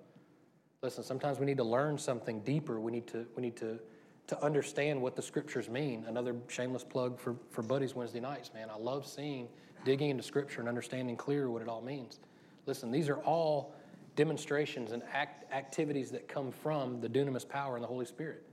Listen, 0.81 1.03
sometimes 1.03 1.39
we 1.39 1.45
need 1.45 1.57
to 1.57 1.63
learn 1.63 1.97
something 1.97 2.41
deeper. 2.41 2.79
We 2.79 2.91
need 2.91 3.07
to, 3.07 3.25
we 3.35 3.41
need 3.41 3.55
to, 3.57 3.79
to 4.27 4.43
understand 4.43 5.01
what 5.01 5.15
the 5.15 5.21
scriptures 5.21 5.69
mean. 5.69 6.05
Another 6.07 6.35
shameless 6.47 6.83
plug 6.83 7.19
for, 7.19 7.35
for 7.51 7.61
Buddies 7.61 7.95
Wednesday 7.95 8.19
nights, 8.19 8.51
man. 8.53 8.69
I 8.69 8.77
love 8.77 9.07
seeing 9.07 9.47
digging 9.85 10.09
into 10.09 10.23
Scripture 10.23 10.59
and 10.59 10.69
understanding 10.69 11.15
clear 11.15 11.49
what 11.49 11.61
it 11.61 11.67
all 11.67 11.81
means. 11.81 12.19
Listen, 12.65 12.91
these 12.91 13.09
are 13.09 13.17
all 13.17 13.75
demonstrations 14.15 14.91
and 14.91 15.03
act, 15.11 15.51
activities 15.51 16.11
that 16.11 16.27
come 16.27 16.51
from 16.51 17.01
the 17.01 17.09
dunamis 17.09 17.47
power 17.47 17.75
and 17.75 17.83
the 17.83 17.87
Holy 17.87 18.05
Spirit. 18.05 18.43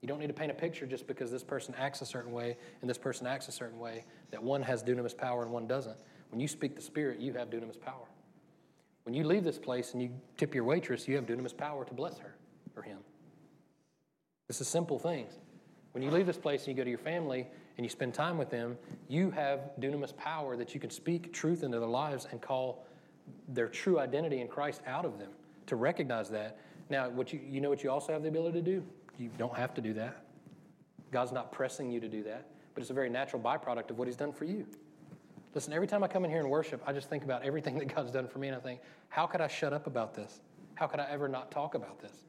You 0.00 0.08
don't 0.08 0.18
need 0.18 0.26
to 0.28 0.34
paint 0.34 0.50
a 0.50 0.54
picture 0.54 0.84
just 0.84 1.06
because 1.06 1.30
this 1.30 1.44
person 1.44 1.74
acts 1.78 2.02
a 2.02 2.06
certain 2.06 2.32
way 2.32 2.56
and 2.80 2.90
this 2.90 2.98
person 2.98 3.26
acts 3.26 3.48
a 3.48 3.52
certain 3.52 3.78
way 3.78 4.04
that 4.30 4.42
one 4.42 4.62
has 4.62 4.82
dunamis 4.82 5.16
power 5.16 5.42
and 5.42 5.52
one 5.52 5.66
doesn't. 5.66 5.96
When 6.30 6.40
you 6.40 6.48
speak 6.48 6.74
the 6.74 6.82
Spirit, 6.82 7.20
you 7.20 7.32
have 7.34 7.50
dunamis 7.50 7.80
power. 7.80 8.08
When 9.04 9.14
you 9.14 9.24
leave 9.24 9.44
this 9.44 9.58
place 9.58 9.92
and 9.92 10.02
you 10.02 10.10
tip 10.36 10.54
your 10.54 10.64
waitress, 10.64 11.06
you 11.06 11.16
have 11.16 11.26
dunamis 11.26 11.56
power 11.56 11.84
to 11.84 11.94
bless 11.94 12.18
her 12.18 12.36
or 12.76 12.82
him. 12.82 12.98
This 14.48 14.60
is 14.60 14.68
simple 14.68 14.98
things. 14.98 15.32
When 15.92 16.02
you 16.02 16.10
leave 16.10 16.26
this 16.26 16.38
place 16.38 16.66
and 16.66 16.68
you 16.68 16.74
go 16.74 16.84
to 16.84 16.90
your 16.90 16.98
family 16.98 17.46
and 17.76 17.84
you 17.84 17.90
spend 17.90 18.14
time 18.14 18.38
with 18.38 18.50
them, 18.50 18.76
you 19.08 19.30
have 19.30 19.70
dunamis 19.80 20.16
power 20.16 20.56
that 20.56 20.74
you 20.74 20.80
can 20.80 20.90
speak 20.90 21.32
truth 21.32 21.62
into 21.62 21.78
their 21.78 21.88
lives 21.88 22.26
and 22.30 22.40
call 22.40 22.86
their 23.48 23.68
true 23.68 23.98
identity 23.98 24.40
in 24.40 24.48
Christ 24.48 24.82
out 24.86 25.04
of 25.04 25.18
them 25.18 25.30
to 25.66 25.76
recognize 25.76 26.28
that. 26.30 26.58
Now, 26.90 27.08
what 27.08 27.32
you, 27.32 27.40
you 27.48 27.60
know 27.60 27.70
what 27.70 27.82
you 27.82 27.90
also 27.90 28.12
have 28.12 28.22
the 28.22 28.28
ability 28.28 28.60
to 28.60 28.64
do? 28.64 28.84
You 29.18 29.30
don't 29.38 29.56
have 29.56 29.74
to 29.74 29.80
do 29.80 29.94
that. 29.94 30.24
God's 31.10 31.32
not 31.32 31.52
pressing 31.52 31.90
you 31.90 32.00
to 32.00 32.08
do 32.08 32.22
that, 32.24 32.48
but 32.74 32.80
it's 32.80 32.90
a 32.90 32.94
very 32.94 33.10
natural 33.10 33.40
byproduct 33.40 33.90
of 33.90 33.98
what 33.98 34.08
He's 34.08 34.16
done 34.16 34.32
for 34.32 34.44
you. 34.44 34.66
Listen, 35.54 35.74
every 35.74 35.86
time 35.86 36.02
I 36.02 36.08
come 36.08 36.24
in 36.24 36.30
here 36.30 36.40
and 36.40 36.48
worship, 36.48 36.82
I 36.86 36.92
just 36.92 37.10
think 37.10 37.24
about 37.24 37.42
everything 37.42 37.78
that 37.78 37.94
God's 37.94 38.10
done 38.10 38.26
for 38.26 38.38
me, 38.38 38.48
and 38.48 38.56
I 38.56 38.60
think, 38.60 38.80
how 39.08 39.26
could 39.26 39.40
I 39.40 39.48
shut 39.48 39.72
up 39.72 39.86
about 39.86 40.14
this? 40.14 40.40
How 40.74 40.86
could 40.86 41.00
I 41.00 41.08
ever 41.10 41.28
not 41.28 41.50
talk 41.50 41.74
about 41.74 42.00
this? 42.00 42.24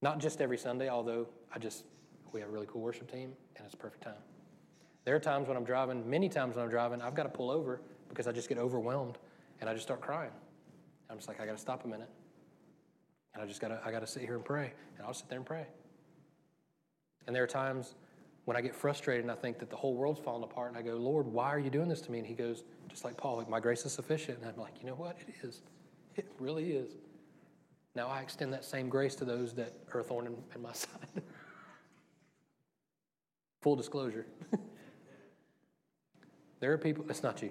Not 0.00 0.18
just 0.18 0.40
every 0.40 0.58
Sunday, 0.58 0.88
although 0.88 1.28
I 1.54 1.58
just 1.58 1.84
we 2.32 2.40
have 2.40 2.48
a 2.48 2.52
really 2.52 2.66
cool 2.66 2.80
worship 2.80 3.12
team, 3.12 3.32
and 3.56 3.66
it's 3.66 3.74
perfect 3.74 4.02
time. 4.02 4.14
There 5.04 5.14
are 5.14 5.20
times 5.20 5.48
when 5.48 5.56
I'm 5.56 5.64
driving, 5.64 6.08
many 6.08 6.28
times 6.28 6.56
when 6.56 6.64
I'm 6.64 6.70
driving, 6.70 7.02
I've 7.02 7.14
got 7.14 7.24
to 7.24 7.28
pull 7.28 7.50
over 7.50 7.80
because 8.12 8.26
I 8.26 8.32
just 8.32 8.48
get 8.48 8.58
overwhelmed 8.58 9.16
and 9.60 9.70
I 9.70 9.72
just 9.72 9.84
start 9.84 10.02
crying. 10.02 10.32
I'm 11.08 11.16
just 11.16 11.28
like, 11.28 11.40
I 11.40 11.46
got 11.46 11.52
to 11.52 11.58
stop 11.58 11.84
a 11.86 11.88
minute. 11.88 12.10
And 13.32 13.42
I 13.42 13.46
just 13.46 13.60
got 13.60 13.68
to, 13.68 13.80
I 13.84 13.90
got 13.90 14.00
to 14.00 14.06
sit 14.06 14.22
here 14.22 14.34
and 14.34 14.44
pray. 14.44 14.72
And 14.98 15.06
I'll 15.06 15.14
sit 15.14 15.30
there 15.30 15.38
and 15.38 15.46
pray. 15.46 15.66
And 17.26 17.34
there 17.34 17.42
are 17.42 17.48
times 17.48 17.94
when 18.44 18.56
I 18.56 18.60
get 18.60 18.74
frustrated 18.74 19.24
and 19.24 19.30
I 19.30 19.34
think 19.34 19.58
that 19.60 19.70
the 19.70 19.76
whole 19.76 19.94
world's 19.94 20.20
falling 20.20 20.42
apart 20.42 20.68
and 20.68 20.76
I 20.76 20.82
go, 20.82 20.96
Lord, 20.96 21.26
why 21.26 21.48
are 21.48 21.58
you 21.58 21.70
doing 21.70 21.88
this 21.88 22.02
to 22.02 22.12
me? 22.12 22.18
And 22.18 22.26
he 22.26 22.34
goes, 22.34 22.64
just 22.88 23.04
like 23.04 23.16
Paul, 23.16 23.38
like, 23.38 23.48
my 23.48 23.60
grace 23.60 23.86
is 23.86 23.92
sufficient. 23.92 24.40
And 24.40 24.48
I'm 24.48 24.58
like, 24.58 24.74
you 24.80 24.86
know 24.86 24.94
what? 24.94 25.16
It 25.20 25.34
is. 25.42 25.62
It 26.14 26.30
really 26.38 26.72
is. 26.72 26.90
Now 27.94 28.08
I 28.08 28.20
extend 28.20 28.52
that 28.52 28.66
same 28.66 28.90
grace 28.90 29.14
to 29.14 29.24
those 29.24 29.54
that 29.54 29.72
are 29.94 30.00
a 30.00 30.04
thorn 30.04 30.26
in, 30.26 30.36
in 30.54 30.60
my 30.60 30.72
side. 30.74 31.22
Full 33.62 33.76
disclosure. 33.76 34.26
there 36.60 36.70
are 36.70 36.76
people, 36.76 37.06
it's 37.08 37.22
not 37.22 37.40
you. 37.40 37.50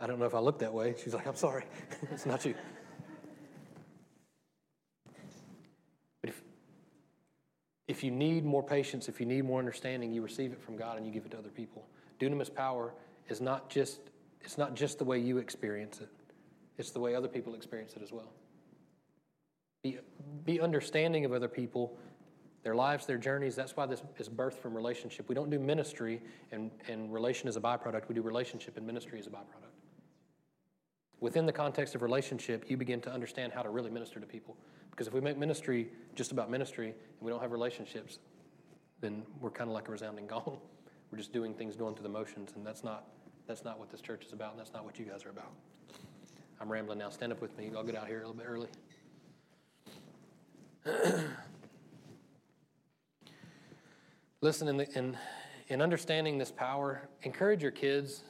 I 0.00 0.06
don't 0.06 0.18
know 0.18 0.26
if 0.26 0.34
I 0.34 0.40
look 0.40 0.58
that 0.58 0.72
way. 0.72 0.94
She's 1.02 1.14
like, 1.14 1.26
I'm 1.26 1.36
sorry. 1.36 1.64
it's 2.10 2.26
not 2.26 2.44
you. 2.44 2.54
But 6.20 6.30
if, 6.30 6.42
if 7.88 8.04
you 8.04 8.10
need 8.10 8.44
more 8.44 8.62
patience, 8.62 9.08
if 9.08 9.20
you 9.20 9.26
need 9.26 9.44
more 9.44 9.58
understanding, 9.58 10.12
you 10.12 10.22
receive 10.22 10.52
it 10.52 10.60
from 10.60 10.76
God 10.76 10.98
and 10.98 11.06
you 11.06 11.12
give 11.12 11.24
it 11.24 11.30
to 11.30 11.38
other 11.38 11.48
people. 11.48 11.86
Dunamis 12.20 12.54
power 12.54 12.92
is 13.28 13.40
not 13.40 13.70
just, 13.70 14.00
it's 14.42 14.58
not 14.58 14.74
just 14.74 14.98
the 14.98 15.04
way 15.04 15.18
you 15.18 15.38
experience 15.38 16.00
it, 16.00 16.08
it's 16.78 16.90
the 16.90 17.00
way 17.00 17.14
other 17.14 17.28
people 17.28 17.54
experience 17.54 17.94
it 17.94 18.02
as 18.02 18.12
well. 18.12 18.32
Be, 19.82 19.98
be 20.44 20.60
understanding 20.60 21.24
of 21.24 21.32
other 21.32 21.48
people 21.48 21.96
their 22.66 22.74
lives, 22.74 23.06
their 23.06 23.16
journeys. 23.16 23.54
That's 23.54 23.76
why 23.76 23.86
this 23.86 24.02
is 24.18 24.28
birthed 24.28 24.58
from 24.58 24.74
relationship. 24.74 25.28
We 25.28 25.36
don't 25.36 25.50
do 25.50 25.58
ministry 25.60 26.20
and, 26.50 26.72
and 26.88 27.14
relation 27.14 27.48
as 27.48 27.56
a 27.56 27.60
byproduct. 27.60 28.08
We 28.08 28.16
do 28.16 28.22
relationship 28.22 28.76
and 28.76 28.84
ministry 28.84 29.20
as 29.20 29.28
a 29.28 29.30
byproduct. 29.30 29.65
Within 31.20 31.46
the 31.46 31.52
context 31.52 31.94
of 31.94 32.02
relationship, 32.02 32.64
you 32.68 32.76
begin 32.76 33.00
to 33.02 33.12
understand 33.12 33.52
how 33.52 33.62
to 33.62 33.70
really 33.70 33.90
minister 33.90 34.20
to 34.20 34.26
people. 34.26 34.56
Because 34.90 35.06
if 35.06 35.14
we 35.14 35.20
make 35.20 35.38
ministry 35.38 35.88
just 36.14 36.32
about 36.32 36.50
ministry 36.50 36.88
and 36.88 37.20
we 37.20 37.30
don't 37.30 37.40
have 37.40 37.52
relationships, 37.52 38.18
then 39.00 39.22
we're 39.40 39.50
kind 39.50 39.68
of 39.68 39.74
like 39.74 39.88
a 39.88 39.90
resounding 39.90 40.26
gong. 40.26 40.58
We're 41.12 41.18
just 41.18 41.32
doing 41.32 41.54
things 41.54 41.76
going 41.76 41.94
through 41.94 42.02
the 42.02 42.08
motions, 42.08 42.54
and 42.56 42.66
that's 42.66 42.82
not 42.82 43.06
that's 43.46 43.64
not 43.64 43.78
what 43.78 43.90
this 43.90 44.00
church 44.00 44.24
is 44.24 44.32
about, 44.32 44.50
and 44.50 44.58
that's 44.58 44.72
not 44.72 44.84
what 44.84 44.98
you 44.98 45.04
guys 45.04 45.24
are 45.24 45.30
about. 45.30 45.52
I'm 46.60 46.70
rambling 46.70 46.98
now. 46.98 47.10
Stand 47.10 47.30
up 47.30 47.40
with 47.40 47.56
me. 47.56 47.70
I'll 47.76 47.84
get 47.84 47.94
out 47.94 48.08
here 48.08 48.22
a 48.22 48.26
little 48.26 48.34
bit 48.34 48.46
early. 48.48 48.68
listen, 54.40 54.68
in, 54.68 54.76
the, 54.78 54.98
in, 54.98 55.16
in 55.68 55.82
understanding 55.82 56.38
this 56.38 56.50
power, 56.50 57.08
encourage 57.22 57.62
your 57.62 57.70
kids, 57.70 58.22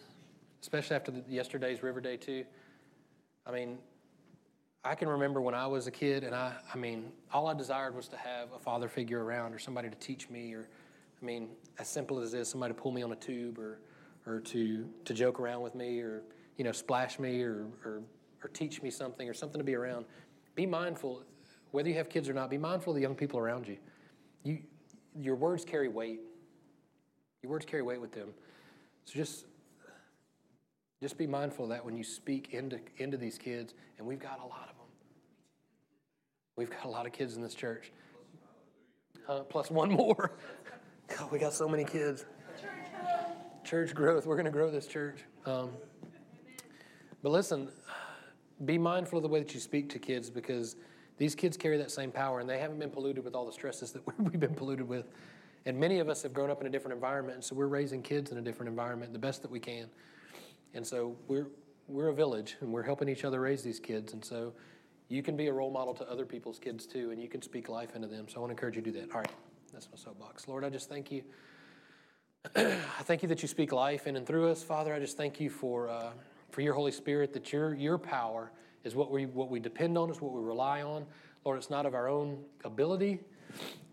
especially 0.60 0.96
after 0.96 1.10
the, 1.10 1.22
yesterday's 1.28 1.82
River 1.82 2.00
Day, 2.00 2.16
too. 2.16 2.44
I 3.46 3.52
mean, 3.52 3.78
I 4.84 4.94
can 4.94 5.08
remember 5.08 5.40
when 5.40 5.54
I 5.54 5.66
was 5.66 5.86
a 5.86 5.90
kid, 5.90 6.24
and 6.24 6.34
I, 6.34 6.52
I 6.72 6.76
mean, 6.76 7.12
all 7.32 7.46
I 7.46 7.54
desired 7.54 7.94
was 7.94 8.08
to 8.08 8.16
have 8.16 8.52
a 8.52 8.58
father 8.58 8.88
figure 8.88 9.22
around 9.22 9.52
or 9.52 9.58
somebody 9.58 9.88
to 9.88 9.96
teach 9.96 10.28
me, 10.30 10.52
or, 10.52 10.68
I 11.20 11.24
mean, 11.24 11.50
as 11.78 11.88
simple 11.88 12.20
as 12.20 12.32
this, 12.32 12.48
somebody 12.48 12.74
to 12.74 12.80
pull 12.80 12.92
me 12.92 13.02
on 13.02 13.12
a 13.12 13.16
tube 13.16 13.58
or, 13.58 13.80
or 14.26 14.40
to, 14.40 14.88
to 15.04 15.14
joke 15.14 15.40
around 15.40 15.62
with 15.62 15.74
me 15.74 16.00
or, 16.00 16.22
you 16.56 16.64
know, 16.64 16.72
splash 16.72 17.18
me 17.18 17.42
or, 17.42 17.66
or, 17.84 18.02
or 18.42 18.48
teach 18.48 18.82
me 18.82 18.90
something 18.90 19.28
or 19.28 19.34
something 19.34 19.58
to 19.58 19.64
be 19.64 19.74
around. 19.74 20.06
Be 20.54 20.66
mindful, 20.66 21.22
whether 21.70 21.88
you 21.88 21.94
have 21.96 22.08
kids 22.08 22.28
or 22.28 22.32
not, 22.32 22.50
be 22.50 22.58
mindful 22.58 22.92
of 22.92 22.96
the 22.96 23.02
young 23.02 23.14
people 23.14 23.38
around 23.38 23.68
you. 23.68 23.76
you 24.42 24.58
your 25.18 25.34
words 25.34 25.64
carry 25.64 25.88
weight. 25.88 26.20
Your 27.42 27.50
words 27.50 27.64
carry 27.64 27.82
weight 27.82 28.00
with 28.00 28.12
them. 28.12 28.28
So 29.04 29.14
just 29.14 29.46
just 31.02 31.18
be 31.18 31.26
mindful 31.26 31.64
of 31.64 31.70
that 31.70 31.84
when 31.84 31.96
you 31.96 32.04
speak 32.04 32.52
into, 32.52 32.80
into 32.98 33.16
these 33.16 33.38
kids, 33.38 33.74
and 33.98 34.06
we've 34.06 34.18
got 34.18 34.38
a 34.40 34.46
lot 34.46 34.68
of 34.70 34.76
them. 34.76 34.86
We've 36.56 36.70
got 36.70 36.84
a 36.84 36.88
lot 36.88 37.06
of 37.06 37.12
kids 37.12 37.36
in 37.36 37.42
this 37.42 37.54
church. 37.54 37.92
Uh, 39.28 39.40
plus 39.40 39.70
one 39.70 39.90
more. 39.90 40.32
God, 41.16 41.30
we 41.30 41.38
got 41.38 41.52
so 41.52 41.68
many 41.68 41.84
kids. 41.84 42.24
Church 43.64 43.94
growth. 43.94 44.26
We're 44.26 44.36
going 44.36 44.46
to 44.46 44.52
grow 44.52 44.70
this 44.70 44.86
church. 44.86 45.24
Um, 45.44 45.70
but 47.22 47.30
listen, 47.30 47.68
be 48.64 48.78
mindful 48.78 49.18
of 49.18 49.22
the 49.22 49.28
way 49.28 49.40
that 49.40 49.52
you 49.52 49.60
speak 49.60 49.90
to 49.90 49.98
kids 49.98 50.30
because 50.30 50.76
these 51.18 51.34
kids 51.34 51.56
carry 51.56 51.76
that 51.78 51.90
same 51.90 52.10
power 52.10 52.40
and 52.40 52.48
they 52.48 52.58
haven't 52.58 52.78
been 52.78 52.90
polluted 52.90 53.24
with 53.24 53.34
all 53.34 53.44
the 53.44 53.52
stresses 53.52 53.92
that 53.92 54.02
we've 54.18 54.40
been 54.40 54.54
polluted 54.54 54.88
with. 54.88 55.06
And 55.66 55.78
many 55.78 55.98
of 55.98 56.08
us 56.08 56.22
have 56.22 56.32
grown 56.32 56.48
up 56.48 56.60
in 56.60 56.66
a 56.68 56.70
different 56.70 56.94
environment, 56.94 57.44
so 57.44 57.56
we're 57.56 57.66
raising 57.66 58.00
kids 58.00 58.30
in 58.30 58.38
a 58.38 58.42
different 58.42 58.68
environment 58.68 59.12
the 59.12 59.18
best 59.18 59.42
that 59.42 59.50
we 59.50 59.58
can. 59.58 59.88
And 60.76 60.86
so 60.86 61.16
we're, 61.26 61.46
we're 61.88 62.08
a 62.08 62.14
village 62.14 62.56
and 62.60 62.70
we're 62.70 62.82
helping 62.82 63.08
each 63.08 63.24
other 63.24 63.40
raise 63.40 63.62
these 63.62 63.80
kids. 63.80 64.12
And 64.12 64.22
so 64.22 64.52
you 65.08 65.22
can 65.22 65.36
be 65.36 65.46
a 65.46 65.52
role 65.52 65.70
model 65.70 65.94
to 65.94 66.08
other 66.10 66.26
people's 66.26 66.58
kids 66.58 66.86
too, 66.86 67.10
and 67.10 67.20
you 67.20 67.28
can 67.28 67.40
speak 67.40 67.70
life 67.70 67.96
into 67.96 68.08
them. 68.08 68.26
So 68.28 68.36
I 68.36 68.40
want 68.40 68.50
to 68.50 68.52
encourage 68.52 68.76
you 68.76 68.82
to 68.82 68.90
do 68.92 69.00
that. 69.00 69.10
All 69.10 69.20
right, 69.20 69.30
that's 69.72 69.88
my 69.90 69.96
soapbox. 69.96 70.48
Lord, 70.48 70.64
I 70.64 70.68
just 70.68 70.88
thank 70.88 71.10
you. 71.10 71.22
I 72.56 73.02
thank 73.04 73.22
you 73.22 73.28
that 73.30 73.40
you 73.40 73.48
speak 73.48 73.72
life 73.72 74.06
in 74.06 74.16
and 74.16 74.26
through 74.26 74.50
us, 74.50 74.62
Father. 74.62 74.92
I 74.92 74.98
just 74.98 75.16
thank 75.16 75.40
you 75.40 75.48
for 75.48 75.88
uh, 75.88 76.10
for 76.50 76.60
your 76.60 76.74
Holy 76.74 76.92
Spirit. 76.92 77.32
That 77.32 77.52
your 77.52 77.74
your 77.74 77.96
power 77.96 78.52
is 78.84 78.94
what 78.94 79.10
we 79.10 79.26
what 79.26 79.48
we 79.48 79.60
depend 79.60 79.96
on, 79.96 80.10
is 80.10 80.20
what 80.20 80.32
we 80.32 80.42
rely 80.42 80.82
on. 80.82 81.06
Lord, 81.44 81.58
it's 81.58 81.70
not 81.70 81.86
of 81.86 81.94
our 81.94 82.08
own 82.08 82.42
ability, 82.64 83.20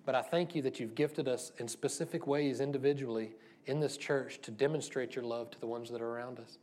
but 0.06 0.16
I 0.16 0.22
thank 0.22 0.54
you 0.56 0.62
that 0.64 0.80
you've 0.80 0.96
gifted 0.96 1.28
us 1.28 1.52
in 1.60 1.68
specific 1.68 2.28
ways 2.28 2.60
individually 2.60 3.32
in 3.68 3.80
this 3.80 3.96
church 3.96 4.42
to 4.42 4.52
demonstrate 4.52 5.16
your 5.16 5.24
love 5.24 5.52
to 5.52 5.60
the 5.60 5.68
ones 5.68 5.90
that 5.92 6.02
are 6.02 6.10
around 6.10 6.40
us. 6.40 6.58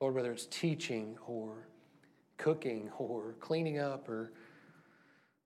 Lord, 0.00 0.14
whether 0.14 0.32
it's 0.32 0.46
teaching 0.46 1.16
or 1.26 1.66
cooking 2.36 2.90
or 2.98 3.34
cleaning 3.40 3.78
up 3.78 4.08
or 4.08 4.32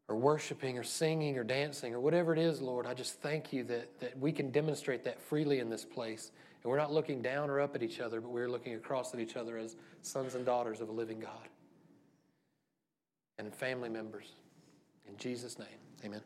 or 0.08 0.16
worshiping 0.16 0.78
or 0.78 0.82
singing 0.82 1.38
or 1.38 1.44
dancing 1.44 1.94
or 1.94 2.00
whatever 2.00 2.32
it 2.32 2.38
is, 2.38 2.60
Lord, 2.60 2.86
I 2.86 2.92
just 2.92 3.20
thank 3.22 3.52
you 3.52 3.64
that, 3.64 3.98
that 4.00 4.18
we 4.18 4.30
can 4.30 4.50
demonstrate 4.50 5.04
that 5.04 5.20
freely 5.20 5.58
in 5.58 5.70
this 5.70 5.84
place. 5.84 6.32
And 6.62 6.70
we're 6.70 6.76
not 6.76 6.92
looking 6.92 7.22
down 7.22 7.48
or 7.48 7.60
up 7.60 7.74
at 7.74 7.82
each 7.82 7.98
other, 7.98 8.20
but 8.20 8.30
we're 8.30 8.50
looking 8.50 8.74
across 8.74 9.14
at 9.14 9.20
each 9.20 9.36
other 9.36 9.56
as 9.56 9.76
sons 10.02 10.34
and 10.34 10.44
daughters 10.44 10.80
of 10.80 10.88
a 10.88 10.92
living 10.92 11.18
God 11.18 11.48
and 13.38 13.54
family 13.54 13.88
members. 13.88 14.34
In 15.08 15.16
Jesus' 15.16 15.58
name, 15.58 15.68
amen. 16.04 16.20